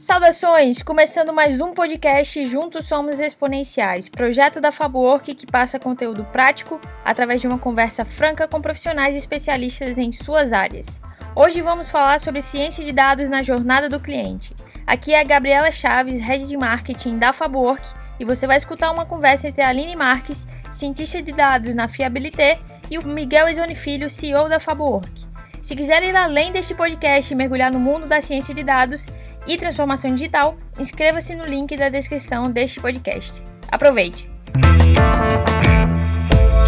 Saudações! 0.00 0.82
Começando 0.82 1.30
mais 1.30 1.60
um 1.60 1.74
podcast 1.74 2.46
Juntos 2.46 2.88
Somos 2.88 3.20
Exponenciais, 3.20 4.08
projeto 4.08 4.58
da 4.58 4.72
Fabwork 4.72 5.34
que 5.34 5.46
passa 5.46 5.78
conteúdo 5.78 6.24
prático 6.24 6.80
através 7.04 7.42
de 7.42 7.46
uma 7.46 7.58
conversa 7.58 8.02
franca 8.02 8.48
com 8.48 8.62
profissionais 8.62 9.14
especialistas 9.14 9.98
em 9.98 10.10
suas 10.10 10.54
áreas. 10.54 10.98
Hoje 11.36 11.60
vamos 11.60 11.90
falar 11.90 12.18
sobre 12.18 12.40
ciência 12.40 12.82
de 12.82 12.92
dados 12.92 13.28
na 13.28 13.42
jornada 13.42 13.90
do 13.90 14.00
cliente. 14.00 14.56
Aqui 14.86 15.12
é 15.12 15.20
a 15.20 15.24
Gabriela 15.24 15.70
Chaves, 15.70 16.18
Head 16.18 16.46
de 16.46 16.56
Marketing 16.56 17.18
da 17.18 17.34
Fabwork, 17.34 17.84
e 18.18 18.24
você 18.24 18.46
vai 18.46 18.56
escutar 18.56 18.90
uma 18.90 19.04
conversa 19.04 19.48
entre 19.48 19.60
a 19.60 19.68
Aline 19.68 19.94
Marques, 19.94 20.48
cientista 20.72 21.20
de 21.20 21.30
dados 21.30 21.74
na 21.74 21.88
Fiabilité, 21.88 22.58
e 22.90 22.96
o 22.96 23.06
Miguel 23.06 23.48
Esoni 23.48 23.74
Filho, 23.74 24.08
CEO 24.08 24.48
da 24.48 24.58
Fabwork. 24.58 25.28
Se 25.60 25.76
quiser 25.76 26.02
ir 26.02 26.16
além 26.16 26.52
deste 26.52 26.74
podcast 26.74 27.32
e 27.32 27.36
mergulhar 27.36 27.70
no 27.70 27.78
mundo 27.78 28.06
da 28.06 28.22
ciência 28.22 28.54
de 28.54 28.64
dados 28.64 29.06
e 29.46 29.56
transformação 29.56 30.14
digital, 30.14 30.56
inscreva-se 30.78 31.34
no 31.34 31.44
link 31.44 31.76
da 31.76 31.88
descrição 31.88 32.50
deste 32.50 32.80
podcast. 32.80 33.42
Aproveite! 33.70 34.28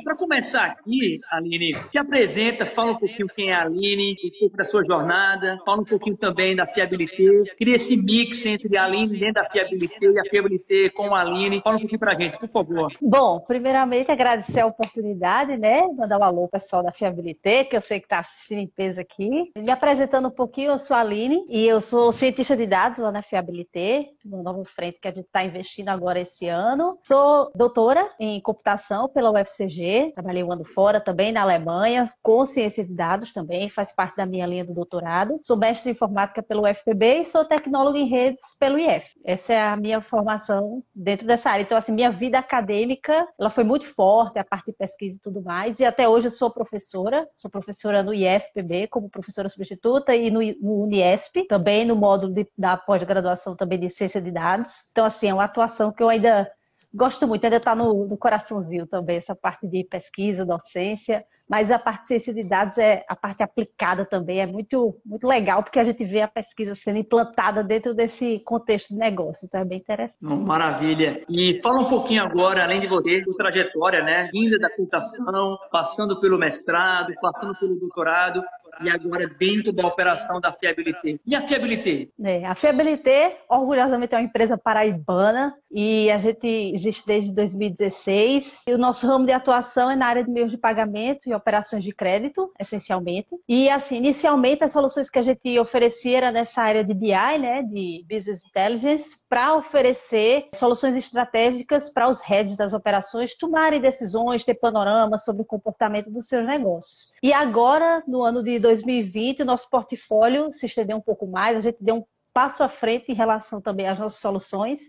Para 0.05 0.17
começar 0.17 0.65
aqui, 0.65 1.21
Aline, 1.31 1.75
te 1.91 1.99
apresenta, 1.99 2.67
fala 2.67 2.93
um 2.93 2.99
pouquinho 2.99 3.29
quem 3.29 3.51
é 3.51 3.55
a 3.55 3.63
Aline, 3.63 4.17
um 4.25 4.41
pouco 4.41 4.57
da 4.57 4.65
sua 4.65 4.83
jornada, 4.85 5.59
fala 5.65 5.83
um 5.83 5.85
pouquinho 5.85 6.17
também 6.17 6.57
da 6.57 6.67
fiabilité. 6.67 7.25
Queria 7.57 7.77
esse 7.77 7.97
mix 7.97 8.45
entre 8.45 8.77
a 8.77 8.85
Aline 8.85 9.19
dentro 9.19 9.35
da 9.35 9.49
fiabilité 9.49 10.07
e 10.07 10.19
a 10.19 10.25
fiabilité 10.25 10.91
com 10.91 11.15
a 11.15 11.21
Aline. 11.21 11.61
Fala 11.63 11.77
um 11.77 11.81
pouquinho 11.81 12.01
para 12.01 12.13
a 12.13 12.15
gente, 12.15 12.39
por 12.39 12.49
favor. 12.49 12.93
Bom, 13.01 13.41
primeiramente 13.41 14.11
agradecer 14.11 14.61
a 14.61 14.67
oportunidade, 14.67 15.57
né? 15.57 15.87
Mandar 15.97 16.19
um 16.19 16.25
alô 16.25 16.49
pessoal 16.49 16.83
da 16.83 16.93
fiabilité, 16.93 17.65
que 17.65 17.77
eu 17.77 17.81
sei 17.81 18.01
que 18.01 18.07
está 18.07 18.21
assistindo 18.21 18.59
em 18.59 18.67
peso 18.67 19.01
aqui. 19.01 19.53
Me 19.57 19.71
apresentando 19.71 20.29
um 20.29 20.33
pouquinho, 20.33 20.73
eu 20.73 20.79
sou 20.79 20.97
a 20.97 21.01
Aline 21.01 21.45
e 21.49 21.67
eu 21.67 21.81
sou 21.81 22.13
cientista 22.13 22.57
de 22.57 22.67
dados 22.67 22.99
lá 22.99 23.13
na 23.13 23.23
fiabilité, 23.23 24.07
no 24.25 24.43
novo 24.43 24.65
frente 24.65 24.99
que 25.01 25.09
a 25.09 25.13
gente 25.13 25.27
está 25.27 25.45
investindo 25.45 25.89
agora 25.89 26.21
esse 26.21 26.49
ano. 26.49 26.99
Sou 27.03 27.51
doutora 27.55 28.11
em 28.19 28.41
computação 28.41 29.09
pela 29.09 29.31
UFCG 29.31 30.13
trabalhei 30.15 30.43
um 30.43 30.53
ano 30.53 30.65
fora 30.65 31.01
também 31.01 31.33
na 31.33 31.43
Alemanha, 31.43 32.13
com 32.23 32.45
ciência 32.47 32.85
de 32.85 32.93
dados 32.93 33.33
também, 33.33 33.69
faz 33.69 33.93
parte 33.93 34.17
da 34.17 34.27
minha 34.27 34.47
linha 34.47 34.65
do 34.65 34.75
doutorado. 34.75 35.39
Sou 35.43 35.57
mestre 35.57 35.91
em 35.91 35.93
informática 35.93 36.43
pelo 36.43 36.63
UFPB 36.63 37.21
e 37.21 37.25
sou 37.25 37.45
tecnóloga 37.45 37.99
em 37.99 38.09
redes 38.09 38.57
pelo 38.59 38.79
IF. 38.79 39.07
Essa 39.25 39.53
é 39.53 39.61
a 39.61 39.77
minha 39.77 40.01
formação 40.01 40.83
dentro 40.95 41.27
dessa 41.27 41.51
área. 41.51 41.63
Então, 41.63 41.77
assim, 41.77 41.93
minha 41.93 42.11
vida 42.11 42.39
acadêmica, 42.39 43.27
ela 43.39 43.51
foi 43.51 43.65
muito 43.65 43.87
forte, 43.87 44.39
a 44.39 44.45
parte 44.45 44.67
de 44.67 44.73
pesquisa 44.73 45.17
e 45.17 45.21
tudo 45.21 45.43
mais, 45.43 45.79
e 45.81 45.85
até 45.85 46.09
hoje 46.09 46.29
eu 46.29 46.31
sou 46.31 46.51
professora, 46.51 47.29
sou 47.37 47.51
professora 47.51 48.03
no 48.03 48.15
IFPB 48.15 48.89
como 48.89 49.11
professora 49.11 49.49
substituta 49.49 50.15
e 50.15 50.31
no, 50.31 50.41
Uniesp, 50.83 51.47
também 51.49 51.85
no 51.85 51.97
módulo 51.97 52.33
de, 52.33 52.47
da 52.57 52.77
pós-graduação 52.77 53.57
também 53.57 53.79
de 53.79 53.91
ciência 53.91 54.12
de 54.21 54.31
dados. 54.31 54.85
Então, 54.91 55.05
assim, 55.05 55.29
é 55.29 55.35
uma 55.35 55.45
atuação 55.45 55.93
que 55.93 56.03
eu 56.03 56.09
ainda 56.09 56.51
gosto 56.95 57.27
muito, 57.27 57.45
ainda 57.45 57.57
está 57.57 57.75
no, 57.75 58.07
no, 58.07 58.17
coraçãozinho 58.17 58.87
também, 58.87 59.17
essa 59.17 59.35
parte 59.35 59.67
de 59.67 59.83
pesquisa, 59.85 60.45
docência, 60.45 61.25
mas 61.49 61.71
a 61.71 61.79
parte 61.79 62.03
de 62.03 62.09
ciência 62.09 62.35
de 62.35 62.45
dados 62.45 62.77
é 62.79 63.05
a 63.09 63.17
parte 63.17 63.43
aplicada 63.43 64.05
também, 64.05 64.41
é 64.41 64.47
muito, 64.47 64.97
muito 65.05 65.27
legal, 65.27 65.63
porque 65.63 65.79
a 65.79 65.85
gente 65.85 66.05
vê 66.05 66.21
a 66.21 66.29
pesquisa 66.29 66.75
sendo 66.75 66.99
implantada 66.99 67.65
dentro 67.65 67.95
desse 67.95 68.41
contexto 68.41 68.91
de 68.91 68.97
negócio, 68.97 69.47
então 69.47 69.61
é 69.61 69.65
bem 69.65 69.79
interessante. 69.79 70.23
Maravilha. 70.23 71.25
E 71.29 71.61
fala 71.63 71.81
um 71.81 71.89
pouquinho 71.89 72.23
agora, 72.23 72.63
além 72.63 72.81
de 72.81 72.87
você, 72.87 73.23
sua 73.23 73.37
trajetória, 73.37 74.03
né? 74.03 74.29
Vinda 74.33 74.59
da 74.59 74.71
computação, 74.71 75.59
passando 75.71 76.21
pelo 76.21 76.39
mestrado, 76.39 77.13
passando 77.21 77.59
pelo 77.59 77.77
doutorado, 77.77 78.43
e 78.83 78.91
agora 78.91 79.27
dentro 79.27 79.73
da 79.73 79.87
operação 79.87 80.41
da 80.41 80.53
Fiabilité. 80.53 81.19
E 81.27 81.35
a 81.35 81.47
Fiabilité? 81.47 82.09
É, 82.23 82.45
a 82.45 82.55
Fiabilité, 82.55 83.41
orgulhosamente, 83.49 84.15
é 84.15 84.19
uma 84.19 84.25
empresa 84.25 84.59
paraibana 84.59 85.55
e 85.71 86.11
a 86.11 86.19
gente 86.19 86.47
existe 86.47 87.07
desde 87.07 87.33
2016. 87.33 88.61
E 88.67 88.75
o 88.75 88.79
nosso 88.79 89.07
ramo 89.07 89.27
de 89.27 89.33
atuação 89.33 89.91
é 89.91 89.97
na 89.97 90.07
área 90.07 90.25
de 90.25 90.31
meios 90.31 90.51
de 90.51 90.59
pagamento 90.59 91.29
e 91.29 91.35
operações 91.35 91.83
de 91.83 91.93
crédito, 91.93 92.53
essencialmente. 92.59 93.29
E, 93.49 93.69
assim, 93.69 93.97
inicialmente, 93.97 94.65
as 94.65 94.73
soluções 94.73 95.09
que 95.09 95.19
a 95.19 95.23
gente 95.23 95.59
oferecia 95.59 96.19
era 96.19 96.33
nessa 96.33 96.63
área 96.63 96.85
de 96.85 96.95
BI, 96.95 97.39
né, 97.39 97.63
de 97.63 98.05
Business 98.09 98.45
Intelligence, 98.47 99.17
para 99.29 99.55
oferecer 99.57 100.49
soluções 100.55 100.95
estratégicas 100.95 101.89
para 101.89 102.09
os 102.09 102.21
heads 102.21 102.57
das 102.57 102.73
operações 102.73 103.35
tomarem 103.35 103.81
decisões, 103.81 104.45
ter 104.45 104.55
panorama 104.55 105.19
sobre 105.19 105.43
o 105.43 105.47
comportamento 105.47 106.11
dos 106.11 106.29
seus 106.29 106.47
negócios. 106.47 107.13
E 107.23 107.33
agora, 107.33 108.03
no 108.07 108.23
ano 108.23 108.43
de 108.43 108.59
2020, 108.75 109.43
o 109.43 109.45
nosso 109.45 109.69
portfólio 109.69 110.53
se 110.53 110.67
estendeu 110.67 110.97
um 110.97 111.01
pouco 111.01 111.27
mais, 111.27 111.57
a 111.57 111.61
gente 111.61 111.79
deu 111.81 111.97
um 111.97 112.05
passo 112.33 112.63
à 112.63 112.69
frente 112.69 113.13
em 113.13 113.15
relação 113.15 113.61
também 113.61 113.87
às 113.87 113.99
nossas 113.99 114.21
soluções 114.21 114.81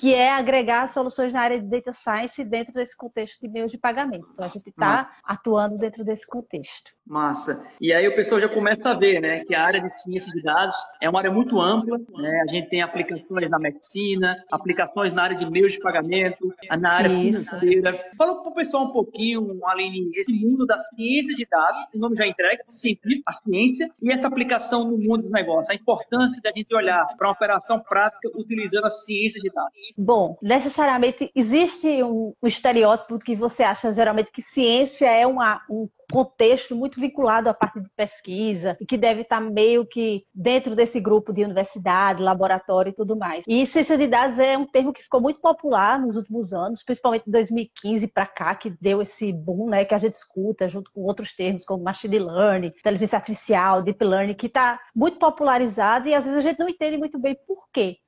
que 0.00 0.14
é 0.14 0.32
agregar 0.32 0.88
soluções 0.88 1.30
na 1.30 1.42
área 1.42 1.60
de 1.60 1.66
data 1.66 1.92
science 1.92 2.42
dentro 2.42 2.72
desse 2.72 2.96
contexto 2.96 3.38
de 3.38 3.48
meios 3.48 3.70
de 3.70 3.76
pagamento. 3.76 4.26
Então, 4.32 4.46
a 4.46 4.48
gente 4.48 4.70
está 4.70 5.10
atuando 5.22 5.76
dentro 5.76 6.02
desse 6.02 6.26
contexto. 6.26 6.90
Massa. 7.06 7.68
E 7.80 7.92
aí 7.92 8.06
o 8.08 8.14
pessoal 8.14 8.40
já 8.40 8.48
começa 8.48 8.88
a 8.88 8.94
ver, 8.94 9.20
né, 9.20 9.40
que 9.40 9.54
a 9.54 9.62
área 9.62 9.80
de 9.80 9.90
ciência 10.00 10.32
de 10.32 10.40
dados 10.42 10.76
é 11.02 11.10
uma 11.10 11.18
área 11.18 11.30
muito 11.30 11.60
ampla, 11.60 11.98
né? 11.98 12.44
A 12.48 12.50
gente 12.52 12.68
tem 12.68 12.82
aplicações 12.82 13.50
na 13.50 13.58
medicina, 13.58 14.36
aplicações 14.50 15.12
na 15.12 15.24
área 15.24 15.36
de 15.36 15.44
meios 15.50 15.72
de 15.72 15.80
pagamento, 15.80 16.54
na 16.78 16.92
área 16.92 17.08
Isso. 17.08 17.50
financeira. 17.50 18.10
Fala 18.16 18.40
para 18.40 18.50
o 18.50 18.54
pessoal 18.54 18.84
um 18.84 18.92
pouquinho, 18.92 19.58
Aline, 19.66 20.08
esse 20.14 20.32
mundo 20.32 20.64
da 20.64 20.78
ciência 20.78 21.34
de 21.34 21.44
dados, 21.50 21.84
o 21.92 21.98
nome 21.98 22.14
já 22.14 22.26
entrega, 22.26 22.62
científico, 22.68 23.22
a 23.26 23.32
ciência, 23.32 23.90
e 24.00 24.12
essa 24.12 24.28
aplicação 24.28 24.84
no 24.84 24.96
mundo 24.96 25.22
dos 25.22 25.32
negócios, 25.32 25.68
a 25.68 25.74
importância 25.74 26.40
da 26.40 26.52
gente 26.56 26.72
olhar 26.74 27.04
para 27.18 27.26
uma 27.26 27.34
operação 27.34 27.80
prática 27.80 28.30
utilizando 28.36 28.84
a 28.84 28.90
ciência 28.90 29.40
de 29.40 29.50
dados. 29.50 29.89
Bom, 29.96 30.38
necessariamente 30.42 31.30
existe 31.34 32.02
um, 32.02 32.32
um 32.42 32.46
estereótipo 32.46 33.18
que 33.18 33.34
você 33.34 33.62
acha 33.62 33.92
geralmente 33.92 34.30
que 34.32 34.42
ciência 34.42 35.10
é 35.10 35.26
uma, 35.26 35.62
um 35.68 35.88
contexto 36.10 36.74
muito 36.74 36.98
vinculado 37.00 37.48
à 37.48 37.54
parte 37.54 37.80
de 37.80 37.88
pesquisa 37.96 38.76
e 38.80 38.84
que 38.84 38.98
deve 38.98 39.22
estar 39.22 39.40
meio 39.40 39.86
que 39.86 40.24
dentro 40.34 40.74
desse 40.74 41.00
grupo 41.00 41.32
de 41.32 41.44
universidade, 41.44 42.22
laboratório 42.22 42.90
e 42.90 42.94
tudo 42.94 43.16
mais. 43.16 43.44
E 43.46 43.66
ciência 43.66 43.96
de 43.96 44.06
dados 44.06 44.38
é 44.38 44.58
um 44.58 44.66
termo 44.66 44.92
que 44.92 45.02
ficou 45.02 45.20
muito 45.20 45.40
popular 45.40 46.00
nos 46.00 46.16
últimos 46.16 46.52
anos, 46.52 46.82
principalmente 46.82 47.28
em 47.28 47.30
2015 47.30 48.08
para 48.08 48.26
cá, 48.26 48.54
que 48.54 48.70
deu 48.80 49.00
esse 49.00 49.32
boom, 49.32 49.68
né, 49.70 49.84
que 49.84 49.94
a 49.94 49.98
gente 49.98 50.14
escuta 50.14 50.68
junto 50.68 50.90
com 50.92 51.02
outros 51.02 51.34
termos 51.34 51.64
como 51.64 51.84
machine 51.84 52.18
learning, 52.18 52.68
inteligência 52.68 53.16
artificial, 53.16 53.82
deep 53.82 54.04
learning, 54.04 54.34
que 54.34 54.46
está 54.46 54.80
muito 54.94 55.18
popularizado 55.18 56.08
e 56.08 56.14
às 56.14 56.24
vezes 56.24 56.38
a 56.38 56.42
gente 56.42 56.58
não 56.58 56.68
entende 56.68 56.96
muito 56.96 57.18
bem 57.18 57.36
por 57.46 57.68
quê. 57.72 57.98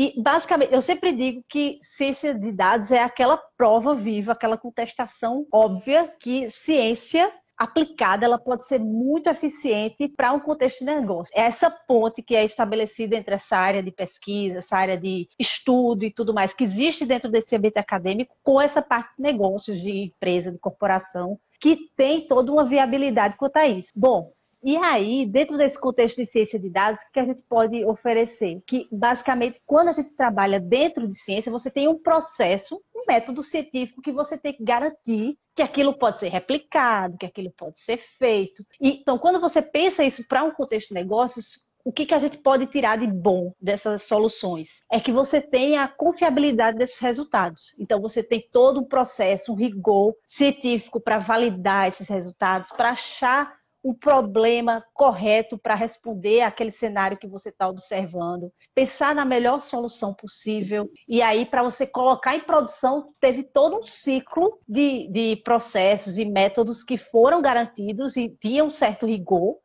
E, 0.00 0.14
basicamente, 0.16 0.72
eu 0.72 0.80
sempre 0.80 1.10
digo 1.10 1.42
que 1.48 1.80
ciência 1.82 2.32
de 2.32 2.52
dados 2.52 2.92
é 2.92 3.02
aquela 3.02 3.36
prova 3.56 3.96
viva, 3.96 4.30
aquela 4.30 4.56
contestação 4.56 5.44
óbvia 5.52 6.14
que 6.20 6.48
ciência 6.50 7.32
aplicada, 7.56 8.24
ela 8.24 8.38
pode 8.38 8.64
ser 8.64 8.78
muito 8.78 9.28
eficiente 9.28 10.06
para 10.06 10.32
um 10.32 10.38
contexto 10.38 10.78
de 10.78 10.84
negócio. 10.84 11.34
É 11.36 11.40
essa 11.40 11.68
ponte 11.68 12.22
que 12.22 12.36
é 12.36 12.44
estabelecida 12.44 13.16
entre 13.16 13.34
essa 13.34 13.56
área 13.56 13.82
de 13.82 13.90
pesquisa, 13.90 14.58
essa 14.58 14.76
área 14.76 14.96
de 14.96 15.28
estudo 15.36 16.04
e 16.04 16.12
tudo 16.12 16.32
mais 16.32 16.54
que 16.54 16.62
existe 16.62 17.04
dentro 17.04 17.28
desse 17.28 17.56
ambiente 17.56 17.80
acadêmico 17.80 18.36
com 18.44 18.60
essa 18.60 18.80
parte 18.80 19.16
de 19.16 19.22
negócios, 19.24 19.80
de 19.80 20.04
empresa, 20.04 20.52
de 20.52 20.58
corporação, 20.58 21.40
que 21.60 21.76
tem 21.96 22.24
toda 22.24 22.52
uma 22.52 22.64
viabilidade 22.64 23.36
quanto 23.36 23.56
a 23.56 23.66
isso. 23.66 23.90
Bom, 23.96 24.30
e 24.62 24.76
aí, 24.76 25.24
dentro 25.24 25.56
desse 25.56 25.80
contexto 25.80 26.16
de 26.16 26.26
ciência 26.26 26.58
de 26.58 26.68
dados, 26.68 27.00
o 27.00 27.12
que 27.12 27.20
a 27.20 27.24
gente 27.24 27.42
pode 27.44 27.84
oferecer? 27.84 28.60
Que, 28.66 28.88
basicamente, 28.90 29.60
quando 29.64 29.88
a 29.88 29.92
gente 29.92 30.12
trabalha 30.14 30.58
dentro 30.58 31.06
de 31.06 31.16
ciência, 31.16 31.52
você 31.52 31.70
tem 31.70 31.86
um 31.86 31.98
processo, 31.98 32.82
um 32.94 33.04
método 33.06 33.42
científico 33.42 34.02
que 34.02 34.12
você 34.12 34.36
tem 34.36 34.52
que 34.52 34.64
garantir 34.64 35.38
que 35.54 35.62
aquilo 35.62 35.94
pode 35.94 36.18
ser 36.18 36.28
replicado, 36.28 37.16
que 37.18 37.26
aquilo 37.26 37.52
pode 37.56 37.78
ser 37.78 37.98
feito. 38.18 38.64
E, 38.80 39.00
então, 39.00 39.16
quando 39.16 39.40
você 39.40 39.62
pensa 39.62 40.04
isso 40.04 40.26
para 40.26 40.42
um 40.42 40.50
contexto 40.50 40.88
de 40.88 40.94
negócios, 40.94 41.66
o 41.84 41.92
que, 41.92 42.04
que 42.04 42.14
a 42.14 42.18
gente 42.18 42.36
pode 42.36 42.66
tirar 42.66 42.98
de 42.98 43.06
bom 43.06 43.52
dessas 43.62 44.02
soluções? 44.02 44.82
É 44.90 45.00
que 45.00 45.10
você 45.10 45.40
tem 45.40 45.78
a 45.78 45.88
confiabilidade 45.88 46.76
desses 46.76 46.98
resultados. 46.98 47.74
Então, 47.78 48.00
você 48.00 48.22
tem 48.22 48.46
todo 48.52 48.80
um 48.80 48.84
processo, 48.84 49.52
um 49.52 49.56
rigor 49.56 50.14
científico 50.26 51.00
para 51.00 51.18
validar 51.18 51.88
esses 51.88 52.08
resultados, 52.08 52.70
para 52.72 52.90
achar 52.90 53.57
um 53.82 53.94
problema 53.94 54.84
correto 54.92 55.56
para 55.58 55.74
responder 55.74 56.42
àquele 56.42 56.70
cenário 56.70 57.16
que 57.16 57.26
você 57.26 57.48
está 57.50 57.68
observando, 57.68 58.52
pensar 58.74 59.14
na 59.14 59.24
melhor 59.24 59.62
solução 59.62 60.12
possível, 60.14 60.90
e 61.08 61.22
aí, 61.22 61.46
para 61.46 61.62
você 61.62 61.86
colocar 61.86 62.36
em 62.36 62.40
produção, 62.40 63.06
teve 63.20 63.42
todo 63.42 63.78
um 63.78 63.82
ciclo 63.82 64.58
de, 64.68 65.08
de 65.08 65.36
processos 65.44 66.18
e 66.18 66.24
métodos 66.24 66.82
que 66.82 66.98
foram 66.98 67.40
garantidos 67.40 68.16
e 68.16 68.28
tinham 68.40 68.66
um 68.66 68.70
certo 68.70 69.06
rigor 69.06 69.56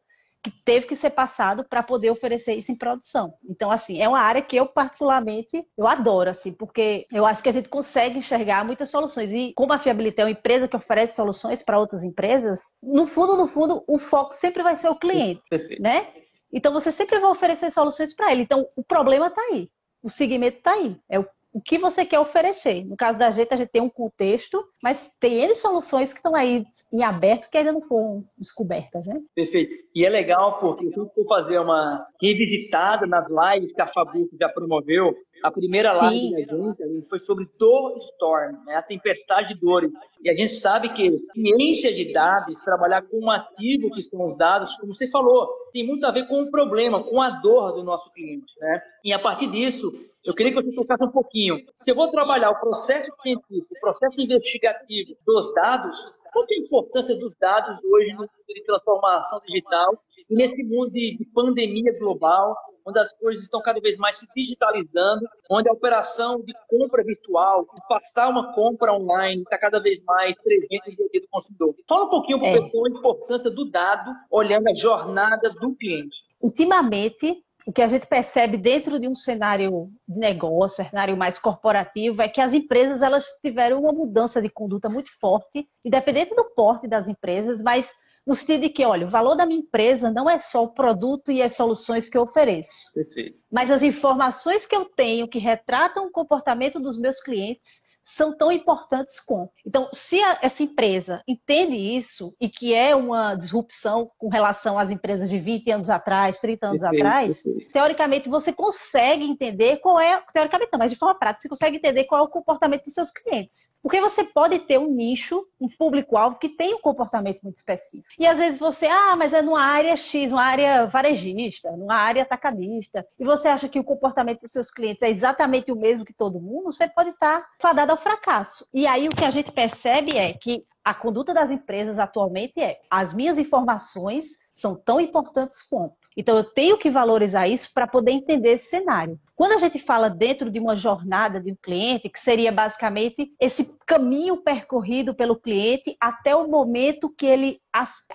que 0.44 0.52
teve 0.52 0.86
que 0.86 0.96
ser 0.96 1.12
passado 1.12 1.64
para 1.64 1.82
poder 1.82 2.12
oferecer 2.12 2.54
isso 2.56 2.72
em 2.72 2.76
produção. 2.76 3.34
Então, 3.50 3.72
assim, 3.72 4.02
é 4.02 4.10
uma 4.10 4.20
área 4.20 4.42
que 4.42 4.56
eu 4.56 4.66
particularmente 4.66 5.66
eu 5.78 5.88
adoro, 5.88 6.30
assim, 6.30 6.52
porque 6.52 7.08
eu 7.12 7.26
acho 7.26 7.42
que 7.42 7.48
a 7.48 7.54
gente 7.54 7.70
consegue 7.70 8.20
enxergar 8.20 8.66
muitas 8.66 8.90
soluções. 8.90 9.32
E 9.32 9.54
como 9.56 9.72
a 9.72 9.80
Fiabilité 9.80 10.22
é 10.22 10.26
uma 10.26 10.32
empresa 10.32 10.68
que 10.68 10.76
oferece 10.76 11.16
soluções 11.16 11.64
para 11.64 11.80
outras 11.80 12.04
empresas, 12.04 12.60
no 12.82 13.08
fundo, 13.08 13.38
no 13.38 13.48
fundo, 13.48 13.84
o 13.88 13.98
foco 13.98 14.36
sempre 14.36 14.62
vai 14.62 14.76
ser 14.76 14.90
o 14.90 14.96
cliente, 14.96 15.42
Perfeito. 15.50 15.82
né? 15.82 16.08
Então 16.52 16.74
você 16.74 16.92
sempre 16.92 17.20
vai 17.20 17.32
oferecer 17.32 17.72
soluções 17.72 18.14
para 18.14 18.32
ele. 18.32 18.44
Então 18.44 18.68
o 18.76 18.84
problema 18.84 19.28
está 19.28 19.42
aí, 19.42 19.70
o 20.04 20.10
segmento 20.10 20.58
está 20.58 20.74
aí. 20.74 20.98
É 21.10 21.18
o 21.18 21.26
o 21.54 21.62
que 21.62 21.78
você 21.78 22.04
quer 22.04 22.20
oferecer. 22.20 22.84
No 22.84 22.98
caso 22.98 23.18
da 23.20 23.30
gente, 23.30 23.54
a 23.54 23.58
gente 23.58 23.70
tem 23.70 23.82
um 23.82 23.90
contexto, 23.90 24.64
mas 24.82 25.16
tem 25.20 25.42
N 25.42 25.56
soluções 25.56 26.12
que 26.12 26.20
estão 26.20 26.36
aí 26.36 26.66
em 26.92 27.04
aberto 27.04 27.50
que 27.50 27.58
ainda 27.58 27.72
não 27.72 27.82
foram 27.82 28.26
descobertas, 28.38 29.06
né? 29.06 29.22
Perfeito. 29.36 29.76
E 29.94 30.04
é 30.04 30.10
legal 30.10 30.60
porque 30.60 30.90
se 30.90 30.98
eu 30.98 31.08
for 31.10 31.26
fazer 31.28 31.60
uma 31.60 32.06
revisitada 32.20 33.06
nas 33.06 33.28
lives 33.30 33.72
que 33.72 33.82
a 33.82 33.88
Fabu 33.88 34.28
já 34.40 34.50
promoveu, 34.50 35.14
a 35.44 35.52
primeira 35.52 35.92
live 35.92 36.46
da 36.46 36.88
gente 36.88 37.10
foi 37.10 37.20
sobre 37.20 37.46
Door 37.60 37.98
Storm, 37.98 38.64
né? 38.66 38.76
a 38.76 38.82
tempestade 38.82 39.54
de 39.54 39.60
dores. 39.60 39.92
E 40.24 40.30
a 40.30 40.34
gente 40.34 40.54
sabe 40.54 40.88
que 40.94 41.12
ciência 41.12 41.94
de 41.94 42.14
dados, 42.14 42.56
trabalhar 42.64 43.02
com 43.02 43.20
um 43.20 43.30
ativo 43.30 43.92
que 43.92 44.02
são 44.02 44.26
os 44.26 44.38
dados, 44.38 44.78
como 44.78 44.96
você 44.96 45.10
falou, 45.12 45.50
tem 45.74 45.86
muito 45.86 46.06
a 46.06 46.12
ver 46.12 46.28
com 46.30 46.42
o 46.42 46.50
problema, 46.50 47.04
com 47.04 47.22
a 47.22 47.30
dor 47.42 47.74
do 47.74 47.84
nosso 47.84 48.10
cliente. 48.14 48.54
Né? 48.58 48.82
E 49.04 49.12
a 49.12 49.20
partir 49.20 49.48
disso, 49.48 49.92
eu 50.24 50.34
queria 50.34 50.54
que 50.54 50.64
você 50.64 50.74
tocasse 50.74 51.04
um 51.04 51.12
pouquinho. 51.12 51.58
Se 51.76 51.92
eu 51.92 51.96
vou 51.96 52.10
trabalhar 52.10 52.50
o 52.50 52.60
processo 52.62 53.12
científico, 53.22 53.68
o 53.70 53.80
processo 53.82 54.22
investigativo 54.22 55.14
dos 55.26 55.54
dados, 55.54 56.10
qual 56.32 56.46
é 56.50 56.54
a 56.54 56.66
importância 56.66 57.16
dos 57.18 57.36
dados 57.36 57.84
hoje 57.84 58.14
no 58.14 58.22
mundo 58.22 58.30
de 58.48 58.64
transformação 58.64 59.42
digital 59.46 60.02
e 60.30 60.36
nesse 60.38 60.64
mundo 60.64 60.90
de 60.92 61.28
pandemia 61.34 62.00
global, 62.00 62.56
onde 62.86 63.00
as 63.00 63.14
coisas 63.14 63.44
estão 63.44 63.62
cada 63.62 63.80
vez 63.80 63.98
mais 63.98 64.18
se 64.18 64.28
digitalizando, 64.36 65.26
onde 65.50 65.70
a 65.70 65.74
operação 65.74 66.42
de 66.42 66.54
compra 66.68 67.04
virtual, 67.04 67.64
de 67.64 67.88
passar 67.88 68.30
uma 68.30 68.54
compra 68.54 68.94
online, 68.94 69.42
está 69.42 69.58
cada 69.58 69.80
vez 69.80 70.04
mais 70.04 70.36
presente 70.42 70.90
no 70.90 70.96
dia 70.96 71.06
a 71.06 71.10
dia 71.10 71.22
do 71.22 71.28
consumidor. 71.30 71.76
Fala 71.88 72.06
um 72.06 72.10
pouquinho 72.10 72.40
para 72.40 72.48
o 72.48 72.52
é. 72.52 72.62
pessoal 72.62 72.86
a 72.86 72.90
importância 72.90 73.50
do 73.50 73.70
dado, 73.70 74.12
olhando 74.30 74.68
a 74.68 74.74
jornada 74.74 75.50
do 75.50 75.76
cliente. 75.76 76.18
Ultimamente, 76.42 77.44
o 77.66 77.72
que 77.72 77.82
a 77.82 77.88
gente 77.88 78.06
percebe 78.06 78.58
dentro 78.58 79.00
de 79.00 79.08
um 79.08 79.16
cenário 79.16 79.90
de 80.08 80.20
negócio, 80.20 80.84
cenário 80.84 81.16
mais 81.16 81.40
corporativo, 81.40 82.22
é 82.22 82.28
que 82.28 82.42
as 82.42 82.54
empresas 82.54 83.02
elas 83.02 83.26
tiveram 83.42 83.80
uma 83.80 83.94
mudança 83.94 84.42
de 84.42 84.50
conduta 84.50 84.90
muito 84.90 85.10
forte, 85.20 85.66
independente 85.84 86.36
do 86.36 86.44
porte 86.44 86.88
das 86.88 87.08
empresas, 87.08 87.62
mas 87.62 87.90
no 88.26 88.36
sentido 88.36 88.62
de 88.62 88.70
que, 88.70 88.86
olha, 88.86 89.06
o 89.06 89.10
valor 89.10 89.36
da 89.36 89.46
minha 89.46 89.60
empresa 89.60 90.10
não 90.10 90.30
é 90.30 90.40
só 90.40 90.64
o 90.64 90.74
produto 90.74 91.32
e 91.32 91.42
as 91.42 91.56
soluções 91.56 92.10
que 92.10 92.18
eu 92.18 92.22
ofereço, 92.22 92.92
Perfeito. 92.94 93.38
mas 93.52 93.70
as 93.70 93.82
informações 93.82 94.66
que 94.66 94.76
eu 94.76 94.86
tenho 94.86 95.28
que 95.28 95.40
retratam 95.40 96.08
o 96.08 96.12
comportamento 96.12 96.80
dos 96.80 96.98
meus 96.98 97.20
clientes 97.20 97.82
são 98.04 98.36
tão 98.36 98.52
importantes 98.52 99.20
quanto. 99.20 99.52
Então, 99.66 99.90
se 99.94 100.22
a, 100.22 100.40
essa 100.42 100.64
empresa 100.64 101.22
entende 101.28 101.76
isso 101.76 102.36
e 102.40 102.50
que 102.50 102.74
é 102.74 102.96
uma 102.96 103.36
disrupção 103.36 104.12
com 104.18 104.28
relação 104.28 104.78
às 104.78 104.92
empresas 104.92 105.30
de 105.30 105.40
20 105.40 105.72
anos 105.72 105.90
atrás, 105.90 106.40
30 106.40 106.68
anos 106.68 106.82
perfeito, 106.82 107.06
atrás, 107.06 107.44
perfeito. 107.44 107.72
teoricamente 107.72 108.30
você 108.30 108.52
consegue 108.52 109.24
entender 109.24 109.78
qual 109.78 110.00
é, 110.00 110.22
teoricamente 110.34 110.70
não, 110.72 110.80
mas 110.80 110.92
de 110.92 110.98
forma 110.98 111.16
prática, 111.16 111.42
você 111.42 111.50
consegue 111.50 111.78
entender 111.78 112.04
qual 112.06 112.22
é 112.22 112.24
o 112.24 112.30
comportamento 112.30 112.84
dos 112.84 112.94
seus 112.94 113.12
clientes. 113.12 113.70
Porque 113.82 114.02
você 114.02 114.24
pode 114.24 114.60
ter 114.60 114.78
um 114.78 114.88
nicho, 114.88 115.46
um 115.60 115.68
público-alvo 115.70 116.40
que 116.40 116.50
tem 116.50 116.74
um 116.74 116.80
comportamento 116.80 117.42
muito 117.44 117.58
específico. 117.58 118.08
E 118.20 118.26
às 118.26 118.38
vezes 118.38 118.60
você, 118.60 118.88
ah, 118.88 119.16
mas 119.16 119.34
é 119.34 119.42
numa 119.42 119.62
área 119.62 119.96
X, 119.96 120.32
numa 120.32 120.44
área 120.44 120.86
varejista, 120.86 121.72
numa 121.72 121.96
área 121.96 122.24
atacadista, 122.24 123.06
e 123.20 123.24
você 123.24 123.48
acha 123.48 123.70
que 123.70 123.80
o 123.80 123.84
comportamento 123.84 124.42
dos 124.42 124.52
seus 124.52 124.70
clientes 124.70 125.02
é 125.04 125.10
exatamente 125.10 125.72
o 125.72 125.76
mesmo 125.76 126.06
que 126.06 126.14
todo 126.14 126.40
mundo, 126.40 126.72
você 126.72 126.88
pode 126.88 127.10
estar 127.10 127.46
fadado 127.62 127.93
ao 127.94 127.98
fracasso. 127.98 128.68
E 128.74 128.86
aí 128.86 129.08
o 129.08 129.16
que 129.16 129.24
a 129.24 129.32
gente 129.32 129.52
percebe 129.52 130.18
é 130.18 130.34
que 130.34 130.64
a 130.84 130.94
conduta 130.94 131.34
das 131.34 131.50
empresas 131.50 131.98
atualmente 131.98 132.60
é: 132.60 132.80
as 132.90 133.14
minhas 133.14 133.38
informações 133.38 134.38
são 134.54 134.76
tão 134.76 135.00
importantes 135.00 135.62
quanto. 135.62 135.96
Então 136.16 136.38
eu 136.38 136.44
tenho 136.44 136.78
que 136.78 136.92
valorizar 136.92 137.48
isso 137.48 137.72
para 137.74 137.88
poder 137.88 138.12
entender 138.12 138.54
esse 138.54 138.68
cenário. 138.68 139.20
Quando 139.36 139.54
a 139.54 139.58
gente 139.58 139.80
fala 139.80 140.10
dentro 140.10 140.52
de 140.52 140.60
uma 140.60 140.76
jornada 140.76 141.40
de 141.40 141.52
um 141.52 141.56
cliente, 141.56 142.08
que 142.08 142.20
seria 142.20 142.52
basicamente 142.52 143.34
esse 143.40 143.68
caminho 143.86 144.38
percorrido 144.38 145.16
pelo 145.16 145.36
cliente 145.36 145.98
até 146.00 146.36
o 146.36 146.48
momento 146.48 147.10
que 147.10 147.26
ele 147.26 147.60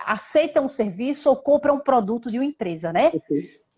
aceita 0.05 0.61
um 0.61 0.69
serviço 0.69 1.29
ou 1.29 1.35
compra 1.35 1.73
um 1.73 1.79
produto 1.79 2.31
de 2.31 2.39
uma 2.39 2.45
empresa, 2.45 2.93
né? 2.93 3.11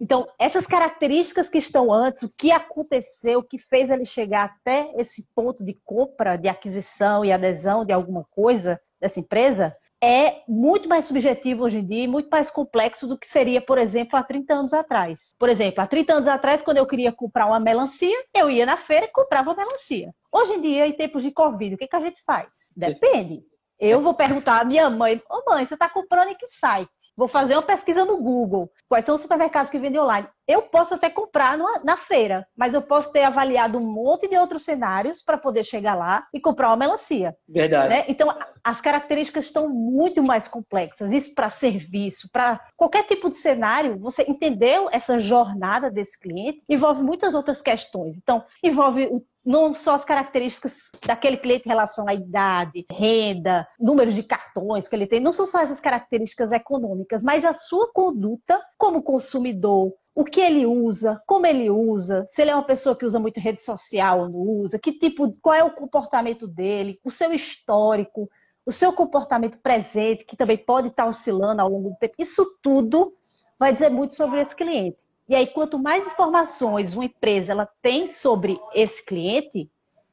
Então, 0.01 0.27
essas 0.39 0.65
características 0.65 1.47
que 1.47 1.59
estão 1.59 1.93
antes, 1.93 2.23
o 2.23 2.29
que 2.35 2.51
aconteceu, 2.51 3.37
o 3.37 3.43
que 3.43 3.59
fez 3.59 3.91
ele 3.91 4.03
chegar 4.03 4.45
até 4.45 4.91
esse 4.97 5.27
ponto 5.35 5.63
de 5.63 5.79
compra, 5.85 6.37
de 6.37 6.47
aquisição 6.47 7.23
e 7.23 7.31
adesão 7.31 7.85
de 7.85 7.93
alguma 7.93 8.25
coisa 8.31 8.81
dessa 8.99 9.19
empresa, 9.19 9.77
é 10.03 10.41
muito 10.47 10.89
mais 10.89 11.05
subjetivo 11.05 11.63
hoje 11.63 11.77
em 11.77 11.85
dia 11.85 12.05
e 12.05 12.07
muito 12.07 12.27
mais 12.29 12.49
complexo 12.49 13.07
do 13.07 13.15
que 13.15 13.27
seria, 13.27 13.61
por 13.61 13.77
exemplo, 13.77 14.17
há 14.17 14.23
30 14.23 14.51
anos 14.51 14.73
atrás. 14.73 15.35
Por 15.37 15.47
exemplo, 15.47 15.83
há 15.83 15.85
30 15.85 16.13
anos 16.13 16.27
atrás, 16.27 16.63
quando 16.63 16.77
eu 16.77 16.87
queria 16.87 17.11
comprar 17.11 17.45
uma 17.45 17.59
melancia, 17.59 18.17
eu 18.33 18.49
ia 18.49 18.65
na 18.65 18.77
feira 18.77 19.05
e 19.05 19.09
comprava 19.09 19.53
melancia. 19.53 20.11
Hoje 20.33 20.53
em 20.53 20.61
dia, 20.61 20.87
em 20.87 20.93
tempos 20.93 21.21
de 21.21 21.29
Covid, 21.29 21.75
o 21.75 21.77
que, 21.77 21.85
que 21.85 21.95
a 21.95 21.99
gente 21.99 22.23
faz? 22.23 22.71
Depende. 22.75 23.43
Eu 23.79 24.01
vou 24.01 24.15
perguntar 24.15 24.61
à 24.61 24.65
minha 24.65 24.89
mãe, 24.89 25.21
ô 25.29 25.43
oh, 25.45 25.51
mãe, 25.51 25.63
você 25.63 25.75
está 25.75 25.87
comprando 25.87 26.29
em 26.29 26.35
que 26.35 26.47
site? 26.47 26.89
Vou 27.21 27.27
fazer 27.27 27.53
uma 27.53 27.61
pesquisa 27.61 28.03
no 28.03 28.17
Google. 28.17 28.71
Quais 28.89 29.05
são 29.05 29.13
os 29.13 29.21
supermercados 29.21 29.69
que 29.69 29.77
vendem 29.77 30.01
online? 30.01 30.27
Eu 30.47 30.63
posso 30.63 30.95
até 30.95 31.07
comprar 31.07 31.55
numa, 31.55 31.79
na 31.83 31.95
feira, 31.95 32.47
mas 32.57 32.73
eu 32.73 32.81
posso 32.81 33.11
ter 33.11 33.21
avaliado 33.21 33.77
um 33.77 33.85
monte 33.85 34.27
de 34.27 34.35
outros 34.35 34.63
cenários 34.65 35.21
para 35.21 35.37
poder 35.37 35.63
chegar 35.63 35.93
lá 35.93 36.25
e 36.33 36.39
comprar 36.39 36.69
uma 36.69 36.77
melancia. 36.77 37.35
Verdade. 37.47 37.89
Né? 37.89 38.05
Então, 38.07 38.35
as 38.63 38.81
características 38.81 39.45
estão 39.45 39.69
muito 39.69 40.23
mais 40.23 40.47
complexas. 40.47 41.11
Isso 41.11 41.35
para 41.35 41.51
serviço, 41.51 42.27
para 42.33 42.59
qualquer 42.75 43.03
tipo 43.03 43.29
de 43.29 43.35
cenário, 43.35 43.99
você 43.99 44.23
entendeu 44.27 44.89
essa 44.91 45.19
jornada 45.19 45.91
desse 45.91 46.19
cliente, 46.19 46.63
envolve 46.67 47.03
muitas 47.03 47.35
outras 47.35 47.61
questões. 47.61 48.17
Então, 48.17 48.43
envolve 48.63 49.05
o 49.11 49.23
não 49.45 49.73
só 49.73 49.93
as 49.93 50.05
características 50.05 50.91
daquele 51.05 51.37
cliente 51.37 51.65
em 51.65 51.69
relação 51.69 52.07
à 52.07 52.13
idade, 52.13 52.85
renda, 52.91 53.67
números 53.79 54.13
de 54.13 54.23
cartões 54.23 54.87
que 54.87 54.95
ele 54.95 55.07
tem, 55.07 55.19
não 55.19 55.33
são 55.33 55.45
só 55.45 55.59
essas 55.59 55.79
características 55.79 56.51
econômicas, 56.51 57.23
mas 57.23 57.43
a 57.43 57.53
sua 57.53 57.91
conduta 57.91 58.61
como 58.77 59.01
consumidor, 59.01 59.93
o 60.13 60.23
que 60.23 60.41
ele 60.41 60.65
usa, 60.65 61.21
como 61.25 61.45
ele 61.45 61.69
usa, 61.69 62.25
se 62.29 62.41
ele 62.41 62.51
é 62.51 62.55
uma 62.55 62.65
pessoa 62.65 62.95
que 62.95 63.05
usa 63.05 63.19
muito 63.19 63.39
rede 63.39 63.61
social 63.61 64.21
ou 64.21 64.29
não 64.29 64.39
usa, 64.39 64.77
que 64.77 64.91
tipo, 64.91 65.35
qual 65.41 65.55
é 65.55 65.63
o 65.63 65.73
comportamento 65.73 66.47
dele, 66.47 66.99
o 67.03 67.09
seu 67.09 67.33
histórico, 67.33 68.29
o 68.65 68.71
seu 68.71 68.93
comportamento 68.93 69.57
presente, 69.59 70.25
que 70.25 70.37
também 70.37 70.57
pode 70.57 70.89
estar 70.89 71.07
oscilando 71.07 71.61
ao 71.61 71.69
longo 71.69 71.89
do 71.89 71.95
tempo. 71.95 72.13
Isso 72.19 72.45
tudo 72.61 73.13
vai 73.57 73.73
dizer 73.73 73.89
muito 73.89 74.15
sobre 74.15 74.41
esse 74.41 74.55
cliente. 74.55 74.97
E 75.27 75.35
aí, 75.35 75.47
quanto 75.47 75.79
mais 75.79 76.05
informações 76.05 76.93
uma 76.93 77.05
empresa 77.05 77.51
ela 77.51 77.69
tem 77.81 78.07
sobre 78.07 78.59
esse 78.73 79.03
cliente, 79.03 79.69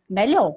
melhor. 0.08 0.54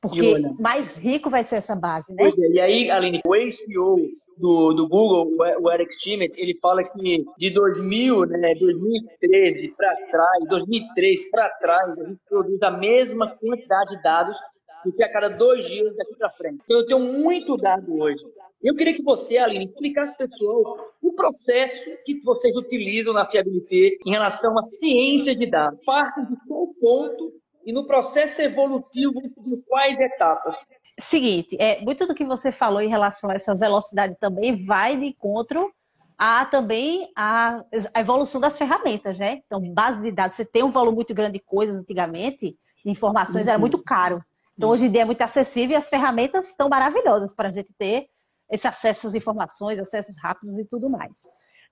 Porque 0.00 0.38
mais 0.58 0.94
rico 0.96 1.28
vai 1.28 1.42
ser 1.42 1.56
essa 1.56 1.74
base, 1.74 2.12
né? 2.14 2.28
É, 2.28 2.50
e 2.52 2.60
aí, 2.60 2.90
Aline, 2.90 3.20
o 3.26 3.34
ex-CEO 3.34 3.96
do, 4.36 4.72
do 4.72 4.88
Google, 4.88 5.28
o 5.60 5.72
Eric 5.72 5.92
Schmidt, 6.00 6.40
ele 6.40 6.56
fala 6.60 6.84
que 6.84 7.24
de 7.36 7.50
2000, 7.50 8.26
né, 8.26 8.54
2013 8.54 9.74
para 9.76 9.96
trás, 10.08 10.48
2003 10.48 11.30
para 11.30 11.50
trás, 11.50 11.98
a 11.98 12.04
gente 12.04 12.20
produz 12.28 12.62
a 12.62 12.70
mesma 12.70 13.36
quantidade 13.36 13.96
de 13.96 14.02
dados 14.02 14.38
do 14.84 14.92
que 14.92 15.02
a 15.02 15.12
cada 15.12 15.28
dois 15.28 15.66
dias 15.66 15.96
daqui 15.96 16.14
para 16.16 16.30
frente. 16.30 16.60
Então, 16.64 16.78
eu 16.78 16.86
tenho 16.86 17.00
muito 17.00 17.56
dado 17.56 17.98
hoje. 17.98 18.22
Eu 18.62 18.74
queria 18.74 18.94
que 18.94 19.02
você, 19.02 19.38
Aline, 19.38 19.66
explicasse 19.66 20.16
para 20.16 20.26
o 20.26 20.28
pessoal 20.28 20.76
o 21.00 21.12
processo 21.12 21.90
que 22.04 22.20
vocês 22.24 22.54
utilizam 22.56 23.14
na 23.14 23.24
Fiabilité 23.24 23.96
em 24.04 24.10
relação 24.10 24.58
à 24.58 24.62
ciência 24.62 25.34
de 25.34 25.46
dados. 25.46 25.84
Parte 25.84 26.26
de 26.26 26.36
qual 26.46 26.66
ponto 26.80 27.32
e 27.64 27.72
no 27.72 27.86
processo 27.86 28.42
evolutivo 28.42 29.20
de 29.22 29.56
quais 29.68 29.98
etapas? 30.00 30.56
Seguinte, 30.98 31.56
é, 31.60 31.80
muito 31.82 32.04
do 32.06 32.14
que 32.14 32.24
você 32.24 32.50
falou 32.50 32.80
em 32.80 32.88
relação 32.88 33.30
a 33.30 33.34
essa 33.34 33.54
velocidade 33.54 34.16
também 34.18 34.64
vai 34.64 34.96
de 34.96 35.06
encontro 35.06 35.72
a 36.18 36.44
também 36.44 37.08
a, 37.14 37.62
a 37.94 38.00
evolução 38.00 38.40
das 38.40 38.58
ferramentas, 38.58 39.16
né? 39.16 39.40
Então, 39.46 39.60
base 39.72 40.02
de 40.02 40.10
dados, 40.10 40.36
você 40.36 40.44
tem 40.44 40.64
um 40.64 40.72
volume 40.72 40.96
muito 40.96 41.14
grande 41.14 41.34
de 41.34 41.44
coisas 41.44 41.76
antigamente, 41.76 42.58
de 42.84 42.90
informações, 42.90 43.44
uhum. 43.46 43.50
era 43.50 43.58
muito 43.58 43.78
caro. 43.78 44.20
Então, 44.56 44.70
hoje 44.70 44.86
em 44.86 44.90
dia 44.90 45.02
é 45.02 45.04
muito 45.04 45.22
acessível 45.22 45.76
e 45.76 45.80
as 45.80 45.88
ferramentas 45.88 46.48
estão 46.48 46.68
maravilhosas 46.68 47.32
para 47.32 47.50
a 47.50 47.52
gente 47.52 47.72
ter 47.78 48.08
esse 48.50 48.66
acesso 48.66 49.08
às 49.08 49.14
informações, 49.14 49.78
acessos 49.78 50.16
rápidos 50.20 50.58
e 50.58 50.64
tudo 50.64 50.88
mais. 50.88 51.22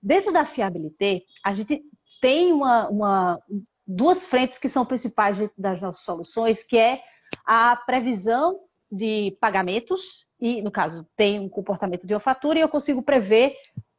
Dentro 0.01 0.31
da 0.31 0.45
fiabilité, 0.45 1.21
a 1.43 1.53
gente 1.53 1.81
tem 2.21 2.51
uma, 2.51 2.87
uma, 2.89 3.39
duas 3.85 4.25
frentes 4.25 4.57
que 4.57 4.69
são 4.69 4.85
principais 4.85 5.37
das 5.57 5.81
nossas 5.81 6.03
soluções, 6.03 6.63
que 6.63 6.77
é 6.77 7.01
a 7.45 7.75
previsão 7.75 8.59
de 8.91 9.37
pagamentos, 9.41 10.25
e 10.39 10.61
no 10.61 10.71
caso 10.71 11.05
tem 11.15 11.39
um 11.39 11.49
comportamento 11.49 12.05
de 12.05 12.13
uma 12.13 12.19
fatura, 12.19 12.59
e 12.59 12.61
eu 12.61 12.69
consigo 12.69 13.03
prever 13.03 13.53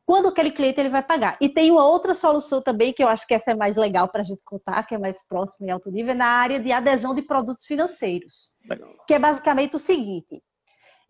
quando 0.08 0.28
aquele 0.28 0.50
cliente 0.50 0.80
ele 0.80 0.88
vai 0.88 1.02
pagar. 1.02 1.36
E 1.38 1.50
tem 1.50 1.70
uma 1.70 1.86
outra 1.86 2.14
solução 2.14 2.62
também, 2.62 2.94
que 2.94 3.02
eu 3.02 3.08
acho 3.08 3.26
que 3.26 3.34
essa 3.34 3.50
é 3.50 3.54
mais 3.54 3.76
legal 3.76 4.08
para 4.08 4.22
a 4.22 4.24
gente 4.24 4.40
contar, 4.42 4.82
que 4.84 4.94
é 4.94 4.98
mais 4.98 5.22
próxima 5.26 5.66
e 5.66 5.70
alto 5.70 5.90
nível, 5.90 6.12
é 6.12 6.16
na 6.16 6.24
área 6.24 6.58
de 6.58 6.72
adesão 6.72 7.14
de 7.14 7.20
produtos 7.20 7.66
financeiros. 7.66 8.50
Legal. 8.66 8.88
Que 9.06 9.12
é 9.12 9.18
basicamente 9.18 9.76
o 9.76 9.78
seguinte: 9.78 10.42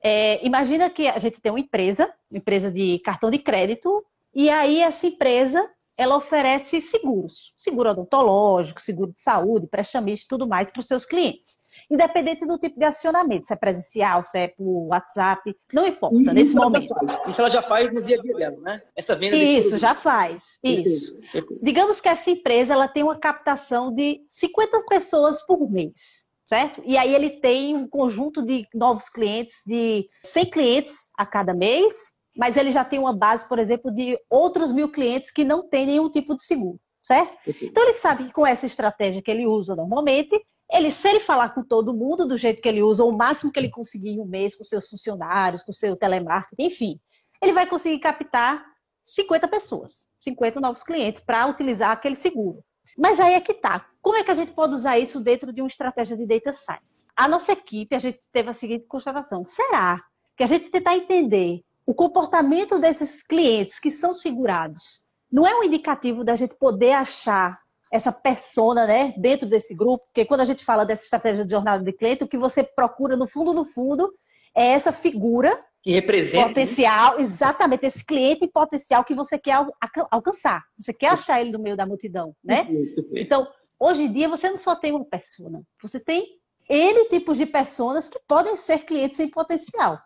é, 0.03 0.45
imagina 0.47 0.89
que 0.89 1.09
a 1.09 1.19
gente 1.19 1.41
tem 1.41 1.51
uma 1.51 1.61
empresa, 1.61 2.13
uma 2.31 2.39
empresa 2.39 2.71
de 2.71 2.99
cartão 3.01 3.31
de 3.31 3.39
crédito, 3.39 4.05
e 4.35 4.49
aí 4.51 4.81
essa 4.81 5.07
empresa 5.07 5.69
ela 5.99 6.17
oferece 6.17 6.81
seguros, 6.81 7.53
seguro 7.59 7.91
odontológico, 7.91 8.81
seguro 8.81 9.13
de 9.13 9.21
saúde, 9.21 9.67
prestamista 9.67 10.27
e 10.27 10.29
tudo 10.29 10.47
mais 10.47 10.71
para 10.71 10.79
os 10.79 10.87
seus 10.87 11.05
clientes. 11.05 11.59
Independente 11.91 12.47
do 12.47 12.57
tipo 12.57 12.79
de 12.79 12.85
acionamento, 12.85 13.49
se 13.49 13.53
é 13.53 13.57
presencial, 13.57 14.23
se 14.23 14.39
é 14.39 14.49
por 14.49 14.87
WhatsApp, 14.87 15.57
não 15.73 15.85
importa, 15.89 16.33
nesse 16.33 16.55
momento. 16.55 16.95
Isso 17.29 17.41
ela 17.41 17.51
já 17.51 17.63
faz 17.63 17.93
no 17.93 18.01
dia 18.01 18.17
a 18.17 18.23
dia 18.23 18.35
dela, 18.35 18.57
né? 18.61 18.83
Essa 18.95 19.17
venda 19.17 19.37
Isso, 19.37 19.77
já 19.77 19.93
faz. 19.93 20.41
Isso. 20.63 21.19
Digamos 21.61 22.01
que 22.01 22.09
essa 22.09 22.31
empresa 22.31 22.75
ela 22.75 22.87
tem 22.87 23.03
uma 23.03 23.19
captação 23.19 23.93
de 23.93 24.21
50 24.29 24.85
pessoas 24.89 25.45
por 25.45 25.69
mês 25.69 26.28
certo? 26.49 26.83
E 26.85 26.97
aí 26.97 27.15
ele 27.15 27.29
tem 27.29 27.77
um 27.77 27.87
conjunto 27.87 28.43
de 28.43 28.67
novos 28.75 29.11
clientes, 29.11 29.61
de 29.67 30.09
100 30.25 30.47
clientes 30.47 30.95
a 31.17 31.27
cada 31.27 31.53
mês, 31.53 31.95
mas 32.35 32.57
ele 32.57 32.73
já 32.73 32.85
tem 32.85 32.99
uma 32.99 33.15
base, 33.15 33.47
por 33.47 33.59
exemplo, 33.59 33.91
de 33.95 34.19
outros 34.31 34.73
mil 34.73 34.89
clientes 34.89 35.31
que 35.31 35.45
não 35.45 35.69
tem 35.69 35.85
nenhum 35.85 36.11
tipo 36.11 36.35
de 36.35 36.43
seguro, 36.43 36.81
certo? 37.03 37.37
Então 37.63 37.83
ele 37.83 37.99
sabe 37.99 38.25
que 38.25 38.33
com 38.33 38.47
essa 38.47 38.65
estratégia 38.65 39.21
que 39.21 39.31
ele 39.31 39.47
usa 39.47 39.77
normalmente, 39.77 40.41
ele, 40.73 40.91
se 40.91 41.07
ele 41.07 41.21
falar 41.21 41.55
com 41.55 41.63
todo 41.63 41.95
mundo 41.95 42.27
do 42.27 42.39
jeito 42.39 42.63
que 42.63 42.69
ele 42.69 42.83
usa, 42.83 43.05
ou 43.05 43.13
o 43.13 43.17
máximo 43.17 43.53
que 43.53 43.59
ele 43.59 43.71
conseguir 43.71 44.11
em 44.11 44.21
um 44.21 44.27
mês 44.27 44.57
com 44.57 44.65
seus 44.65 44.89
funcionários, 44.89 45.63
com 45.63 45.73
seu 45.73 45.97
telemarketing, 45.97 46.63
enfim, 46.63 47.01
ele 47.43 47.53
vai 47.53 47.67
conseguir 47.67 47.99
captar 47.99 48.65
50 49.07 49.49
pessoas, 49.49 50.07
50 50.21 50.61
novos 50.61 50.83
clientes 50.83 51.21
para 51.21 51.47
utilizar 51.47 51.91
aquele 51.91 52.17
seguro. 52.17 52.63
Mas 52.99 53.21
aí 53.21 53.35
é 53.35 53.41
que 53.41 53.55
tá. 53.55 53.87
Como 54.03 54.17
é 54.17 54.25
que 54.25 54.31
a 54.31 54.35
gente 54.35 54.51
pode 54.51 54.75
usar 54.75 54.99
isso 54.99 55.21
dentro 55.21 55.53
de 55.53 55.63
uma 55.63 55.69
estratégia 55.69 56.17
de 56.17 56.27
data 56.27 56.53
science? 56.53 57.07
A 57.17 57.29
nossa 57.29 57.53
equipe, 57.53 57.95
a 57.95 58.01
gente 58.01 58.21
teve 58.33 58.51
a 58.51 58.53
seguinte 58.53 58.87
constatação: 58.89 59.45
será 59.45 60.03
que 60.37 60.43
a 60.43 60.47
gente 60.47 60.69
tentar 60.69 60.97
entender 60.97 61.61
o 61.87 61.95
comportamento 61.95 62.79
desses 62.81 63.23
clientes 63.23 63.79
que 63.79 63.93
são 63.93 64.15
segurados 64.15 65.07
não 65.31 65.47
é 65.47 65.55
um 65.55 65.63
indicativo 65.63 66.25
da 66.25 66.35
gente 66.35 66.57
poder 66.57 66.93
achar 66.93 67.61
essa 67.93 68.11
persona, 68.11 68.87
né, 68.87 69.15
dentro 69.17 69.49
desse 69.49 69.75
grupo? 69.75 70.05
Porque 70.07 70.25
quando 70.25 70.41
a 70.41 70.45
gente 70.45 70.65
fala 70.65 70.85
dessa 70.85 71.05
estratégia 71.05 71.45
de 71.45 71.51
jornada 71.53 71.85
de 71.85 71.93
cliente, 71.93 72.25
o 72.25 72.29
que 72.29 72.37
você 72.37 72.65
procura 72.65 73.17
no 73.17 73.29
fundo, 73.29 73.55
no 73.55 73.65
fundo, 73.65 74.13
é 74.57 74.69
essa 74.69 74.91
figura 74.91 75.57
que 75.83 75.93
representa 75.93 76.49
potencial, 76.49 77.19
exatamente 77.21 77.87
esse 77.87 78.05
cliente 78.05 78.47
potencial 78.49 79.05
que 79.05 79.15
você 79.15 79.39
quer 79.39 79.65
alcançar. 80.11 80.63
Você 80.79 80.93
quer 80.93 81.13
achar 81.13 81.41
ele 81.41 81.53
no 81.53 81.59
meio 81.59 81.77
da 81.77 81.87
multidão, 81.87 82.35
né? 82.43 82.67
Então, 83.15 83.47
hoje 83.79 84.03
em 84.03 84.13
dia 84.13 84.29
você 84.29 84.51
não 84.51 84.57
só 84.57 84.75
tem 84.75 84.93
uma 84.93 85.05
persona, 85.05 85.63
você 85.81 86.01
tem 86.01 86.27
N 86.69 87.09
tipos 87.09 87.39
de 87.39 87.47
personas 87.47 88.09
que 88.09 88.19
podem 88.29 88.57
ser 88.57 88.85
clientes 88.85 89.19
em 89.21 89.31
potencial. 89.31 89.99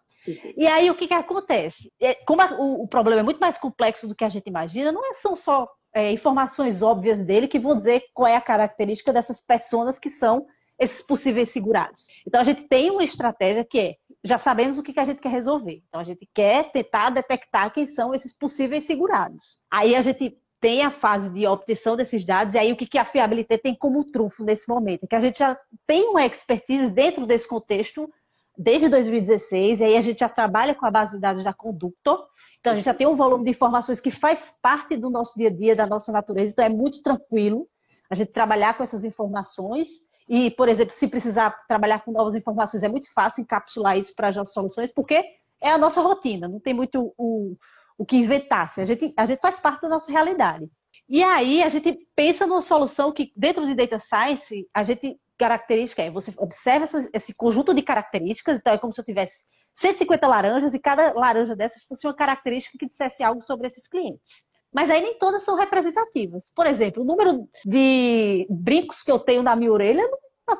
E 0.56 0.66
aí 0.66 0.88
o 0.88 0.94
que, 0.94 1.08
que 1.08 1.14
acontece? 1.14 1.92
É, 2.00 2.14
como 2.14 2.42
o, 2.82 2.86
problema 2.86 3.20
é 3.20 3.24
muito 3.24 3.40
mais 3.40 3.58
complexo 3.58 4.06
do 4.06 4.14
que 4.14 4.24
a 4.24 4.28
gente 4.28 4.46
imagina, 4.46 4.92
não 4.92 5.04
é, 5.04 5.12
são 5.14 5.34
só 5.34 5.68
é, 5.92 6.12
informações 6.12 6.82
óbvias 6.82 7.24
dele 7.24 7.48
que 7.48 7.58
vão 7.58 7.76
dizer 7.76 8.04
qual 8.14 8.28
é 8.28 8.36
a 8.36 8.40
característica 8.40 9.12
dessas 9.12 9.40
personas 9.40 9.98
que 9.98 10.08
são 10.08 10.46
esses 10.78 11.02
possíveis 11.02 11.50
segurados. 11.50 12.06
Então 12.26 12.40
a 12.40 12.44
gente 12.44 12.64
tem 12.68 12.90
uma 12.90 13.04
estratégia 13.04 13.64
que 13.64 13.78
é 13.78 13.94
já 14.24 14.38
sabemos 14.38 14.78
o 14.78 14.82
que, 14.82 14.98
a 14.98 15.04
gente 15.04 15.20
quer 15.20 15.30
resolver. 15.30 15.82
Então, 15.88 16.00
a 16.00 16.04
gente 16.04 16.28
quer 16.32 16.70
tentar 16.70 17.10
detectar 17.10 17.72
quem 17.72 17.86
são 17.86 18.14
esses 18.14 18.32
possíveis 18.32 18.84
segurados. 18.84 19.58
Aí 19.70 19.96
a 19.96 20.00
gente 20.00 20.38
tem 20.60 20.82
a 20.82 20.92
fase 20.92 21.28
de 21.30 21.44
obtenção 21.44 21.96
desses 21.96 22.24
dados, 22.24 22.54
e 22.54 22.58
aí 22.58 22.72
o 22.72 22.76
que, 22.76 22.96
a 22.96 23.04
Fiabilité 23.04 23.58
tem 23.58 23.74
como 23.74 24.04
trunfo 24.04 24.44
nesse 24.44 24.68
momento? 24.68 25.02
É 25.02 25.06
que 25.08 25.16
a 25.16 25.20
gente 25.20 25.40
já 25.40 25.58
tem 25.88 26.08
uma 26.08 26.24
expertise 26.24 26.88
dentro 26.88 27.26
desse 27.26 27.48
contexto 27.48 28.08
desde 28.56 28.88
2016, 28.88 29.80
e 29.80 29.84
aí 29.84 29.96
a 29.96 30.02
gente 30.02 30.20
já 30.20 30.28
trabalha 30.28 30.72
com 30.72 30.86
a 30.86 30.90
base 30.90 31.14
de 31.14 31.20
dados 31.20 31.42
da 31.42 31.52
Conductor, 31.52 32.24
então 32.60 32.72
a 32.72 32.76
gente 32.76 32.84
já 32.84 32.94
tem 32.94 33.08
um 33.08 33.16
volume 33.16 33.42
de 33.42 33.50
informações 33.50 34.00
que 34.00 34.12
faz 34.12 34.54
parte 34.62 34.96
do 34.96 35.10
nosso 35.10 35.36
dia 35.36 35.48
a 35.48 35.52
dia, 35.52 35.74
da 35.74 35.86
nossa 35.86 36.12
natureza, 36.12 36.52
então 36.52 36.64
é 36.64 36.68
muito 36.68 37.02
tranquilo 37.02 37.66
a 38.08 38.14
gente 38.14 38.30
trabalhar 38.30 38.76
com 38.76 38.84
essas 38.84 39.04
informações 39.04 39.88
e, 40.34 40.50
por 40.50 40.66
exemplo, 40.66 40.94
se 40.94 41.06
precisar 41.08 41.50
trabalhar 41.68 42.02
com 42.02 42.10
novas 42.10 42.34
informações, 42.34 42.82
é 42.82 42.88
muito 42.88 43.12
fácil 43.12 43.42
encapsular 43.42 43.98
isso 43.98 44.14
para 44.16 44.28
as 44.28 44.50
soluções, 44.50 44.90
porque 44.90 45.22
é 45.60 45.70
a 45.70 45.76
nossa 45.76 46.00
rotina, 46.00 46.48
não 46.48 46.58
tem 46.58 46.72
muito 46.72 47.12
o, 47.18 47.54
o 47.98 48.06
que 48.06 48.16
inventar. 48.16 48.64
Assim, 48.64 48.80
a, 48.80 48.86
gente, 48.86 49.12
a 49.14 49.26
gente 49.26 49.40
faz 49.40 49.60
parte 49.60 49.82
da 49.82 49.90
nossa 49.90 50.10
realidade. 50.10 50.66
E 51.06 51.22
aí 51.22 51.62
a 51.62 51.68
gente 51.68 51.98
pensa 52.16 52.46
numa 52.46 52.62
solução 52.62 53.12
que, 53.12 53.30
dentro 53.36 53.66
de 53.66 53.74
Data 53.74 54.00
Science, 54.00 54.66
a 54.72 54.82
gente 54.82 55.20
característica 55.38 56.02
é, 56.02 56.10
você 56.10 56.32
observa 56.38 56.84
essa, 56.84 57.06
esse 57.12 57.34
conjunto 57.34 57.74
de 57.74 57.82
características, 57.82 58.58
então 58.58 58.72
é 58.72 58.78
como 58.78 58.92
se 58.92 59.02
eu 59.02 59.04
tivesse 59.04 59.44
150 59.76 60.26
laranjas 60.26 60.72
e 60.72 60.78
cada 60.78 61.12
laranja 61.12 61.54
dessas 61.54 61.82
fosse 61.84 62.06
uma 62.06 62.14
característica 62.14 62.78
que 62.78 62.86
dissesse 62.86 63.22
algo 63.22 63.42
sobre 63.42 63.66
esses 63.66 63.86
clientes. 63.86 64.44
Mas 64.72 64.90
aí 64.90 65.02
nem 65.02 65.18
todas 65.18 65.42
são 65.42 65.56
representativas. 65.56 66.50
Por 66.54 66.66
exemplo, 66.66 67.02
o 67.02 67.06
número 67.06 67.48
de 67.64 68.46
brincos 68.48 69.02
que 69.02 69.12
eu 69.12 69.18
tenho 69.18 69.42
na 69.42 69.54
minha 69.54 69.72
orelha, 69.72 70.02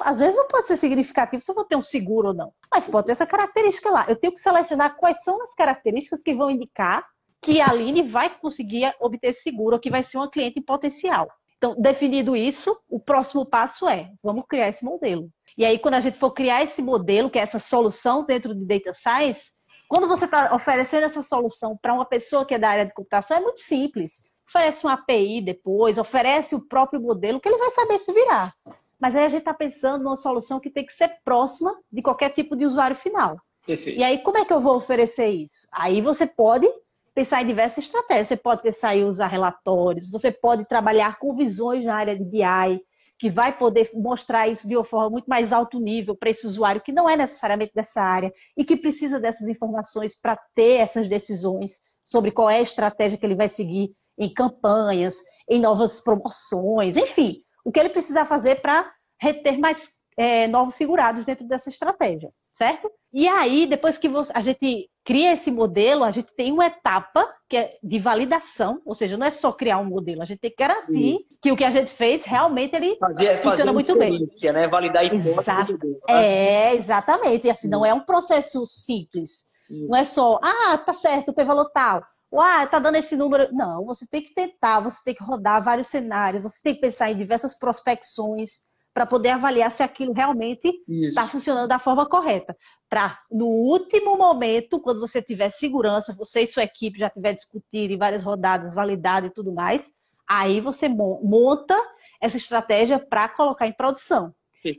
às 0.01 0.19
vezes 0.19 0.37
não 0.37 0.47
pode 0.47 0.67
ser 0.67 0.77
significativo 0.77 1.43
se 1.43 1.51
eu 1.51 1.55
vou 1.55 1.65
ter 1.65 1.77
um 1.77 1.83
seguro 1.83 2.29
ou 2.29 2.35
não. 2.35 2.53
Mas 2.71 2.87
pode 2.89 3.07
ter 3.07 3.13
essa 3.13 3.27
característica 3.27 3.91
lá. 3.91 4.05
Eu 4.09 4.17
tenho 4.17 4.35
que 4.35 4.41
selecionar 4.41 4.97
quais 4.97 5.23
são 5.23 5.43
as 5.43 5.55
características 5.55 6.23
que 6.23 6.35
vão 6.35 6.51
indicar 6.51 7.07
que 7.41 7.61
a 7.61 7.71
Aline 7.71 8.03
vai 8.03 8.31
conseguir 8.39 8.95
obter 9.01 9.33
seguro 9.33 9.75
ou 9.75 9.81
que 9.81 9.91
vai 9.91 10.03
ser 10.03 10.17
uma 10.17 10.31
cliente 10.31 10.61
potencial. 10.61 11.29
Então, 11.63 11.77
definido 11.81 12.37
isso, 12.37 12.77
o 12.89 12.99
próximo 12.99 13.47
passo 13.47 13.89
é: 13.89 14.11
vamos 14.21 14.45
criar 14.49 14.69
esse 14.69 14.85
modelo. 14.85 15.31
E 15.57 15.65
aí, 15.65 15.79
quando 15.79 15.95
a 15.95 16.01
gente 16.01 16.19
for 16.19 16.33
criar 16.33 16.63
esse 16.63 16.83
modelo, 16.83 17.31
que 17.31 17.39
é 17.39 17.43
essa 17.43 17.61
solução 17.61 18.25
dentro 18.25 18.53
de 18.53 18.65
Data 18.65 18.93
Science, 18.95 19.52
quando 19.93 20.09
você 20.09 20.25
está 20.25 20.55
oferecendo 20.55 21.05
essa 21.05 21.23
solução 21.23 21.77
para 21.77 21.93
uma 21.93 22.07
pessoa 22.07 22.47
que 22.47 22.55
é 22.55 22.59
da 22.59 22.71
área 22.71 22.87
de 22.87 22.95
computação, 22.95 23.37
é 23.37 23.41
muito 23.43 23.61
simples. 23.61 24.23
Oferece 24.49 24.87
uma 24.87 24.95
API 24.95 25.43
depois, 25.43 25.99
oferece 25.99 26.55
o 26.55 26.67
próprio 26.67 26.99
modelo, 26.99 27.39
que 27.39 27.47
ele 27.47 27.59
vai 27.59 27.69
saber 27.73 27.99
se 27.99 28.11
virar. 28.11 28.55
Mas 28.99 29.15
aí 29.15 29.27
a 29.27 29.29
gente 29.29 29.41
está 29.41 29.53
pensando 29.53 30.03
numa 30.03 30.17
solução 30.17 30.59
que 30.59 30.71
tem 30.71 30.87
que 30.87 30.95
ser 30.95 31.19
próxima 31.23 31.79
de 31.93 32.01
qualquer 32.01 32.31
tipo 32.31 32.57
de 32.57 32.65
usuário 32.65 32.97
final. 32.97 33.37
Perfeito. 33.67 34.01
E 34.01 34.03
aí, 34.03 34.17
como 34.21 34.39
é 34.39 34.47
que 34.47 34.53
eu 34.55 34.63
vou 34.63 34.77
oferecer 34.77 35.29
isso? 35.29 35.69
Aí 35.71 36.01
você 36.01 36.25
pode 36.25 36.67
pensar 37.15 37.43
em 37.43 37.47
diversas 37.47 37.85
estratégias. 37.85 38.29
Você 38.29 38.37
pode 38.39 38.63
pensar 38.63 38.97
em 38.97 39.05
usar 39.05 39.27
relatórios, 39.27 40.11
você 40.11 40.33
pode 40.33 40.65
trabalhar 40.65 41.19
com 41.19 41.37
visões 41.37 41.85
na 41.85 41.97
área 41.97 42.17
de 42.17 42.25
BI, 42.25 42.83
que 43.23 43.31
vai 43.31 43.57
poder 43.57 43.89
mostrar 43.95 44.49
isso 44.49 44.67
de 44.67 44.77
uma 44.77 44.85
forma 44.85 45.09
muito 45.09 45.27
mais 45.27 45.53
alto 45.53 45.79
nível 45.79 46.17
para 46.17 46.31
esse 46.31 46.45
usuário 46.45 46.81
que 46.81 46.91
não 46.91 47.09
é 47.09 47.17
necessariamente 47.17 47.71
dessa 47.73 48.03
área 48.03 48.35
e 48.57 48.65
que 48.65 48.77
precisa 48.77 49.21
dessas 49.21 49.49
informações 49.49 50.21
para 50.21 50.37
ter 50.57 50.81
essas 50.81 51.09
decisões 51.09 51.81
sobre 52.05 52.33
qual 52.33 52.51
é 52.51 52.57
a 52.57 52.63
estratégia 52.63 53.17
que 53.17 53.25
ele 53.25 53.37
vai 53.37 53.49
seguir 53.49 53.93
em 54.19 54.29
campanhas, 54.29 55.15
em 55.49 55.61
novas 55.61 56.01
promoções, 56.01 56.97
enfim, 56.97 57.45
o 57.65 57.71
que 57.71 57.79
ele 57.79 57.91
precisa 57.91 58.27
fazer 58.27 58.57
para 58.61 58.93
reter 59.21 59.57
mais 59.57 59.89
é, 60.17 60.49
novos 60.49 60.75
segurados 60.75 61.25
dentro 61.25 61.47
dessa 61.47 61.71
estratégia, 61.71 62.29
certo? 62.53 62.91
E 63.13 63.29
aí, 63.29 63.67
depois 63.69 63.99
que 63.99 64.09
você, 64.09 64.33
a 64.35 64.41
gente 64.41 64.91
cria 65.05 65.33
esse 65.33 65.51
modelo, 65.51 66.05
a 66.05 66.11
gente 66.11 66.33
tem 66.35 66.53
uma 66.53 66.67
etapa 66.67 67.27
que 67.49 67.57
é 67.57 67.79
de 67.83 67.99
validação, 67.99 68.81
ou 68.85 68.95
seja, 68.95 69.17
não 69.17 69.27
é 69.27 69.31
só 69.31 69.53
criar 69.53 69.79
um 69.79 69.85
modelo, 69.85 70.23
a 70.23 70.25
gente 70.25 70.39
tem 70.39 70.51
que 70.51 70.57
garantir 70.57 70.93
Sim. 70.93 71.19
que 71.41 71.53
o 71.53 71.57
que 71.57 71.65
a 71.65 71.71
gente 71.71 71.93
fez 71.93 72.25
realmente 72.25 72.75
ele 72.75 72.97
fazer, 72.97 73.37
funciona 73.37 73.57
fazer 73.57 73.73
muito 73.73 73.99
bem. 73.99 74.29
Né? 74.53 74.67
Validar 74.69 75.05
Exato. 75.05 75.79
É, 76.09 76.75
exatamente. 76.75 77.47
E 77.47 77.51
assim, 77.51 77.69
não 77.69 77.85
é 77.85 77.93
um 77.93 78.01
processo 78.01 78.65
simples. 78.67 79.45
Não 79.69 79.99
é 79.99 80.05
só, 80.05 80.39
ah, 80.43 80.77
tá 80.79 80.93
certo, 80.93 81.31
o 81.31 81.35
p-valor 81.35 81.71
tal. 81.73 82.03
Ah, 82.35 82.67
tá 82.67 82.79
dando 82.79 82.97
esse 82.97 83.17
número. 83.17 83.49
Não, 83.53 83.85
você 83.85 84.07
tem 84.07 84.23
que 84.23 84.35
tentar, 84.35 84.81
você 84.81 84.99
tem 85.05 85.15
que 85.15 85.25
rodar 85.25 85.63
vários 85.63 85.89
cenários, 85.89 86.43
você 86.43 86.61
tem 86.63 86.75
que 86.75 86.81
pensar 86.81 87.11
em 87.11 87.17
diversas 87.17 87.59
prospecções 87.59 88.61
para 88.95 89.07
poder 89.07 89.31
avaliar 89.31 89.71
se 89.71 89.83
aquilo 89.83 90.13
realmente 90.13 90.71
está 90.89 91.27
funcionando 91.27 91.69
da 91.69 91.79
forma 91.79 92.07
correta. 92.07 92.57
Para, 92.89 93.19
no 93.31 93.47
último 93.47 94.17
momento, 94.17 94.81
quando 94.81 95.01
você 95.01 95.23
tiver 95.23 95.51
segurança, 95.51 96.15
você 96.15 96.43
e 96.43 96.47
sua 96.47 96.65
equipe 96.65 96.99
já 96.99 97.09
tiver 97.09 97.33
discutido 97.33 97.93
em 97.93 97.99
várias 97.99 98.23
rodadas, 98.23 98.75
validado 98.75 99.27
e 99.27 99.31
tudo 99.31 99.53
mais, 99.53 99.91
aí 100.29 100.61
você 100.61 100.89
monta 100.89 101.77
essa 102.21 102.37
estratégia 102.37 102.99
para 102.99 103.29
colocar 103.29 103.67
em 103.67 103.73
produção. 103.73 104.35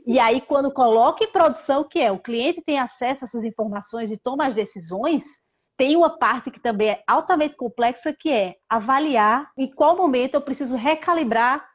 E 0.06 0.18
aí, 0.18 0.40
quando 0.40 0.72
coloca 0.72 1.22
em 1.22 1.30
produção, 1.30 1.84
que 1.84 1.98
é 1.98 2.10
o 2.10 2.18
cliente 2.18 2.62
tem 2.62 2.78
acesso 2.78 3.24
a 3.24 3.26
essas 3.26 3.44
informações 3.44 4.10
e 4.10 4.16
toma 4.16 4.46
as 4.46 4.54
decisões, 4.54 5.24
tem 5.76 5.96
uma 5.96 6.16
parte 6.16 6.50
que 6.50 6.60
também 6.60 6.90
é 6.90 7.02
altamente 7.06 7.56
complexa, 7.56 8.14
que 8.18 8.30
é 8.30 8.54
avaliar 8.68 9.50
em 9.58 9.70
qual 9.70 9.96
momento 9.96 10.34
eu 10.34 10.40
preciso 10.40 10.76
recalibrar 10.76 11.68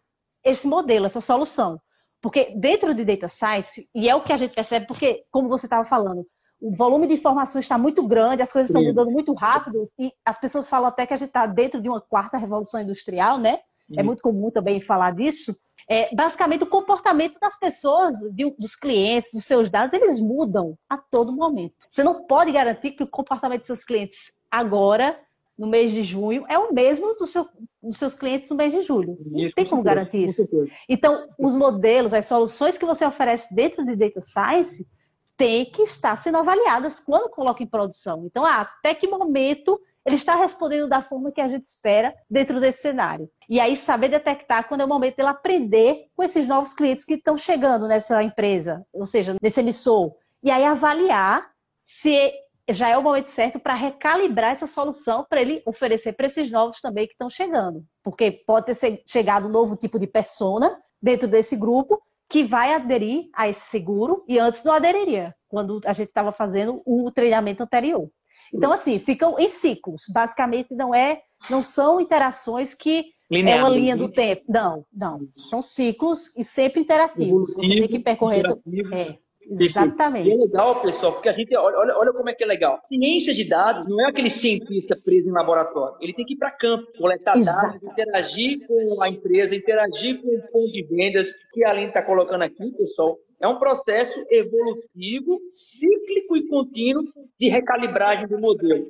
esse 0.44 0.66
modelo, 0.66 1.06
essa 1.06 1.22
solução. 1.22 1.80
Porque 2.22 2.54
dentro 2.56 2.94
de 2.94 3.06
data 3.06 3.28
science, 3.28 3.88
e 3.96 4.10
é 4.10 4.16
o 4.16 4.22
que 4.22 4.34
a 4.34 4.38
gente 4.38 4.54
percebe, 4.54 4.86
porque, 4.86 5.24
como 5.32 5.48
você 5.48 5.66
estava 5.66 5.86
falando, 5.86 6.26
o 6.62 6.76
volume 6.76 7.08
de 7.08 7.14
informações 7.14 7.64
está 7.66 7.78
muito 7.78 8.06
grande, 8.06 8.42
as 8.42 8.52
coisas 8.52 8.70
estão 8.70 8.84
mudando 8.84 9.12
muito 9.12 9.34
rápido, 9.34 9.90
e 9.98 10.12
as 10.26 10.38
pessoas 10.38 10.68
falam 10.68 10.90
até 10.90 11.06
que 11.06 11.14
a 11.14 11.18
gente 11.18 11.30
está 11.30 11.46
dentro 11.46 11.82
de 11.82 11.88
uma 11.88 12.02
quarta 12.02 12.38
revolução 12.38 12.82
industrial, 12.82 13.38
né? 13.38 13.60
É 13.98 14.04
muito 14.04 14.22
comum 14.22 14.52
também 14.52 14.82
falar 14.82 15.16
disso. 15.16 15.56
É, 15.88 16.14
basicamente, 16.14 16.64
o 16.64 16.68
comportamento 16.68 17.40
das 17.40 17.58
pessoas, 17.58 18.14
de, 18.34 18.54
dos 18.60 18.76
clientes, 18.76 19.32
dos 19.34 19.46
seus 19.46 19.72
dados, 19.72 19.94
eles 19.94 20.20
mudam 20.20 20.78
a 20.88 20.98
todo 20.98 21.32
momento. 21.32 21.74
Você 21.90 22.04
não 22.04 22.26
pode 22.28 22.52
garantir 22.52 22.92
que 22.92 23.04
o 23.04 23.08
comportamento 23.08 23.62
dos 23.62 23.68
seus 23.68 23.84
clientes 23.84 24.32
agora 24.52 25.20
no 25.60 25.68
mês 25.68 25.92
de 25.92 26.02
junho 26.04 26.46
é 26.48 26.58
o 26.58 26.74
mesmo 26.74 27.14
do 27.16 27.28
seu, 27.28 27.46
dos 27.84 27.98
seus 27.98 28.16
clientes 28.16 28.50
no 28.50 28.56
mês 28.56 28.72
de 28.72 28.82
julho. 28.82 29.18
Não 29.26 29.50
tem 29.50 29.66
como 29.66 29.84
garantir 29.84 30.24
isso. 30.24 30.48
Então, 30.88 31.28
os 31.38 31.54
modelos, 31.54 32.14
as 32.14 32.26
soluções 32.26 32.78
que 32.78 32.86
você 32.86 33.06
oferece 33.06 33.54
dentro 33.54 33.86
de 33.86 33.94
Data 33.94 34.22
Science 34.22 34.88
têm 35.36 35.66
que 35.66 35.82
estar 35.82 36.16
sendo 36.16 36.38
avaliadas 36.38 37.02
quando 37.02 37.30
coloca 37.30 37.62
em 37.62 37.68
produção. 37.68 38.26
Então, 38.26 38.46
ah, 38.46 38.62
até 38.62 38.96
que 38.96 39.06
momento 39.06 39.80
ele 40.06 40.16
está 40.16 40.34
respondendo 40.34 40.88
da 40.88 41.04
forma 41.04 41.32
que 41.32 41.42
a 41.42 41.48
gente 41.50 41.66
espera 41.66 42.16
dentro 42.30 42.62
desse 42.62 42.82
cenário. 42.82 43.30
E 43.50 43.60
aí 43.60 43.76
saber 43.76 44.08
detectar 44.08 44.66
quando 44.68 44.82
é 44.82 44.86
o 44.86 44.88
momento 44.88 45.18
dele 45.18 45.30
aprender 45.30 46.06
com 46.16 46.24
esses 46.24 46.48
novos 46.48 46.74
clientes 46.74 47.04
que 47.04 47.16
estão 47.16 47.38
chegando 47.38 47.86
nessa 47.86 48.24
empresa, 48.24 48.86
ou 48.94 49.06
seja, 49.06 49.36
nesse 49.42 49.60
emissor. 49.60 50.16
E 50.42 50.50
aí 50.50 50.64
avaliar 50.64 51.52
se 51.86 52.32
já 52.74 52.90
é 52.90 52.98
o 52.98 53.04
momento 53.04 53.30
certo 53.30 53.60
para 53.60 53.74
recalibrar 53.74 54.52
essa 54.52 54.68
solução 54.68 55.26
para 55.30 55.42
ele 55.42 55.62
oferecer 55.66 56.14
para 56.14 56.28
esses 56.28 56.52
novos 56.52 56.82
também 56.82 57.08
que 57.08 57.14
estão 57.14 57.30
chegando. 57.30 57.84
Porque 58.04 58.32
pode 58.32 58.74
ter 58.74 59.04
chegado 59.08 59.48
um 59.48 59.52
novo 59.52 59.76
tipo 59.76 60.00
de 60.00 60.08
persona 60.08 60.78
dentro 61.02 61.28
desse 61.28 61.56
grupo 61.56 62.02
que 62.30 62.44
vai 62.44 62.74
aderir 62.74 63.30
a 63.34 63.50
esse 63.50 63.70
seguro 63.70 64.24
e 64.28 64.38
antes 64.38 64.64
não 64.64 64.74
aderiria, 64.74 65.34
quando 65.48 65.82
a 65.86 65.94
gente 65.94 66.10
estava 66.10 66.32
fazendo 66.32 66.82
o 66.86 67.12
treinamento 67.12 67.64
anterior. 67.64 68.10
Então, 68.54 68.72
assim, 68.72 69.00
ficam 69.00 69.40
em 69.40 69.50
ciclos. 69.50 70.04
Basicamente, 70.14 70.74
não 70.74 70.94
é, 70.94 71.22
não 71.50 71.62
são 71.64 72.00
interações 72.00 72.74
que 72.74 73.06
Linear, 73.30 73.60
é 73.60 73.64
uma 73.64 73.70
linha 73.70 73.96
do 73.96 74.08
né? 74.08 74.14
tempo. 74.14 74.44
Não, 74.48 74.86
não. 74.92 75.20
São 75.38 75.62
ciclos 75.62 76.36
e 76.36 76.44
sempre 76.44 76.82
interativos. 76.82 77.54
Você 77.54 77.62
tem 77.62 77.88
que 77.88 78.00
percorrer. 78.00 78.46
É. 78.48 79.18
Exatamente. 79.58 80.30
E 80.30 80.34
é 80.34 80.36
legal, 80.36 80.82
pessoal, 80.82 81.14
porque 81.14 81.30
a 81.30 81.32
gente, 81.32 81.56
olha, 81.56 81.98
olha 81.98 82.14
como 82.14 82.30
é 82.30 82.34
que 82.34 82.44
é 82.44 82.48
legal. 82.48 82.80
Ciência 82.86 83.34
de 83.34 83.44
dados 83.44 83.88
não 83.88 84.00
é 84.06 84.10
aquele 84.10 84.30
cientista 84.30 84.98
preso 85.04 85.28
em 85.28 85.32
laboratório. 85.32 85.98
Ele 86.02 86.14
tem 86.14 86.26
que 86.26 86.34
ir 86.34 86.38
para 86.38 86.52
campo, 86.52 86.86
coletar 86.98 87.38
Exato. 87.38 87.62
dados, 87.62 87.84
interagir 87.84 88.68
com 88.68 89.02
a 89.02 89.10
empresa, 89.10 89.56
interagir 89.56 90.22
com 90.22 90.28
o 90.28 90.42
ponto 90.52 90.72
de 90.72 90.84
vendas, 90.84 91.36
que 91.52 91.64
a 91.64 91.72
Aline 91.72 91.88
está 91.88 92.02
colocando 92.02 92.44
aqui, 92.44 92.72
pessoal. 92.72 93.18
É 93.42 93.48
um 93.48 93.58
processo 93.58 94.24
evolutivo, 94.30 95.40
cíclico 95.52 96.36
e 96.36 96.48
contínuo 96.48 97.04
de 97.40 97.48
recalibragem 97.48 98.28
do 98.28 98.38
modelo. 98.38 98.86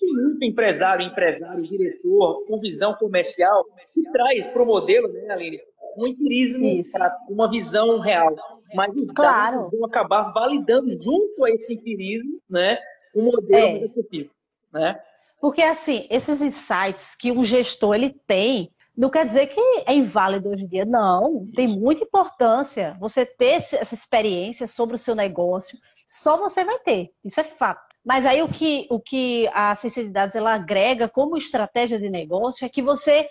Muito 0.00 0.44
empresário, 0.44 1.04
empresário, 1.04 1.62
diretor, 1.64 2.44
com 2.46 2.60
visão 2.60 2.94
comercial, 2.94 3.64
que 3.92 4.02
traz 4.12 4.46
para 4.46 4.62
o 4.62 4.66
modelo, 4.66 5.08
né, 5.08 5.28
Aline, 5.30 5.58
um 5.98 6.06
empirismo, 6.06 6.82
uma 7.28 7.50
visão 7.50 7.98
real 7.98 8.34
mas 8.74 8.94
os 8.94 9.10
claro. 9.12 9.56
dados 9.56 9.70
vão 9.72 9.86
acabar 9.86 10.32
validando 10.32 10.90
junto 10.90 11.44
a 11.44 11.50
esse 11.50 11.74
empirismo, 11.74 12.40
né, 12.48 12.78
um 13.14 13.24
modelo 13.24 13.66
é. 13.66 13.76
executivo, 13.78 14.30
né? 14.72 15.00
Porque 15.40 15.62
assim, 15.62 16.06
esses 16.10 16.40
insights 16.40 17.14
que 17.14 17.30
um 17.30 17.44
gestor 17.44 17.94
ele 17.94 18.10
tem, 18.26 18.72
não 18.96 19.08
quer 19.08 19.24
dizer 19.24 19.46
que 19.46 19.60
é 19.86 19.94
inválido 19.94 20.50
hoje 20.50 20.64
em 20.64 20.66
dia, 20.66 20.84
não. 20.84 21.46
Tem 21.54 21.68
muita 21.68 22.02
importância 22.02 22.96
você 22.98 23.24
ter 23.24 23.62
essa 23.72 23.94
experiência 23.94 24.66
sobre 24.66 24.96
o 24.96 24.98
seu 24.98 25.14
negócio. 25.14 25.78
Só 26.08 26.36
você 26.36 26.64
vai 26.64 26.80
ter, 26.80 27.10
isso 27.24 27.40
é 27.40 27.44
fato. 27.44 27.86
Mas 28.04 28.26
aí 28.26 28.42
o 28.42 28.48
que, 28.48 28.88
o 28.90 28.98
que 28.98 29.48
a 29.52 29.74
ciência 29.76 30.02
de 30.02 30.10
dados 30.10 30.34
ela 30.34 30.54
agrega 30.54 31.08
como 31.08 31.36
estratégia 31.36 32.00
de 32.00 32.10
negócio 32.10 32.64
é 32.64 32.68
que 32.68 32.82
você 32.82 33.28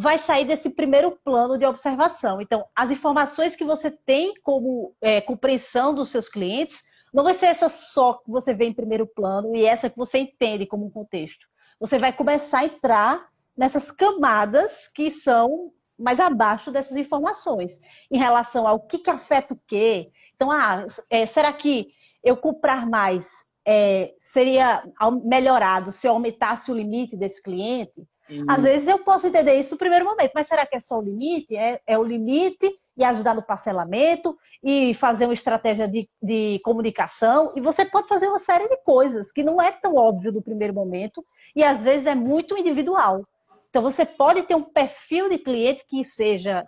vai 0.00 0.16
sair 0.18 0.44
desse 0.44 0.70
primeiro 0.70 1.10
plano 1.24 1.58
de 1.58 1.66
observação. 1.66 2.40
Então, 2.40 2.64
as 2.74 2.88
informações 2.88 3.56
que 3.56 3.64
você 3.64 3.90
tem 3.90 4.32
como 4.44 4.94
é, 5.00 5.20
compreensão 5.20 5.92
dos 5.92 6.08
seus 6.08 6.28
clientes 6.28 6.84
não 7.12 7.24
vai 7.24 7.34
ser 7.34 7.46
essa 7.46 7.68
só 7.68 8.12
que 8.12 8.30
você 8.30 8.54
vê 8.54 8.66
em 8.66 8.72
primeiro 8.72 9.08
plano 9.08 9.56
e 9.56 9.66
essa 9.66 9.90
que 9.90 9.96
você 9.96 10.18
entende 10.18 10.66
como 10.66 10.86
um 10.86 10.90
contexto. 10.90 11.48
Você 11.80 11.98
vai 11.98 12.12
começar 12.12 12.60
a 12.60 12.64
entrar 12.66 13.28
nessas 13.56 13.90
camadas 13.90 14.86
que 14.86 15.10
são 15.10 15.72
mais 15.98 16.20
abaixo 16.20 16.70
dessas 16.70 16.96
informações, 16.96 17.80
em 18.08 18.18
relação 18.18 18.68
ao 18.68 18.78
que, 18.78 18.98
que 18.98 19.10
afeta 19.10 19.52
o 19.52 19.60
quê. 19.66 20.12
Então, 20.36 20.48
ah, 20.52 20.86
é, 21.10 21.26
será 21.26 21.52
que 21.52 21.88
eu 22.22 22.36
comprar 22.36 22.86
mais 22.86 23.44
é, 23.66 24.14
seria 24.20 24.84
melhorado 25.24 25.90
se 25.90 26.06
eu 26.06 26.12
aumentasse 26.12 26.70
o 26.70 26.74
limite 26.76 27.16
desse 27.16 27.42
cliente? 27.42 28.06
Uhum. 28.30 28.44
Às 28.48 28.62
vezes 28.62 28.88
eu 28.88 28.98
posso 28.98 29.26
entender 29.26 29.54
isso 29.54 29.72
no 29.72 29.78
primeiro 29.78 30.04
momento, 30.04 30.32
mas 30.34 30.46
será 30.46 30.66
que 30.66 30.76
é 30.76 30.80
só 30.80 30.98
o 30.98 31.02
limite? 31.02 31.56
É, 31.56 31.80
é 31.86 31.98
o 31.98 32.02
limite 32.02 32.78
e 32.96 33.04
ajudar 33.04 33.34
no 33.34 33.42
parcelamento 33.42 34.36
e 34.62 34.92
fazer 34.94 35.24
uma 35.26 35.32
estratégia 35.32 35.86
de, 35.86 36.08
de 36.20 36.60
comunicação. 36.64 37.52
E 37.54 37.60
você 37.60 37.84
pode 37.84 38.08
fazer 38.08 38.26
uma 38.26 38.40
série 38.40 38.68
de 38.68 38.76
coisas 38.78 39.30
que 39.30 39.44
não 39.44 39.62
é 39.62 39.70
tão 39.70 39.94
óbvio 39.94 40.32
no 40.32 40.42
primeiro 40.42 40.74
momento 40.74 41.24
e 41.54 41.62
às 41.62 41.82
vezes 41.82 42.06
é 42.06 42.14
muito 42.14 42.58
individual. 42.58 43.24
Então 43.70 43.82
você 43.82 44.04
pode 44.04 44.42
ter 44.42 44.56
um 44.56 44.62
perfil 44.62 45.28
de 45.28 45.38
cliente 45.38 45.84
que 45.86 46.04
seja 46.04 46.66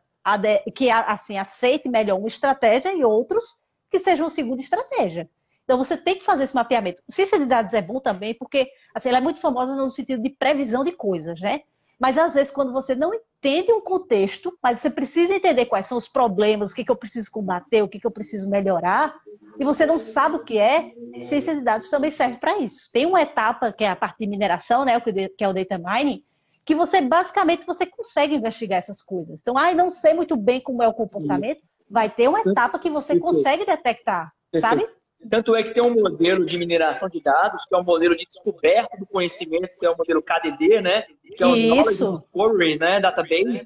que 0.74 0.90
assim 0.90 1.38
aceite 1.38 1.88
melhor 1.88 2.18
uma 2.18 2.28
estratégia 2.28 2.92
e 2.92 3.02
outros 3.02 3.62
que 3.90 3.98
sejam 3.98 4.30
segunda 4.30 4.62
estratégia. 4.62 5.28
Então 5.70 5.78
você 5.78 5.96
tem 5.96 6.16
que 6.16 6.24
fazer 6.24 6.42
esse 6.42 6.54
mapeamento. 6.54 7.00
Ciência 7.08 7.38
de 7.38 7.46
dados 7.46 7.72
é 7.74 7.80
bom 7.80 8.00
também, 8.00 8.34
porque 8.34 8.68
assim, 8.92 9.08
ela 9.08 9.18
é 9.18 9.20
muito 9.20 9.38
famosa 9.38 9.72
no 9.76 9.88
sentido 9.88 10.20
de 10.20 10.30
previsão 10.30 10.82
de 10.82 10.90
coisas, 10.90 11.40
né? 11.40 11.60
Mas 11.96 12.18
às 12.18 12.34
vezes, 12.34 12.52
quando 12.52 12.72
você 12.72 12.92
não 12.96 13.12
entende 13.14 13.72
um 13.72 13.80
contexto, 13.80 14.52
mas 14.60 14.80
você 14.80 14.90
precisa 14.90 15.32
entender 15.32 15.66
quais 15.66 15.86
são 15.86 15.96
os 15.96 16.08
problemas, 16.08 16.72
o 16.72 16.74
que, 16.74 16.84
que 16.84 16.90
eu 16.90 16.96
preciso 16.96 17.30
combater, 17.30 17.82
o 17.82 17.88
que, 17.88 18.00
que 18.00 18.06
eu 18.06 18.10
preciso 18.10 18.50
melhorar, 18.50 19.14
e 19.60 19.64
você 19.64 19.86
não 19.86 19.96
sabe 19.96 20.36
o 20.36 20.44
que 20.44 20.58
é, 20.58 20.92
ciência 21.22 21.54
de 21.54 21.60
dados 21.60 21.88
também 21.88 22.10
serve 22.10 22.38
para 22.38 22.58
isso. 22.58 22.90
Tem 22.92 23.06
uma 23.06 23.22
etapa 23.22 23.72
que 23.72 23.84
é 23.84 23.90
a 23.90 23.94
parte 23.94 24.18
de 24.18 24.26
mineração, 24.26 24.84
né, 24.84 25.00
que 25.38 25.44
é 25.44 25.48
o 25.48 25.52
data 25.52 25.78
mining, 25.78 26.24
que 26.64 26.74
você 26.74 27.00
basicamente 27.00 27.64
você 27.64 27.86
consegue 27.86 28.34
investigar 28.34 28.80
essas 28.80 29.00
coisas. 29.00 29.40
Então, 29.40 29.56
ah, 29.56 29.72
não 29.72 29.88
sei 29.88 30.14
muito 30.14 30.36
bem 30.36 30.60
como 30.60 30.82
é 30.82 30.88
o 30.88 30.94
comportamento, 30.94 31.62
vai 31.88 32.10
ter 32.10 32.26
uma 32.26 32.40
etapa 32.40 32.76
que 32.76 32.90
você 32.90 33.20
consegue 33.20 33.64
detectar, 33.64 34.32
sabe? 34.58 34.84
Tanto 35.28 35.54
é 35.54 35.62
que 35.62 35.74
tem 35.74 35.82
um 35.82 35.94
modelo 35.94 36.44
de 36.44 36.56
mineração 36.56 37.08
de 37.08 37.20
dados, 37.20 37.64
que 37.66 37.74
é 37.74 37.78
um 37.78 37.84
modelo 37.84 38.16
de 38.16 38.24
descoberta 38.24 38.96
do 38.96 39.06
conhecimento, 39.06 39.70
que 39.78 39.86
é 39.86 39.90
o 39.90 39.96
modelo 39.96 40.22
KDD, 40.22 40.80
né? 40.80 41.04
Que 41.36 41.42
é 41.42 41.46
o 41.46 41.56
Knowledge 41.56 42.04
Discovery, 42.04 42.78
né? 42.78 43.00
Database. 43.00 43.64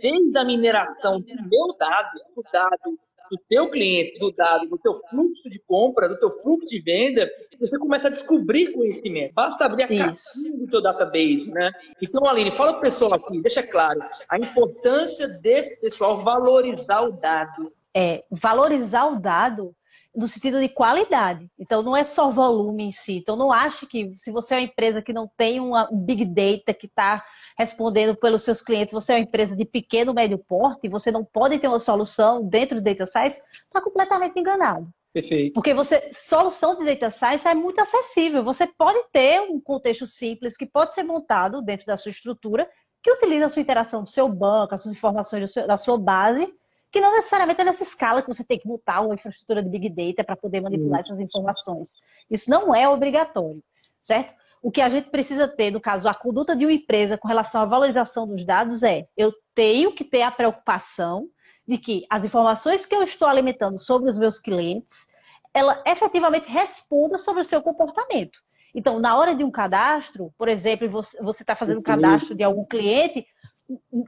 Desde 0.00 0.38
a 0.38 0.44
mineração 0.44 1.20
do 1.20 1.26
meu 1.26 1.76
dado, 1.78 2.18
do 2.34 2.42
dado 2.52 2.98
do 3.32 3.38
teu 3.48 3.70
cliente, 3.70 4.18
do 4.18 4.30
dado, 4.30 4.68
do 4.68 4.76
teu 4.76 4.92
fluxo 5.08 5.48
de 5.48 5.58
compra, 5.60 6.06
do 6.06 6.18
teu 6.18 6.28
fluxo 6.40 6.68
de 6.68 6.78
venda, 6.80 7.26
você 7.58 7.78
começa 7.78 8.08
a 8.08 8.10
descobrir 8.10 8.72
conhecimento. 8.72 9.32
Basta 9.32 9.64
abrir 9.64 9.84
a 9.84 9.88
caixinha 9.88 10.58
do 10.58 10.66
teu 10.66 10.82
database, 10.82 11.50
né? 11.50 11.72
Então, 12.02 12.26
Aline, 12.26 12.50
fala 12.50 12.72
para 12.72 12.80
o 12.80 12.82
pessoal 12.82 13.14
aqui, 13.14 13.40
deixa 13.40 13.62
claro, 13.62 14.02
a 14.28 14.38
importância 14.38 15.26
desse 15.26 15.80
pessoal 15.80 16.22
valorizar 16.22 17.00
o 17.00 17.12
dado. 17.12 17.72
É, 17.94 18.22
valorizar 18.30 19.06
o 19.06 19.18
dado 19.18 19.74
no 20.14 20.28
sentido 20.28 20.60
de 20.60 20.68
qualidade. 20.68 21.50
Então, 21.58 21.82
não 21.82 21.96
é 21.96 22.04
só 22.04 22.30
volume 22.30 22.84
em 22.84 22.92
si. 22.92 23.16
Então, 23.16 23.34
não 23.36 23.52
ache 23.52 23.86
que 23.86 24.12
se 24.18 24.30
você 24.30 24.54
é 24.54 24.58
uma 24.58 24.64
empresa 24.64 25.00
que 25.00 25.12
não 25.12 25.30
tem 25.36 25.58
uma, 25.58 25.88
um 25.90 25.98
big 25.98 26.24
data 26.24 26.74
que 26.74 26.86
está 26.86 27.24
respondendo 27.56 28.14
pelos 28.14 28.42
seus 28.42 28.60
clientes, 28.60 28.92
você 28.92 29.12
é 29.12 29.16
uma 29.16 29.22
empresa 29.22 29.56
de 29.56 29.64
pequeno, 29.64 30.12
médio 30.12 30.38
porte, 30.38 30.88
você 30.88 31.10
não 31.10 31.24
pode 31.24 31.58
ter 31.58 31.68
uma 31.68 31.80
solução 31.80 32.46
dentro 32.46 32.76
do 32.76 32.84
Data 32.84 33.06
Science, 33.06 33.40
está 33.52 33.80
completamente 33.80 34.38
enganado. 34.38 34.88
Perfeito. 35.12 35.52
Porque 35.52 35.74
você, 35.74 36.10
solução 36.12 36.76
de 36.76 36.84
Data 36.84 37.10
Science 37.10 37.46
é 37.46 37.54
muito 37.54 37.80
acessível. 37.80 38.42
Você 38.44 38.66
pode 38.66 38.98
ter 39.12 39.40
um 39.40 39.60
contexto 39.60 40.06
simples 40.06 40.56
que 40.56 40.64
pode 40.64 40.94
ser 40.94 41.02
montado 41.02 41.60
dentro 41.60 41.86
da 41.86 41.96
sua 41.96 42.10
estrutura, 42.10 42.68
que 43.02 43.10
utiliza 43.10 43.46
a 43.46 43.48
sua 43.48 43.60
interação 43.60 44.04
do 44.04 44.10
seu 44.10 44.28
banco, 44.28 44.74
as 44.74 44.82
suas 44.82 44.94
informações 44.94 45.52
da 45.54 45.76
sua 45.76 45.98
base, 45.98 46.54
que 46.92 47.00
não 47.00 47.12
necessariamente 47.12 47.62
é 47.62 47.64
nessa 47.64 47.82
escala 47.82 48.20
que 48.20 48.28
você 48.28 48.44
tem 48.44 48.58
que 48.58 48.68
montar 48.68 49.00
uma 49.00 49.14
infraestrutura 49.14 49.62
de 49.62 49.70
Big 49.70 49.88
Data 49.88 50.22
para 50.22 50.36
poder 50.36 50.60
manipular 50.60 51.00
essas 51.00 51.18
informações. 51.18 51.96
Isso 52.30 52.50
não 52.50 52.74
é 52.74 52.86
obrigatório, 52.86 53.64
certo? 54.02 54.34
O 54.60 54.70
que 54.70 54.82
a 54.82 54.90
gente 54.90 55.08
precisa 55.08 55.48
ter, 55.48 55.72
no 55.72 55.80
caso, 55.80 56.06
a 56.06 56.14
conduta 56.14 56.54
de 56.54 56.66
uma 56.66 56.72
empresa 56.72 57.16
com 57.16 57.26
relação 57.26 57.62
à 57.62 57.64
valorização 57.64 58.28
dos 58.28 58.44
dados 58.44 58.82
é: 58.82 59.08
eu 59.16 59.32
tenho 59.54 59.92
que 59.92 60.04
ter 60.04 60.20
a 60.20 60.30
preocupação 60.30 61.28
de 61.66 61.78
que 61.78 62.04
as 62.10 62.24
informações 62.24 62.84
que 62.84 62.94
eu 62.94 63.02
estou 63.02 63.26
alimentando 63.26 63.78
sobre 63.78 64.10
os 64.10 64.18
meus 64.18 64.38
clientes, 64.38 65.06
ela 65.54 65.82
efetivamente 65.86 66.50
responda 66.50 67.18
sobre 67.18 67.40
o 67.40 67.44
seu 67.44 67.62
comportamento. 67.62 68.38
Então, 68.74 68.98
na 68.98 69.16
hora 69.16 69.34
de 69.34 69.44
um 69.44 69.50
cadastro, 69.50 70.32
por 70.36 70.48
exemplo, 70.48 70.88
você 70.90 71.42
está 71.42 71.56
fazendo 71.56 71.80
um 71.80 71.82
cadastro 71.82 72.34
de 72.34 72.42
algum 72.42 72.64
cliente, 72.64 73.26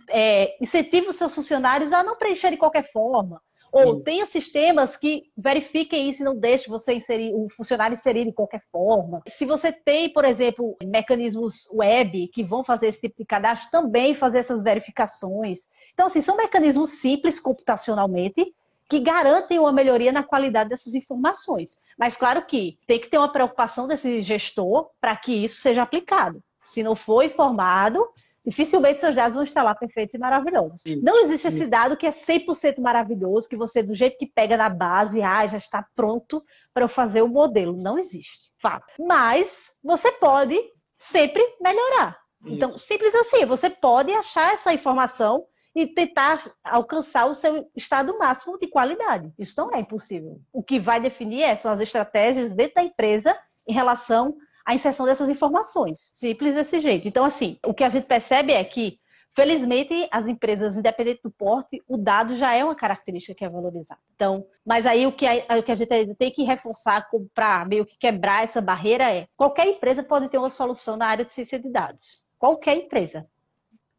é, 0.08 0.56
incentive 0.60 1.08
os 1.08 1.16
seus 1.16 1.34
funcionários 1.34 1.92
a 1.92 2.02
não 2.02 2.16
preencher 2.16 2.50
de 2.50 2.56
qualquer 2.56 2.90
forma. 2.90 3.40
Ou 3.74 3.96
Sim. 3.96 4.02
tenha 4.04 4.24
sistemas 4.24 4.96
que 4.96 5.24
verifiquem 5.36 6.08
isso 6.08 6.22
e 6.22 6.24
não 6.24 6.36
deixem 6.36 6.68
você 6.68 6.94
inserir, 6.94 7.34
o 7.34 7.48
funcionário 7.50 7.94
inserir 7.94 8.24
de 8.24 8.32
qualquer 8.32 8.60
forma. 8.70 9.20
Se 9.26 9.44
você 9.44 9.72
tem, 9.72 10.08
por 10.12 10.24
exemplo, 10.24 10.76
mecanismos 10.80 11.68
web 11.72 12.28
que 12.28 12.44
vão 12.44 12.62
fazer 12.62 12.86
esse 12.86 13.00
tipo 13.00 13.16
de 13.18 13.24
cadastro, 13.24 13.72
também 13.72 14.14
fazer 14.14 14.38
essas 14.38 14.62
verificações. 14.62 15.68
Então, 15.92 16.06
assim, 16.06 16.20
são 16.20 16.36
mecanismos 16.36 17.00
simples 17.00 17.40
computacionalmente 17.40 18.54
que 18.88 19.00
garantem 19.00 19.58
uma 19.58 19.72
melhoria 19.72 20.12
na 20.12 20.22
qualidade 20.22 20.70
dessas 20.70 20.94
informações. 20.94 21.76
Mas, 21.98 22.16
claro 22.16 22.46
que 22.46 22.78
tem 22.86 23.00
que 23.00 23.08
ter 23.08 23.18
uma 23.18 23.32
preocupação 23.32 23.88
desse 23.88 24.22
gestor 24.22 24.88
para 25.00 25.16
que 25.16 25.32
isso 25.32 25.60
seja 25.60 25.82
aplicado 25.82 26.40
Se 26.62 26.80
não 26.82 26.94
for 26.94 27.24
informado, 27.24 28.06
dificilmente 28.44 29.00
seus 29.00 29.16
dados 29.16 29.34
vão 29.34 29.44
estar 29.44 29.62
lá 29.62 29.74
perfeitos 29.74 30.14
e 30.14 30.18
maravilhosos. 30.18 30.82
Sim. 30.82 31.00
Não 31.02 31.22
existe 31.24 31.48
esse 31.48 31.66
dado 31.66 31.96
que 31.96 32.06
é 32.06 32.10
100% 32.10 32.78
maravilhoso, 32.80 33.48
que 33.48 33.56
você, 33.56 33.82
do 33.82 33.94
jeito 33.94 34.18
que 34.18 34.26
pega 34.26 34.56
na 34.56 34.68
base, 34.68 35.22
ah, 35.22 35.46
já 35.46 35.58
está 35.58 35.86
pronto 35.94 36.44
para 36.72 36.84
eu 36.84 36.88
fazer 36.88 37.22
o 37.22 37.28
modelo. 37.28 37.76
Não 37.76 37.98
existe, 37.98 38.50
fato. 38.60 38.86
Mas 38.98 39.70
você 39.82 40.12
pode 40.12 40.58
sempre 40.98 41.42
melhorar. 41.60 42.18
Então, 42.46 42.76
simples 42.76 43.14
assim, 43.14 43.46
você 43.46 43.70
pode 43.70 44.12
achar 44.12 44.52
essa 44.52 44.72
informação 44.72 45.46
e 45.74 45.86
tentar 45.86 46.52
alcançar 46.62 47.26
o 47.26 47.34
seu 47.34 47.68
estado 47.74 48.16
máximo 48.18 48.58
de 48.58 48.68
qualidade. 48.68 49.32
Isso 49.38 49.54
não 49.56 49.74
é 49.74 49.80
impossível. 49.80 50.40
O 50.52 50.62
que 50.62 50.78
vai 50.78 51.00
definir 51.00 51.42
é, 51.42 51.56
são 51.56 51.72
as 51.72 51.80
estratégias 51.80 52.54
dentro 52.54 52.76
da 52.76 52.82
empresa 52.82 53.36
em 53.66 53.72
relação 53.72 54.36
à 54.64 54.74
inserção 54.74 55.06
dessas 55.06 55.28
informações. 55.28 56.10
Simples 56.12 56.54
desse 56.54 56.80
jeito. 56.80 57.06
Então, 57.06 57.24
assim, 57.24 57.58
o 57.64 57.74
que 57.74 57.84
a 57.84 57.88
gente 57.88 58.06
percebe 58.06 58.52
é 58.52 58.64
que, 58.64 58.98
felizmente, 59.34 60.08
as 60.10 60.26
empresas, 60.26 60.76
independente 60.76 61.20
do 61.22 61.30
porte, 61.30 61.82
o 61.88 61.96
dado 61.96 62.36
já 62.36 62.54
é 62.54 62.64
uma 62.64 62.74
característica 62.74 63.34
que 63.34 63.44
é 63.44 63.48
valorizada. 63.48 64.00
Então, 64.14 64.46
mas 64.64 64.86
aí 64.86 65.06
o 65.06 65.12
que 65.12 65.26
a, 65.26 65.58
o 65.58 65.62
que 65.62 65.72
a 65.72 65.74
gente 65.74 66.14
tem 66.14 66.30
que 66.30 66.44
reforçar 66.44 67.06
para 67.34 67.64
meio 67.64 67.84
que 67.84 67.98
quebrar 67.98 68.44
essa 68.44 68.60
barreira 68.60 69.10
é 69.10 69.26
qualquer 69.36 69.66
empresa 69.66 70.02
pode 70.02 70.28
ter 70.28 70.38
uma 70.38 70.50
solução 70.50 70.96
na 70.96 71.06
área 71.06 71.24
de 71.24 71.32
ciência 71.32 71.58
de 71.58 71.68
dados. 71.68 72.22
Qualquer 72.38 72.76
empresa. 72.76 73.26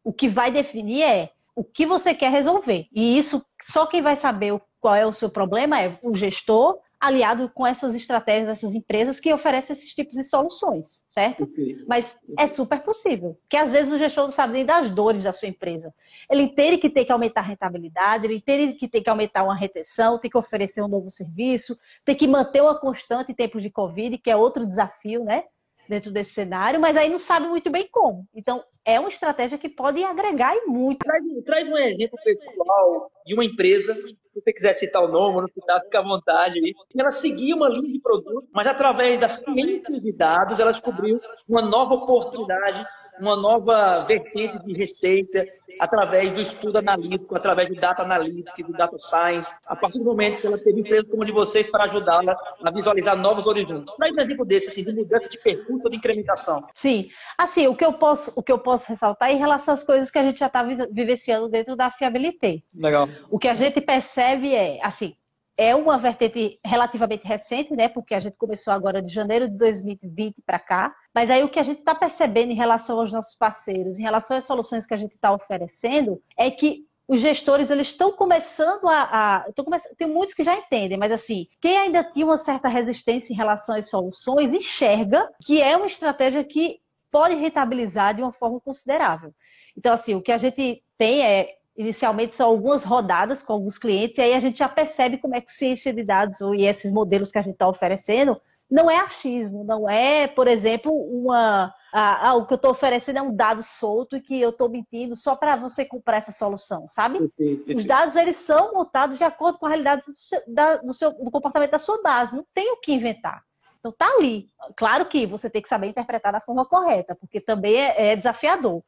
O 0.02 0.12
que 0.12 0.28
vai 0.28 0.50
definir 0.50 1.02
é 1.02 1.30
o 1.54 1.64
que 1.64 1.86
você 1.86 2.14
quer 2.14 2.30
resolver. 2.30 2.86
E 2.92 3.18
isso, 3.18 3.44
só 3.62 3.86
quem 3.86 4.02
vai 4.02 4.14
saber 4.14 4.60
qual 4.78 4.94
é 4.94 5.06
o 5.06 5.12
seu 5.12 5.30
problema 5.30 5.80
é 5.80 5.98
o 6.02 6.14
gestor, 6.14 6.78
aliado 6.98 7.50
com 7.54 7.66
essas 7.66 7.94
estratégias 7.94 8.48
dessas 8.48 8.74
empresas 8.74 9.20
que 9.20 9.32
oferecem 9.32 9.74
esses 9.74 9.94
tipos 9.94 10.16
de 10.16 10.24
soluções, 10.24 11.02
certo? 11.10 11.48
Mas 11.86 12.16
é 12.38 12.48
super 12.48 12.82
possível, 12.82 13.38
porque 13.42 13.56
às 13.56 13.70
vezes 13.70 13.92
o 13.92 13.98
gestor 13.98 14.24
não 14.24 14.30
sabe 14.30 14.54
nem 14.54 14.64
das 14.64 14.90
dores 14.90 15.22
da 15.22 15.32
sua 15.32 15.48
empresa. 15.48 15.92
Ele 16.30 16.48
tem 16.48 16.78
que 16.78 16.88
ter 16.88 17.04
que 17.04 17.12
aumentar 17.12 17.40
a 17.40 17.44
rentabilidade, 17.44 18.26
ele 18.26 18.40
tem 18.40 18.74
que 18.74 18.88
ter 18.88 19.02
que 19.02 19.10
aumentar 19.10 19.44
uma 19.44 19.54
retenção, 19.54 20.18
tem 20.18 20.30
que 20.30 20.38
oferecer 20.38 20.82
um 20.82 20.88
novo 20.88 21.10
serviço, 21.10 21.78
tem 22.04 22.16
que 22.16 22.26
manter 22.26 22.62
uma 22.62 22.78
constante 22.78 23.30
em 23.30 23.34
tempos 23.34 23.62
de 23.62 23.70
Covid, 23.70 24.18
que 24.18 24.30
é 24.30 24.36
outro 24.36 24.66
desafio, 24.66 25.22
né? 25.22 25.44
Dentro 25.88 26.10
desse 26.10 26.32
cenário, 26.32 26.80
mas 26.80 26.96
aí 26.96 27.08
não 27.08 27.18
sabe 27.18 27.46
muito 27.46 27.70
bem 27.70 27.88
como. 27.90 28.26
Então, 28.34 28.62
é 28.84 29.00
uma 29.00 29.08
estratégia 29.08 29.58
que 29.58 29.68
pode 29.68 30.02
agregar 30.04 30.54
e 30.54 30.66
muito. 30.66 30.98
Traz, 30.98 31.22
traz 31.44 31.68
um 31.68 31.76
exemplo 31.76 32.18
pessoal 32.22 33.10
de 33.26 33.34
uma 33.34 33.44
empresa, 33.44 33.94
se 33.94 34.16
você 34.34 34.52
quiser 34.52 34.74
citar 34.74 35.02
o 35.02 35.08
nome, 35.08 35.40
não 35.40 35.48
citar, 35.48 35.82
fica 35.82 35.98
à 35.98 36.02
vontade. 36.02 36.60
Ela 36.96 37.10
seguia 37.10 37.56
uma 37.56 37.68
linha 37.68 37.92
de 37.92 38.00
produto, 38.00 38.48
mas 38.52 38.66
através 38.66 39.18
das 39.18 39.42
ciências 39.42 40.00
de 40.00 40.12
dados, 40.12 40.60
ela 40.60 40.70
descobriu 40.70 41.20
uma 41.48 41.62
nova 41.62 41.94
oportunidade 41.94 42.86
uma 43.20 43.36
nova 43.36 44.00
vertente 44.00 44.58
de 44.64 44.72
receita 44.74 45.46
através 45.80 46.32
do 46.32 46.40
estudo 46.40 46.78
analítico, 46.78 47.36
através 47.36 47.68
do 47.68 47.74
data 47.74 48.02
analytics, 48.02 48.66
do 48.66 48.72
data 48.72 48.96
science, 48.98 49.54
a 49.66 49.76
partir 49.76 49.98
do 49.98 50.04
momento 50.04 50.40
que 50.40 50.46
ela 50.46 50.58
teve 50.58 50.80
empresa 50.80 51.04
como 51.04 51.24
de 51.24 51.32
vocês 51.32 51.70
para 51.70 51.84
ajudá-la 51.84 52.36
a 52.62 52.70
visualizar 52.70 53.16
novos 53.16 53.46
horizontes. 53.46 53.94
Traz 53.96 54.12
um 54.12 54.20
exemplo 54.20 54.44
desse, 54.44 54.68
assim, 54.68 54.84
de 54.84 54.92
mudança 54.92 55.28
de 55.28 55.38
percurso 55.38 55.84
ou 55.84 55.90
de 55.90 55.96
incrementação. 55.96 56.66
Sim. 56.74 57.08
Assim, 57.36 57.66
o 57.66 57.74
que 57.74 57.84
eu 57.84 57.92
posso, 57.92 58.32
o 58.36 58.42
que 58.42 58.52
eu 58.52 58.58
posso 58.58 58.88
ressaltar 58.88 59.30
é 59.30 59.34
em 59.34 59.38
relação 59.38 59.74
às 59.74 59.82
coisas 59.82 60.10
que 60.10 60.18
a 60.18 60.22
gente 60.22 60.38
já 60.38 60.46
está 60.46 60.62
vivenciando 60.62 61.48
dentro 61.48 61.76
da 61.76 61.90
fiabilité. 61.90 62.62
Legal. 62.74 63.08
O 63.30 63.38
que 63.38 63.48
a 63.48 63.54
gente 63.54 63.80
percebe 63.80 64.54
é, 64.54 64.78
assim, 64.84 65.14
é 65.56 65.74
uma 65.74 65.96
vertente 65.96 66.58
relativamente 66.64 67.26
recente, 67.26 67.74
né? 67.74 67.88
Porque 67.88 68.14
a 68.14 68.20
gente 68.20 68.36
começou 68.36 68.72
agora 68.72 69.00
de 69.00 69.12
janeiro 69.12 69.48
de 69.48 69.56
2020 69.56 70.42
para 70.44 70.58
cá. 70.58 70.94
Mas 71.16 71.30
aí 71.30 71.42
o 71.42 71.48
que 71.48 71.58
a 71.58 71.62
gente 71.62 71.78
está 71.78 71.94
percebendo 71.94 72.52
em 72.52 72.54
relação 72.54 73.00
aos 73.00 73.10
nossos 73.10 73.34
parceiros, 73.34 73.98
em 73.98 74.02
relação 74.02 74.36
às 74.36 74.44
soluções 74.44 74.84
que 74.84 74.92
a 74.92 74.98
gente 74.98 75.14
está 75.14 75.32
oferecendo, 75.32 76.22
é 76.36 76.50
que 76.50 76.84
os 77.08 77.22
gestores 77.22 77.70
eles 77.70 77.86
estão 77.86 78.12
começando 78.12 78.86
a, 78.86 79.36
a 79.36 79.52
começando, 79.64 79.96
tem 79.96 80.06
muitos 80.06 80.34
que 80.34 80.44
já 80.44 80.54
entendem, 80.54 80.98
mas 80.98 81.10
assim, 81.10 81.46
quem 81.58 81.78
ainda 81.78 82.04
tinha 82.04 82.26
uma 82.26 82.36
certa 82.36 82.68
resistência 82.68 83.32
em 83.32 83.36
relação 83.36 83.76
às 83.76 83.88
soluções 83.88 84.52
enxerga 84.52 85.26
que 85.42 85.62
é 85.62 85.74
uma 85.74 85.86
estratégia 85.86 86.44
que 86.44 86.80
pode 87.10 87.34
rentabilizar 87.34 88.14
de 88.14 88.20
uma 88.20 88.32
forma 88.32 88.60
considerável. 88.60 89.32
Então 89.74 89.94
assim, 89.94 90.14
o 90.14 90.20
que 90.20 90.32
a 90.32 90.36
gente 90.36 90.82
tem 90.98 91.24
é 91.24 91.54
inicialmente 91.78 92.34
são 92.34 92.48
algumas 92.50 92.84
rodadas 92.84 93.42
com 93.42 93.54
alguns 93.54 93.78
clientes, 93.78 94.18
e 94.18 94.20
aí 94.20 94.34
a 94.34 94.40
gente 94.40 94.58
já 94.58 94.68
percebe 94.68 95.16
como 95.16 95.34
é 95.34 95.40
que 95.40 95.50
ciência 95.50 95.94
de 95.94 96.02
dados 96.02 96.42
e 96.54 96.66
esses 96.66 96.92
modelos 96.92 97.30
que 97.30 97.38
a 97.38 97.42
gente 97.42 97.54
está 97.54 97.66
oferecendo 97.66 98.38
não 98.70 98.90
é 98.90 98.98
achismo, 98.98 99.64
não 99.64 99.88
é, 99.88 100.26
por 100.26 100.48
exemplo, 100.48 100.92
uma. 100.92 101.72
Ah, 101.92 102.34
o 102.34 102.44
que 102.44 102.52
eu 102.52 102.56
estou 102.56 102.72
oferecendo 102.72 103.18
é 103.18 103.22
um 103.22 103.34
dado 103.34 103.62
solto 103.62 104.16
e 104.16 104.20
que 104.20 104.38
eu 104.38 104.50
estou 104.50 104.68
mentindo 104.68 105.16
só 105.16 105.34
para 105.34 105.56
você 105.56 105.84
comprar 105.84 106.18
essa 106.18 106.32
solução, 106.32 106.86
sabe? 106.88 107.32
Os 107.74 107.84
dados 107.84 108.16
eles 108.16 108.36
são 108.36 108.74
montados 108.74 109.16
de 109.16 109.24
acordo 109.24 109.58
com 109.58 109.66
a 109.66 109.70
realidade 109.70 110.04
do, 110.04 110.12
seu, 110.14 110.42
da, 110.46 110.76
do, 110.76 110.92
seu, 110.92 111.12
do 111.12 111.30
comportamento 111.30 111.70
da 111.70 111.78
sua 111.78 112.02
base, 112.02 112.36
não 112.36 112.44
tem 112.52 112.70
o 112.72 112.80
que 112.80 112.92
inventar. 112.92 113.42
Então 113.78 113.92
tá 113.92 114.06
ali. 114.18 114.48
Claro 114.76 115.06
que 115.06 115.26
você 115.26 115.48
tem 115.48 115.62
que 115.62 115.68
saber 115.68 115.86
interpretar 115.86 116.32
da 116.32 116.40
forma 116.40 116.66
correta, 116.66 117.14
porque 117.14 117.40
também 117.40 117.76
é, 117.76 118.12
é 118.12 118.16
desafiador. 118.16 118.82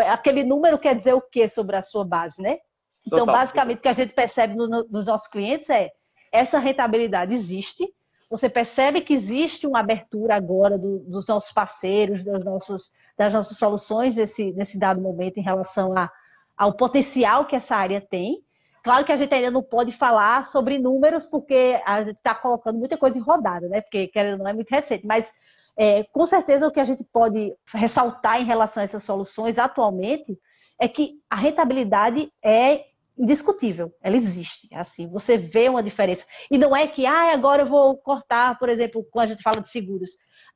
É, 0.00 0.10
aquele 0.10 0.42
número 0.42 0.78
quer 0.78 0.96
dizer 0.96 1.12
o 1.12 1.20
que 1.20 1.48
sobre 1.48 1.76
a 1.76 1.82
sua 1.82 2.04
base, 2.04 2.40
né? 2.40 2.58
Então, 3.06 3.20
Total. 3.20 3.34
basicamente, 3.34 3.78
o 3.78 3.82
que 3.82 3.88
a 3.88 3.92
gente 3.92 4.12
percebe 4.12 4.54
no, 4.54 4.66
no, 4.66 4.86
nos 4.88 5.06
nossos 5.06 5.28
clientes 5.28 5.70
é 5.70 5.90
essa 6.32 6.58
rentabilidade 6.58 7.32
existe. 7.32 7.88
Você 8.30 8.48
percebe 8.48 9.00
que 9.00 9.14
existe 9.14 9.66
uma 9.66 9.80
abertura 9.80 10.34
agora 10.34 10.76
do, 10.76 10.98
dos 11.00 11.26
nossos 11.26 11.52
parceiros, 11.52 12.22
dos 12.22 12.44
nossos, 12.44 12.92
das 13.16 13.32
nossas 13.32 13.56
soluções 13.56 14.14
nesse, 14.14 14.52
nesse 14.52 14.78
dado 14.78 15.00
momento 15.00 15.38
em 15.38 15.42
relação 15.42 15.96
a, 15.96 16.10
ao 16.56 16.74
potencial 16.74 17.46
que 17.46 17.56
essa 17.56 17.74
área 17.74 18.00
tem. 18.00 18.42
Claro 18.82 19.04
que 19.04 19.12
a 19.12 19.16
gente 19.16 19.34
ainda 19.34 19.50
não 19.50 19.62
pode 19.62 19.92
falar 19.92 20.46
sobre 20.46 20.78
números, 20.78 21.26
porque 21.26 21.80
a 21.84 22.04
gente 22.04 22.16
está 22.16 22.34
colocando 22.34 22.78
muita 22.78 22.96
coisa 22.96 23.18
em 23.18 23.22
rodada, 23.22 23.68
né? 23.68 23.80
Porque, 23.80 24.06
querendo 24.08 24.38
não, 24.38 24.48
é 24.48 24.52
muito 24.52 24.70
recente. 24.70 25.06
Mas 25.06 25.32
é, 25.76 26.04
com 26.04 26.26
certeza, 26.26 26.66
o 26.66 26.72
que 26.72 26.80
a 26.80 26.84
gente 26.84 27.04
pode 27.04 27.54
ressaltar 27.66 28.40
em 28.40 28.44
relação 28.44 28.80
a 28.80 28.84
essas 28.84 29.04
soluções 29.04 29.58
atualmente 29.58 30.38
é 30.80 30.88
que 30.88 31.20
a 31.30 31.36
rentabilidade 31.36 32.32
é 32.42 32.84
indiscutível, 33.18 33.92
ela 34.02 34.16
existe. 34.16 34.68
Assim, 34.74 35.08
você 35.08 35.36
vê 35.36 35.68
uma 35.68 35.82
diferença. 35.82 36.24
E 36.50 36.56
não 36.56 36.74
é 36.76 36.86
que, 36.86 37.06
ah, 37.06 37.32
agora 37.32 37.62
eu 37.62 37.66
vou 37.66 37.96
cortar, 37.98 38.58
por 38.58 38.68
exemplo, 38.68 39.06
quando 39.10 39.26
a 39.26 39.28
gente 39.30 39.42
fala 39.42 39.60
de 39.60 39.68
seguros, 39.68 40.10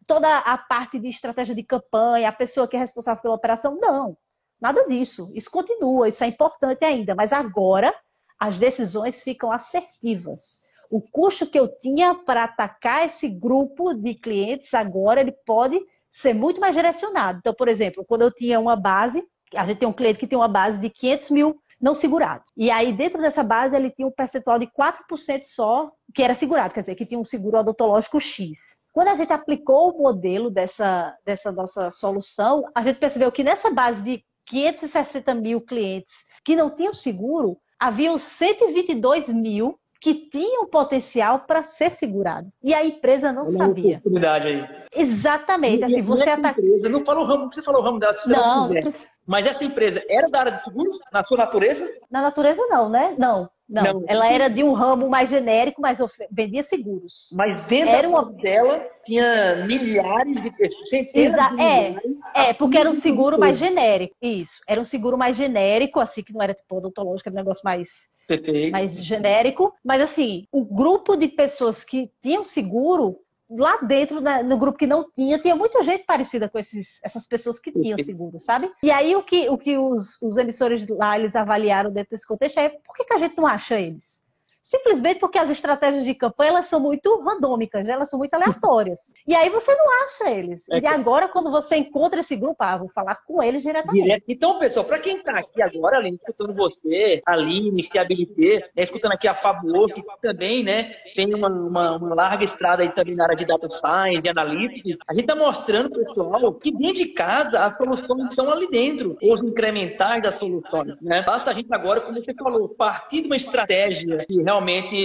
toda 0.07 0.38
a 0.38 0.57
parte 0.57 0.98
de 0.98 1.09
estratégia 1.09 1.55
de 1.55 1.62
campanha, 1.62 2.29
a 2.29 2.33
pessoa 2.33 2.68
que 2.68 2.77
é 2.77 2.79
responsável 2.79 3.22
pela 3.22 3.35
operação. 3.35 3.79
Não, 3.81 4.16
nada 4.61 4.87
disso. 4.87 5.33
Isso 5.35 5.51
continua, 5.51 6.09
isso 6.09 6.22
é 6.22 6.29
importante 6.29 6.85
ainda, 6.85 7.14
mas 7.14 7.33
agora 7.33 7.94
as 8.38 8.59
decisões 8.59 9.22
ficam 9.22 9.53
assertivas 9.53 10.62
o 10.92 11.01
custo 11.01 11.46
que 11.46 11.59
eu 11.59 11.68
tinha 11.81 12.14
para 12.14 12.44
atacar 12.44 13.07
esse 13.07 13.27
grupo 13.27 13.94
de 13.94 14.14
clientes 14.14 14.75
agora 14.75 15.22
ele 15.22 15.33
pode 15.46 15.81
ser 16.11 16.35
muito 16.35 16.61
mais 16.61 16.77
direcionado. 16.77 17.38
Então, 17.38 17.55
por 17.55 17.66
exemplo, 17.66 18.05
quando 18.05 18.20
eu 18.20 18.31
tinha 18.31 18.61
uma 18.61 18.77
base, 18.77 19.25
a 19.57 19.64
gente 19.64 19.79
tem 19.79 19.88
um 19.88 19.92
cliente 19.92 20.18
que 20.18 20.27
tem 20.27 20.37
uma 20.37 20.48
base 20.48 20.79
de 20.79 20.90
500 20.90 21.31
mil 21.31 21.62
não 21.83 21.97
segurados. 21.97 22.47
E 22.57 22.71
aí, 22.71 22.92
dentro 22.92 23.21
dessa 23.21 23.42
base, 23.42 23.75
ele 23.75 23.90
tinha 23.90 24.07
um 24.07 24.12
percentual 24.12 24.57
de 24.57 24.68
4% 24.68 25.42
só 25.42 25.90
que 26.14 26.23
era 26.23 26.35
segurado, 26.35 26.73
quer 26.73 26.83
dizer, 26.83 26.95
que 26.95 27.05
tinha 27.05 27.18
um 27.18 27.25
seguro 27.25 27.59
odontológico 27.59 28.21
X. 28.21 28.77
Quando 28.92 29.09
a 29.09 29.16
gente 29.16 29.33
aplicou 29.33 29.90
o 29.90 30.03
modelo 30.03 30.49
dessa, 30.51 31.16
dessa 31.25 31.51
nossa 31.51 31.90
solução, 31.90 32.62
a 32.75 32.83
gente 32.83 33.01
percebeu 33.01 33.33
que 33.33 33.42
nessa 33.42 33.71
base 33.71 34.01
de 34.03 34.25
560 34.47 35.35
mil 35.35 35.61
clientes 35.61 36.25
que 36.45 36.55
não 36.55 36.71
tinham 36.71 36.92
seguro, 36.92 37.59
haviam 37.81 38.16
122 38.16 39.29
mil 39.31 39.79
que 40.03 40.15
tinham 40.15 40.67
potencial 40.67 41.45
para 41.47 41.62
ser 41.62 41.93
segurado. 41.93 42.51
E 42.61 42.75
a 42.75 42.85
empresa 42.85 43.33
não 43.33 43.45
Olha 43.45 43.57
sabia. 43.57 43.99
oportunidade 43.99 44.49
aí. 44.49 44.69
Exatamente. 44.93 45.83
E, 45.83 45.85
assim, 45.85 46.03
você 46.03 46.29
ataca... 46.29 46.61
empresa, 46.61 46.88
não 46.88 47.05
falou 47.05 47.23
o 47.23 47.27
ramo, 47.27 47.53
você 47.53 47.62
falou 47.62 47.81
o 47.81 47.85
ramo 47.85 48.01
dela, 48.01 48.12
não, 48.27 48.69
não 48.69 48.81
Mas 49.25 49.47
essa 49.47 49.62
empresa 49.62 50.03
era 50.11 50.29
da 50.29 50.41
área 50.41 50.53
de 50.53 50.61
seguros, 50.61 50.99
na 51.12 51.23
sua 51.23 51.38
natureza? 51.38 51.88
Na 52.11 52.21
natureza 52.21 52.67
não, 52.67 52.88
né? 52.88 53.15
Não. 53.17 53.49
Não, 53.69 53.83
não, 53.85 54.05
ela 54.07 54.31
era 54.31 54.51
de 54.51 54.62
um 54.62 54.73
ramo 54.73 55.09
mais 55.09 55.31
genérico, 55.31 55.81
mas 55.81 55.99
vendia 56.31 56.62
seguros. 56.62 57.31
Mas 57.33 57.59
dentro 57.62 57.95
era 57.95 58.07
uma... 58.07 58.23
dela 58.25 58.87
tinha 59.03 59.65
milhares 59.65 60.43
de 60.43 60.51
pessoas, 60.51 60.88
centenas 60.91 61.35
Exa... 61.35 61.49
de 61.49 61.62
é, 61.62 61.97
é, 62.35 62.53
porque 62.53 62.77
era 62.77 62.91
um 62.91 62.93
seguro 62.93 63.38
mais 63.38 63.57
genérico. 63.57 64.15
Isso, 64.21 64.61
era 64.67 64.79
um 64.79 64.85
seguro 64.85 65.17
mais 65.17 65.37
genérico, 65.37 66.01
assim, 66.01 66.23
que 66.23 66.35
não 66.35 66.43
era 66.43 66.53
tipo 66.53 66.77
odontológico, 66.77 67.31
era 67.31 67.35
um 67.35 67.38
negócio 67.38 67.62
mais 67.65 68.11
Perfeito. 68.27 68.73
mais 68.73 68.95
genérico. 68.97 69.75
Mas 69.85 70.01
assim, 70.01 70.47
o 70.51 70.65
grupo 70.65 71.17
de 71.17 71.29
pessoas 71.29 71.85
que 71.85 72.11
tinham 72.23 72.45
seguro 72.45 73.19
lá 73.51 73.77
dentro, 73.83 74.21
no 74.21 74.57
grupo 74.57 74.79
que 74.79 74.87
não 74.87 75.11
tinha, 75.11 75.39
tinha 75.39 75.55
muita 75.55 75.83
gente 75.83 76.05
parecida 76.05 76.49
com 76.49 76.59
esses, 76.59 76.99
essas 77.03 77.27
pessoas 77.27 77.59
que 77.59 77.71
tinham 77.71 77.99
seguro, 77.99 78.41
sabe? 78.41 78.71
E 78.83 78.91
aí 78.91 79.15
o 79.15 79.23
que, 79.23 79.49
o 79.49 79.59
que 79.59 79.77
os, 79.77 80.21
os 80.23 80.37
emissores 80.37 80.87
lá 80.89 81.19
eles 81.19 81.37
avaliaram 81.37 81.93
dentro 81.93 82.11
desse 82.11 82.27
contexto 82.27 82.59
é 82.59 82.71
por 82.71 82.97
que, 82.97 83.05
que 83.05 83.15
a 83.15 83.19
gente 83.19 83.37
não 83.37 83.47
acha 83.47 83.79
eles? 83.79 84.22
Simplesmente 84.62 85.18
porque 85.18 85.38
as 85.38 85.51
estratégias 85.51 86.05
de 86.05 86.14
campanha 86.14 86.51
elas 86.51 86.66
são 86.66 86.79
muito 86.79 87.20
randômicas, 87.20 87.85
né? 87.85 87.92
elas 87.92 88.09
são 88.09 88.18
muito 88.18 88.33
aleatórias. 88.35 89.11
E 89.27 89.35
aí 89.35 89.48
você 89.48 89.75
não 89.75 89.87
acha 90.05 90.31
eles. 90.31 90.68
É 90.68 90.81
e 90.81 90.87
agora, 90.87 91.29
quando 91.29 91.51
você 91.51 91.77
encontra 91.77 92.20
esse 92.20 92.35
grupo, 92.37 92.57
ah, 92.59 92.77
vou 92.77 92.88
falar 92.88 93.16
com 93.25 93.42
eles 93.42 93.62
diretamente. 93.62 94.03
Direto. 94.03 94.25
Então, 94.29 94.59
pessoal, 94.59 94.85
para 94.85 94.98
quem 94.98 95.16
está 95.16 95.38
aqui 95.38 95.62
agora, 95.62 95.96
Aline, 95.96 96.16
escutando 96.16 96.55
você, 96.55 97.22
Aline, 97.25 97.83
Fiabilité, 97.85 98.68
né, 98.77 98.83
escutando 98.83 99.12
aqui 99.12 99.29
a 99.29 99.35
Fabulô, 99.35 99.87
que 99.87 100.03
também 100.20 100.64
né, 100.64 100.94
tem 101.14 101.35
uma, 101.35 101.48
uma, 101.48 101.96
uma, 101.96 102.14
larga 102.14 102.44
estrada 102.44 102.83
aí 102.83 102.90
também 102.90 103.14
na 103.14 103.25
área 103.25 103.37
de 103.37 103.46
data 103.46 103.70
science, 103.70 104.20
de 104.20 104.29
analytics, 104.29 104.98
a 105.09 105.12
gente 105.14 105.22
está 105.22 105.37
mostrando, 105.37 105.90
pessoal, 105.90 106.53
que 106.55 106.72
dentro 106.72 106.94
de 106.94 107.07
casa 107.07 107.64
as 107.64 107.77
soluções 107.77 108.29
estão 108.29 108.51
ali 108.51 108.68
dentro, 108.68 109.16
os 109.22 109.42
incrementais 109.42 110.22
das 110.22 110.35
soluções. 110.35 111.01
Né? 111.01 111.22
Basta 111.22 111.51
a 111.51 111.55
gente 111.55 111.72
agora, 111.72 112.01
como 112.01 112.22
você 112.22 112.35
falou, 112.35 112.68
partir 112.68 113.22
de 113.22 113.27
uma 113.27 113.37
estratégia 113.37 114.25
que 114.27 114.42
realmente 114.42 114.52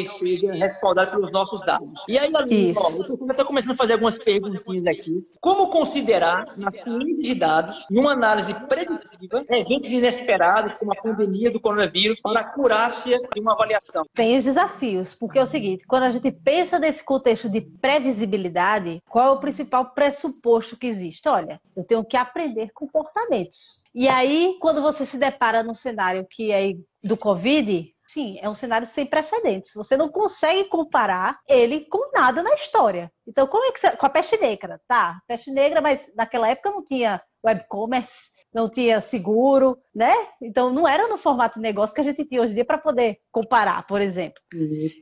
seja 0.06 0.54
respaldada 0.54 1.12
pelos 1.12 1.32
nossos 1.32 1.62
dados. 1.62 2.04
E 2.08 2.18
aí, 2.18 2.32
Aline, 2.36 2.74
ó, 2.78 2.90
eu 2.92 3.32
estou 3.32 3.46
começando 3.46 3.72
a 3.72 3.76
fazer 3.76 3.94
algumas 3.94 4.18
perguntinhas 4.18 4.86
aqui. 4.88 5.26
Como 5.40 5.70
considerar, 5.70 6.58
na 6.58 6.72
ciência 6.72 7.22
de 7.22 7.36
dados, 7.36 7.86
numa 7.90 8.12
análise 8.12 8.54
preditiva, 8.68 9.46
eventos 9.50 9.92
inesperados, 9.92 10.80
como 10.80 10.94
a 10.94 10.96
pandemia 10.96 11.52
do 11.52 11.60
coronavírus, 11.60 12.20
para 12.22 12.40
a 12.40 12.44
acurácia 12.44 13.20
de 13.34 13.40
uma 13.40 13.54
avaliação? 13.54 14.06
Tem 14.14 14.38
os 14.38 14.44
desafios, 14.44 15.14
porque 15.14 15.40
é 15.40 15.44
o 15.44 15.48
seguinte, 15.48 15.86
quando 15.88 16.04
a 16.04 16.10
gente 16.10 16.32
pensa 16.32 16.80
nesse 16.80 17.04
contexto 17.04 17.50
de 17.50 17.62
previsibilidade, 17.62 19.02
qual 19.10 19.28
é 19.28 19.32
o 19.32 19.40
principal 19.40 19.92
pressuposto 19.92 20.78
que 20.78 20.88
existe? 20.88 21.28
Olha, 21.28 21.60
eu 21.76 21.84
tenho 21.84 22.04
que 22.04 22.18
aprender 22.18 22.72
comportamentos. 22.74 23.84
E 23.94 24.08
aí, 24.08 24.58
quando 24.60 24.82
você 24.82 25.06
se 25.06 25.18
depara 25.18 25.64
num 25.64 25.74
cenário 25.74 26.26
que 26.30 26.52
é 26.52 26.74
do 27.04 27.18
Covid, 27.18 27.94
sim, 28.08 28.38
é 28.42 28.50
um 28.50 28.56
cenário 28.56 28.88
sem 28.88 29.06
precedentes. 29.06 29.74
Você 29.74 29.96
não 29.96 30.10
consegue 30.10 30.66
comparar 30.66 31.40
ele 31.48 31.82
com 31.82 32.12
nada 32.14 32.42
na 32.42 32.54
história. 32.54 33.12
Então, 33.28 33.48
como 33.48 33.66
é 33.66 33.72
que 33.72 33.80
você... 33.80 33.92
com 33.92 34.06
a 34.06 34.10
peste 34.10 34.38
negra, 34.38 34.80
tá? 34.88 35.20
Peste 35.28 35.52
negra, 35.52 35.82
mas 35.82 36.12
naquela 36.16 36.48
época 36.50 36.72
não 36.72 36.84
tinha 36.84 37.22
web 37.46 37.66
commerce, 37.70 38.32
não 38.54 38.70
tinha 38.70 39.00
seguro, 39.00 39.78
né? 39.94 40.14
Então 40.42 40.72
não 40.72 40.88
era 40.88 41.08
no 41.08 41.18
formato 41.18 41.60
de 41.60 41.62
negócio 41.62 41.94
que 41.94 42.02
a 42.02 42.04
gente 42.04 42.26
tinha 42.26 42.42
hoje 42.42 42.52
em 42.52 42.56
dia 42.56 42.66
para 42.66 42.78
poder 42.78 43.18
comparar, 43.32 43.86
por 43.86 44.02
exemplo. 44.02 44.42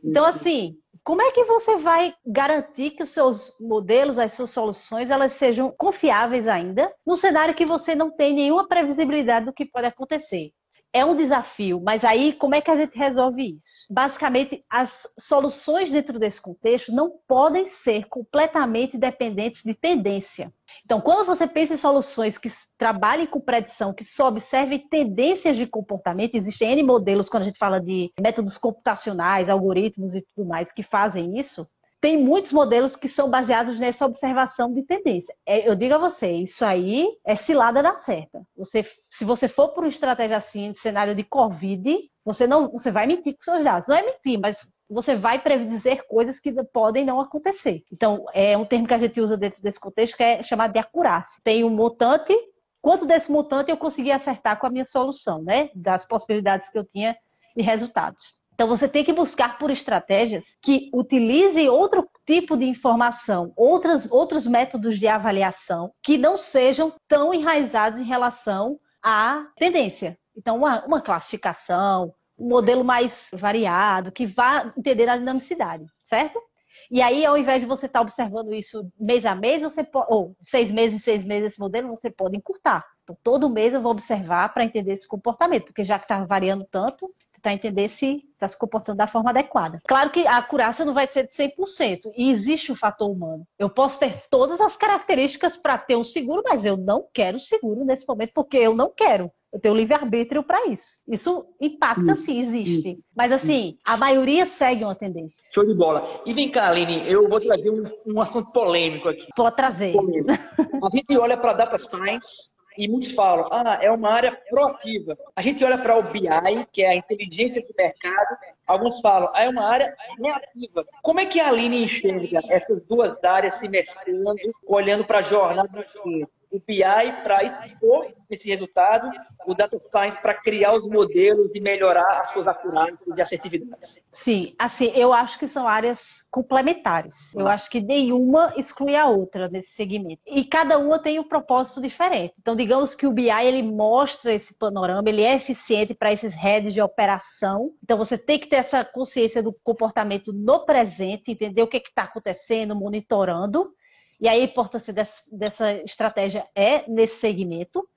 Então 0.04 0.26
assim, 0.26 0.76
como 1.04 1.22
é 1.22 1.32
que 1.32 1.44
você 1.46 1.78
vai 1.78 2.14
garantir 2.26 2.92
que 2.92 3.04
os 3.04 3.12
seus 3.12 3.56
modelos, 3.60 4.20
as 4.20 4.34
suas 4.34 4.50
soluções, 4.50 5.12
elas 5.12 5.34
sejam 5.34 5.74
confiáveis 5.78 6.48
ainda, 6.48 6.92
no 7.06 7.16
cenário 7.16 7.56
que 7.56 7.66
você 7.66 7.96
não 7.96 8.12
tem 8.12 8.34
nenhuma 8.34 8.68
previsibilidade 8.68 9.46
do 9.46 9.54
que 9.54 9.66
pode 9.66 9.88
acontecer? 9.88 10.52
É 10.96 11.04
um 11.04 11.14
desafio, 11.14 11.82
mas 11.84 12.06
aí 12.06 12.32
como 12.32 12.56
é 12.56 12.62
que 12.62 12.72
a 12.72 12.78
gente 12.78 12.98
resolve 12.98 13.60
isso? 13.60 13.86
Basicamente, 13.90 14.64
as 14.70 15.06
soluções 15.20 15.92
dentro 15.92 16.18
desse 16.18 16.42
contexto 16.42 16.94
não 16.94 17.12
podem 17.28 17.68
ser 17.68 18.08
completamente 18.08 18.98
dependentes 18.98 19.62
de 19.62 19.74
tendência. 19.74 20.54
Então, 20.86 21.02
quando 21.02 21.26
você 21.26 21.46
pensa 21.46 21.74
em 21.74 21.78
soluções 21.78 22.38
que 22.38 22.50
trabalhem 22.78 23.28
com 23.28 23.42
predição, 23.42 23.94
que 23.94 24.06
só 24.06 24.30
observem 24.30 24.88
tendências 24.88 25.58
de 25.58 25.68
comportamento, 25.68 26.36
existem 26.36 26.72
N 26.72 26.84
modelos 26.84 27.28
quando 27.28 27.44
a 27.44 27.46
gente 27.48 27.60
fala 27.60 27.82
de 27.82 28.12
métodos 28.18 28.58
computacionais, 28.58 29.50
algoritmos 29.50 30.16
e 30.16 30.26
tudo 30.34 30.48
mais 30.48 30.72
que 30.72 30.82
fazem 30.82 31.38
isso, 31.38 31.68
tem 32.06 32.20
muitos 32.20 32.52
modelos 32.52 32.96
que 32.96 33.10
são 33.10 33.28
baseados 33.32 33.80
nessa 33.80 34.06
observação 34.06 34.72
de 34.72 34.84
tendência. 34.84 35.36
É, 35.44 35.68
eu 35.68 35.74
digo 35.74 35.96
a 35.96 35.98
você, 35.98 36.32
isso 36.34 36.64
aí 36.64 37.08
é 37.26 37.36
cilada 37.36 37.82
da 37.82 37.96
certa. 37.96 38.44
Você, 38.56 38.86
se 39.10 39.26
você 39.26 39.48
for 39.48 39.70
por 39.70 39.84
uma 39.84 39.90
estratégia 39.90 40.38
assim, 40.38 40.72
de 40.72 40.78
cenário 40.78 41.16
de 41.16 41.24
Covid, 41.24 41.98
você 42.24 42.46
não, 42.46 42.70
você 42.70 42.92
vai 42.92 43.08
mentir 43.08 43.34
com 43.34 43.42
seus 43.42 43.64
dados. 43.64 43.88
Não 43.88 43.96
é 43.96 44.04
mentir, 44.04 44.40
mas 44.40 44.60
você 44.88 45.16
vai 45.16 45.42
predizer 45.42 46.06
coisas 46.08 46.40
que 46.40 46.54
podem 46.66 47.04
não 47.04 47.20
acontecer. 47.20 47.84
Então, 47.92 48.24
é 48.36 48.56
um 48.56 48.66
termo 48.66 48.86
que 48.86 48.94
a 48.94 49.00
gente 49.00 49.20
usa 49.20 49.36
dentro 49.36 49.60
desse 49.64 49.80
contexto 49.80 50.16
que 50.16 50.22
é 50.22 50.44
chamado 50.44 50.74
de 50.74 50.78
acurácia. 50.78 51.42
Tem 51.44 51.64
um 51.64 51.72
montante, 51.72 52.38
quanto 52.84 53.08
desse 53.08 53.32
montante 53.32 53.72
eu 53.72 53.78
consegui 53.78 54.12
acertar 54.12 54.60
com 54.60 54.68
a 54.68 54.70
minha 54.70 54.86
solução, 54.86 55.42
né? 55.42 55.72
Das 55.74 56.06
possibilidades 56.06 56.70
que 56.70 56.78
eu 56.78 56.86
tinha 56.86 57.18
de 57.58 57.64
resultados. 57.64 58.45
Então 58.56 58.70
você 58.70 58.88
tem 58.88 59.04
que 59.04 59.12
buscar 59.12 59.58
por 59.58 59.70
estratégias 59.70 60.58
que 60.62 60.90
utilizem 60.94 61.70
outro 61.70 62.10
tipo 62.26 62.56
de 62.56 62.66
informação, 62.66 63.52
outras, 63.56 64.10
outros 64.10 64.48
métodos 64.48 64.98
de 64.98 65.08
avaliação 65.08 65.92
que 66.02 66.18
não 66.18 66.38
sejam 66.38 66.94
tão 67.08 67.34
enraizados 67.34 68.00
em 68.00 68.06
relação 68.06 68.80
à 69.04 69.46
tendência. 69.58 70.18
Então, 70.38 70.58
uma, 70.58 70.86
uma 70.86 71.02
classificação, 71.02 72.14
um 72.38 72.48
modelo 72.48 72.84
mais 72.84 73.30
variado, 73.34 74.12
que 74.12 74.26
vá 74.26 74.74
entender 74.78 75.08
a 75.10 75.18
dinamicidade, 75.18 75.86
certo? 76.04 76.42
E 76.90 77.02
aí, 77.02 77.26
ao 77.26 77.38
invés 77.38 77.62
de 77.62 77.68
você 77.68 77.88
estar 77.88 78.02
observando 78.02 78.54
isso 78.54 78.90
mês 79.00 79.26
a 79.26 79.36
mês, 79.36 79.64
você 79.64 79.86
ou 80.08 80.36
seis 80.42 80.72
meses 80.72 80.96
em 80.96 81.04
seis 81.04 81.24
meses 81.24 81.54
esse 81.54 81.60
modelo, 81.60 81.90
você 81.90 82.10
pode 82.10 82.38
encurtar. 82.38 82.86
Então, 83.04 83.18
todo 83.24 83.50
mês 83.50 83.74
eu 83.74 83.82
vou 83.82 83.92
observar 83.92 84.54
para 84.54 84.64
entender 84.66 84.94
esse 84.94 85.08
comportamento, 85.08 85.66
porque 85.66 85.84
já 85.84 85.98
que 85.98 86.06
está 86.06 86.24
variando 86.26 86.66
tanto, 86.70 87.12
tentar 87.46 87.54
entender 87.54 87.90
se 87.90 88.24
está 88.34 88.48
se 88.48 88.58
comportando 88.58 88.98
da 88.98 89.08
forma 89.08 89.30
adequada. 89.30 89.80
Claro 89.88 90.10
que 90.10 90.26
a 90.26 90.38
acurácia 90.38 90.84
não 90.84 90.94
vai 90.94 91.08
ser 91.08 91.28
de 91.28 91.34
100%, 91.34 92.12
e 92.18 92.32
existe 92.32 92.72
o 92.72 92.76
fator 92.76 93.10
humano. 93.10 93.46
Eu 93.58 93.70
posso 93.70 94.00
ter 94.00 94.24
todas 94.30 94.60
as 94.60 94.76
características 94.76 95.56
para 95.56 95.78
ter 95.78 95.96
um 95.96 96.04
seguro, 96.04 96.42
mas 96.44 96.66
eu 96.66 96.76
não 96.76 97.06
quero 97.14 97.40
seguro 97.40 97.86
nesse 97.86 98.08
momento, 98.08 98.32
porque 98.34 98.58
eu 98.58 98.76
não 98.76 98.92
quero. 98.96 99.32
Eu 99.54 99.60
tenho 99.60 99.76
livre-arbítrio 99.76 100.44
para 100.44 100.68
isso. 100.68 101.02
Isso 101.08 101.46
impacta 101.62 102.14
sim, 102.16 102.42
existe. 102.42 103.00
Mas 103.16 103.32
assim, 103.32 103.78
a 103.86 103.96
maioria 103.96 104.46
segue 104.46 104.84
uma 104.84 104.96
tendência. 104.96 105.42
Show 105.54 105.66
de 105.66 105.74
bola. 105.74 106.06
E 106.26 106.34
vem 106.34 106.52
cá, 106.52 106.68
Aline, 106.68 107.10
eu 107.10 107.30
vou 107.30 107.40
trazer 107.40 107.70
um, 107.70 107.84
um 108.06 108.20
assunto 108.20 108.52
polêmico 108.52 109.08
aqui. 109.08 109.28
Pode 109.34 109.56
trazer. 109.56 109.94
Polêmico. 109.94 110.28
A 110.84 110.90
gente 110.92 111.18
olha 111.18 111.38
para 111.38 111.54
data 111.54 111.78
science 111.78 112.55
e 112.78 112.88
muitos 112.88 113.12
falam, 113.12 113.48
ah, 113.52 113.80
é 113.82 113.90
uma 113.92 114.12
área 114.12 114.32
proativa. 114.50 115.18
A 115.36 115.42
gente 115.42 115.64
olha 115.64 115.78
para 115.78 115.98
o 115.98 116.04
BI, 116.04 116.30
que 116.72 116.82
é 116.84 116.90
a 116.90 116.96
inteligência 116.96 117.62
de 117.62 117.74
mercado, 117.78 118.38
alguns 118.68 119.00
falam, 119.02 119.30
ah, 119.34 119.44
é 119.44 119.50
uma 119.50 119.66
área 119.66 119.96
reativa. 120.18 120.86
Como 121.02 121.20
é 121.20 121.26
que 121.26 121.40
a 121.40 121.48
Aline 121.48 121.86
enxerga 121.86 122.42
essas 122.50 122.82
duas 122.84 123.22
áreas 123.24 123.56
se 123.56 123.68
mesclando, 123.68 124.36
olhando 124.68 125.06
para 125.06 125.20
a 125.20 125.24
jornada 125.24 125.68
do 125.68 125.84
cliente? 125.84 126.35
O 126.56 126.64
BI 126.66 126.84
para 127.24 127.44
expor 127.44 128.12
esse 128.30 128.48
resultado, 128.48 129.12
o 129.46 129.54
Data 129.54 129.78
Science 129.80 130.20
para 130.22 130.34
criar 130.34 130.74
os 130.74 130.88
modelos 130.88 131.52
e 131.54 131.60
melhorar 131.60 132.22
as 132.22 132.30
suas 132.30 132.48
acurácias 132.48 133.00
e 133.16 133.22
assertividades. 133.22 134.02
Sim, 134.10 134.56
assim, 134.58 134.92
eu 134.96 135.12
acho 135.14 135.38
que 135.38 135.48
são 135.48 135.68
áreas 135.68 136.26
complementares. 136.32 137.34
Eu 137.36 137.48
acho 137.48 137.70
que 137.70 137.82
nenhuma 137.82 138.54
exclui 138.58 138.96
a 138.96 139.08
outra 139.08 139.50
nesse 139.50 139.72
segmento. 139.72 140.22
E 140.26 140.46
cada 140.46 140.78
uma 140.78 140.98
tem 140.98 141.20
um 141.20 141.24
propósito 141.24 141.82
diferente. 141.82 142.34
Então, 142.40 142.56
digamos 142.56 142.96
que 142.96 143.06
o 143.06 143.12
BI 143.12 143.30
ele 143.30 143.62
mostra 143.62 144.34
esse 144.34 144.54
panorama, 144.54 145.10
ele 145.10 145.22
é 145.22 145.36
eficiente 145.36 145.94
para 145.94 146.14
esses 146.14 146.34
heads 146.34 146.74
de 146.74 146.82
operação. 146.82 147.72
Então, 147.84 147.98
você 147.98 148.18
tem 148.18 148.40
que 148.40 148.48
ter 148.48 148.58
essa 148.58 148.84
consciência 148.86 149.44
do 149.44 149.54
comportamento 149.64 150.32
no 150.32 150.66
presente, 150.66 151.32
entender 151.32 151.62
o 151.62 151.68
que 151.68 151.78
está 151.78 152.04
acontecendo, 152.04 152.76
monitorando. 152.76 153.74
E 154.20 154.28
aí 154.28 154.42
a 154.42 154.46
importância 154.46 154.94
dessa, 154.94 155.22
dessa 155.32 155.74
estratégia 155.84 156.48
é 156.56 156.90
nesse 156.90 157.16
segmento 157.16 157.88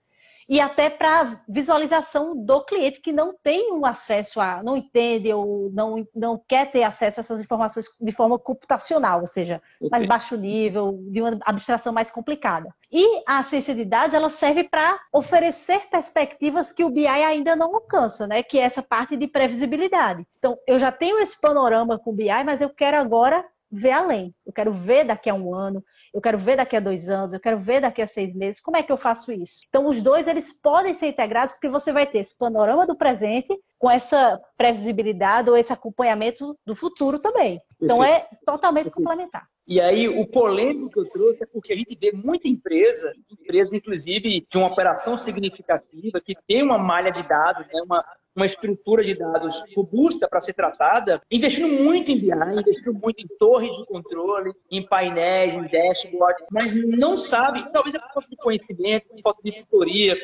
e 0.49 0.63
até 0.63 0.89
para 0.89 1.43
visualização 1.47 2.35
do 2.35 2.65
cliente 2.65 3.03
que 3.03 3.13
não 3.13 3.35
tem 3.43 3.71
um 3.71 3.85
acesso 3.85 4.41
a, 4.41 4.63
não 4.63 4.79
entende 4.79 5.31
ou 5.31 5.71
não, 5.73 6.07
não 6.15 6.43
quer 6.49 6.71
ter 6.71 6.85
acesso 6.85 7.21
a 7.21 7.23
essas 7.23 7.41
informações 7.41 7.85
de 8.01 8.13
forma 8.13 8.39
computacional, 8.39 9.21
ou 9.21 9.27
seja, 9.27 9.61
okay. 9.79 9.91
mais 9.91 10.07
baixo 10.07 10.39
nível, 10.39 10.99
de 11.11 11.21
uma 11.21 11.39
abstração 11.45 11.93
mais 11.93 12.11
complicada. 12.11 12.75
E 12.91 13.23
a 13.27 13.43
ciência 13.43 13.75
de 13.75 13.85
dados 13.85 14.15
ela 14.15 14.31
serve 14.31 14.65
para 14.65 14.99
oferecer 15.13 15.83
perspectivas 15.91 16.73
que 16.73 16.83
o 16.83 16.89
BI 16.89 17.07
ainda 17.07 17.55
não 17.55 17.75
alcança, 17.75 18.27
né? 18.27 18.43
Que 18.43 18.59
é 18.59 18.63
essa 18.63 18.83
parte 18.83 19.19
de 19.19 19.27
previsibilidade. 19.27 20.27
Então, 20.39 20.57
eu 20.67 20.79
já 20.79 20.91
tenho 20.91 21.19
esse 21.19 21.39
panorama 21.39 21.99
com 21.99 22.11
o 22.11 22.15
BI, 22.15 22.43
mas 22.47 22.63
eu 22.63 22.71
quero 22.71 22.97
agora 22.97 23.45
ver 23.71 23.91
além. 23.91 24.35
Eu 24.47 24.53
quero 24.53 24.73
ver 24.73 25.05
daqui 25.05 25.29
a 25.29 25.35
um 25.35 25.55
ano, 25.55 25.85
eu 26.13 26.21
quero 26.21 26.39
ver 26.39 26.57
daqui 26.57 26.77
a 26.77 26.81
dois 26.81 27.09
anos, 27.09 27.33
eu 27.33 27.41
quero 27.41 27.59
ver 27.59 27.81
daqui 27.81 28.03
a 28.03 28.07
seis 28.07 28.35
meses. 28.35 28.61
Como 28.61 28.77
é 28.77 28.83
que 28.83 28.93
eu 28.93 28.97
faço 28.97 29.33
isso? 29.33 29.61
Então, 29.69 29.87
os 29.87 30.01
dois 30.01 30.27
eles 30.27 30.53
podem 30.53 30.95
ser 30.95 31.09
integrados 31.09 31.55
porque 31.55 31.69
você 31.69 31.93
vai 31.93 32.07
ter 32.07 32.19
esse 32.19 32.37
panorama 32.37 32.87
do 32.87 32.97
presente 32.97 33.49
com 33.79 33.91
essa 33.91 34.41
previsibilidade 34.57 35.49
ou 35.49 35.57
esse 35.57 35.73
acompanhamento 35.73 36.59
do 36.67 36.75
futuro 36.75 37.19
também. 37.19 37.61
Então, 37.81 38.03
é 38.03 38.27
totalmente 38.45 38.91
complementar. 38.91 39.47
E 39.67 39.83
aí, 39.83 40.09
o 40.09 40.27
polêmico 40.27 40.89
que 40.89 40.99
eu 40.99 41.11
trouxe 41.11 41.43
é 41.43 41.47
porque 41.47 41.75
a 41.75 41.77
gente 41.77 41.95
vê 41.95 42.11
muita 42.11 42.49
empresa, 42.49 43.13
empresa 43.31 43.77
inclusive 43.77 44.47
de 44.51 44.57
uma 44.57 44.67
operação 44.67 45.15
significativa, 45.19 46.23
que 46.25 46.35
tem 46.47 46.63
uma 46.63 46.79
malha 46.79 47.13
de 47.13 47.23
dados, 47.29 47.67
né, 47.67 47.83
uma, 47.83 48.03
uma 48.39 48.47
estrutura 48.47 49.05
de 49.05 49.15
dados 49.15 49.65
robusta 49.77 50.29
para 50.29 50.41
ser 50.41 50.55
tratada, 50.55 51.21
investindo 51.31 51.69
muito 51.69 52.11
em 52.11 52.19
BI, 52.19 52.31
investindo 52.31 52.95
muito 52.95 53.21
em 53.21 53.27
torres 53.39 53.71
de 53.77 53.85
controle, 53.87 54.53
em 54.71 54.87
painéis, 54.87 55.55
em 55.55 55.63
dashboard, 55.63 56.45
mas 56.51 56.73
não 56.73 57.17
sabe, 57.17 57.69
talvez 57.73 57.95
é 57.97 57.99
por 57.99 58.13
falta 58.15 58.29
de 58.31 58.37
conhecimento, 58.37 59.09
por 59.09 59.21
falta 59.23 59.43
de 59.43 59.53
tutoria, 59.53 60.17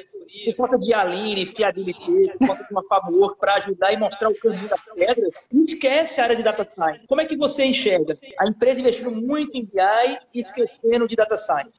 por 0.47 0.55
falta 0.57 0.79
de 0.79 0.95
aline, 0.95 1.47
fiabilidade, 1.47 2.39
por 2.39 2.47
falta 2.47 2.65
de 2.65 2.73
uma 2.73 2.85
favor 2.85 3.37
para 3.37 3.57
ajudar 3.57 3.93
e 3.93 3.97
mostrar 3.97 4.29
o 4.29 4.39
caminho 4.39 4.69
da 4.69 4.79
pedra, 4.95 5.29
esquece 5.53 6.21
a 6.21 6.25
área 6.25 6.37
de 6.37 6.43
data 6.43 6.65
science. 6.65 7.07
Como 7.09 7.21
é 7.21 7.27
que 7.27 7.37
você 7.37 7.65
enxerga? 7.65 8.17
A 8.39 8.47
empresa 8.47 8.81
investindo 8.81 9.11
muito 9.11 9.57
em 9.57 9.65
BI 9.65 10.19
e 10.33 10.41
esquecendo 10.41 11.09
de 11.09 11.17
data 11.17 11.37
science. 11.37 11.79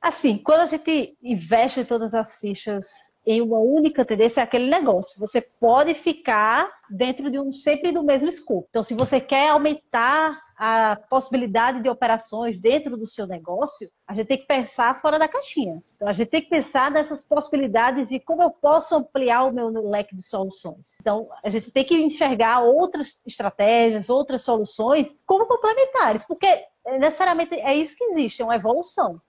Assim, 0.00 0.38
quando 0.38 0.60
a 0.60 0.66
gente 0.66 1.16
investe 1.22 1.84
todas 1.84 2.14
as 2.14 2.36
fichas 2.36 2.86
em 3.28 3.42
uma 3.42 3.58
única 3.58 4.06
tendência, 4.06 4.40
é 4.40 4.44
aquele 4.44 4.70
negócio. 4.70 5.20
Você 5.20 5.40
pode 5.40 5.92
ficar 5.92 6.70
dentro 6.88 7.30
de 7.30 7.38
um 7.38 7.52
sempre 7.52 7.92
do 7.92 8.02
mesmo 8.02 8.28
escopo. 8.28 8.66
Então, 8.70 8.82
se 8.82 8.94
você 8.94 9.20
quer 9.20 9.50
aumentar 9.50 10.40
a 10.56 10.96
possibilidade 11.10 11.82
de 11.82 11.90
operações 11.90 12.58
dentro 12.58 12.96
do 12.96 13.06
seu 13.06 13.26
negócio, 13.26 13.88
a 14.06 14.14
gente 14.14 14.26
tem 14.26 14.38
que 14.38 14.46
pensar 14.46 15.00
fora 15.00 15.18
da 15.18 15.28
caixinha. 15.28 15.82
Então, 15.94 16.08
a 16.08 16.12
gente 16.14 16.28
tem 16.28 16.40
que 16.40 16.48
pensar 16.48 16.90
nessas 16.90 17.22
possibilidades 17.22 18.08
de 18.08 18.18
como 18.18 18.42
eu 18.42 18.50
posso 18.50 18.96
ampliar 18.96 19.44
o 19.44 19.52
meu 19.52 19.68
leque 19.90 20.16
de 20.16 20.22
soluções. 20.22 20.96
Então, 20.98 21.28
a 21.44 21.50
gente 21.50 21.70
tem 21.70 21.84
que 21.84 21.94
enxergar 21.94 22.62
outras 22.62 23.20
estratégias, 23.26 24.08
outras 24.08 24.42
soluções 24.42 25.14
como 25.26 25.46
complementares, 25.46 26.24
porque 26.24 26.64
necessariamente 26.98 27.54
é 27.54 27.74
isso 27.74 27.96
que 27.96 28.04
existe, 28.04 28.40
é 28.40 28.44
uma 28.44 28.56
evolução. 28.56 29.20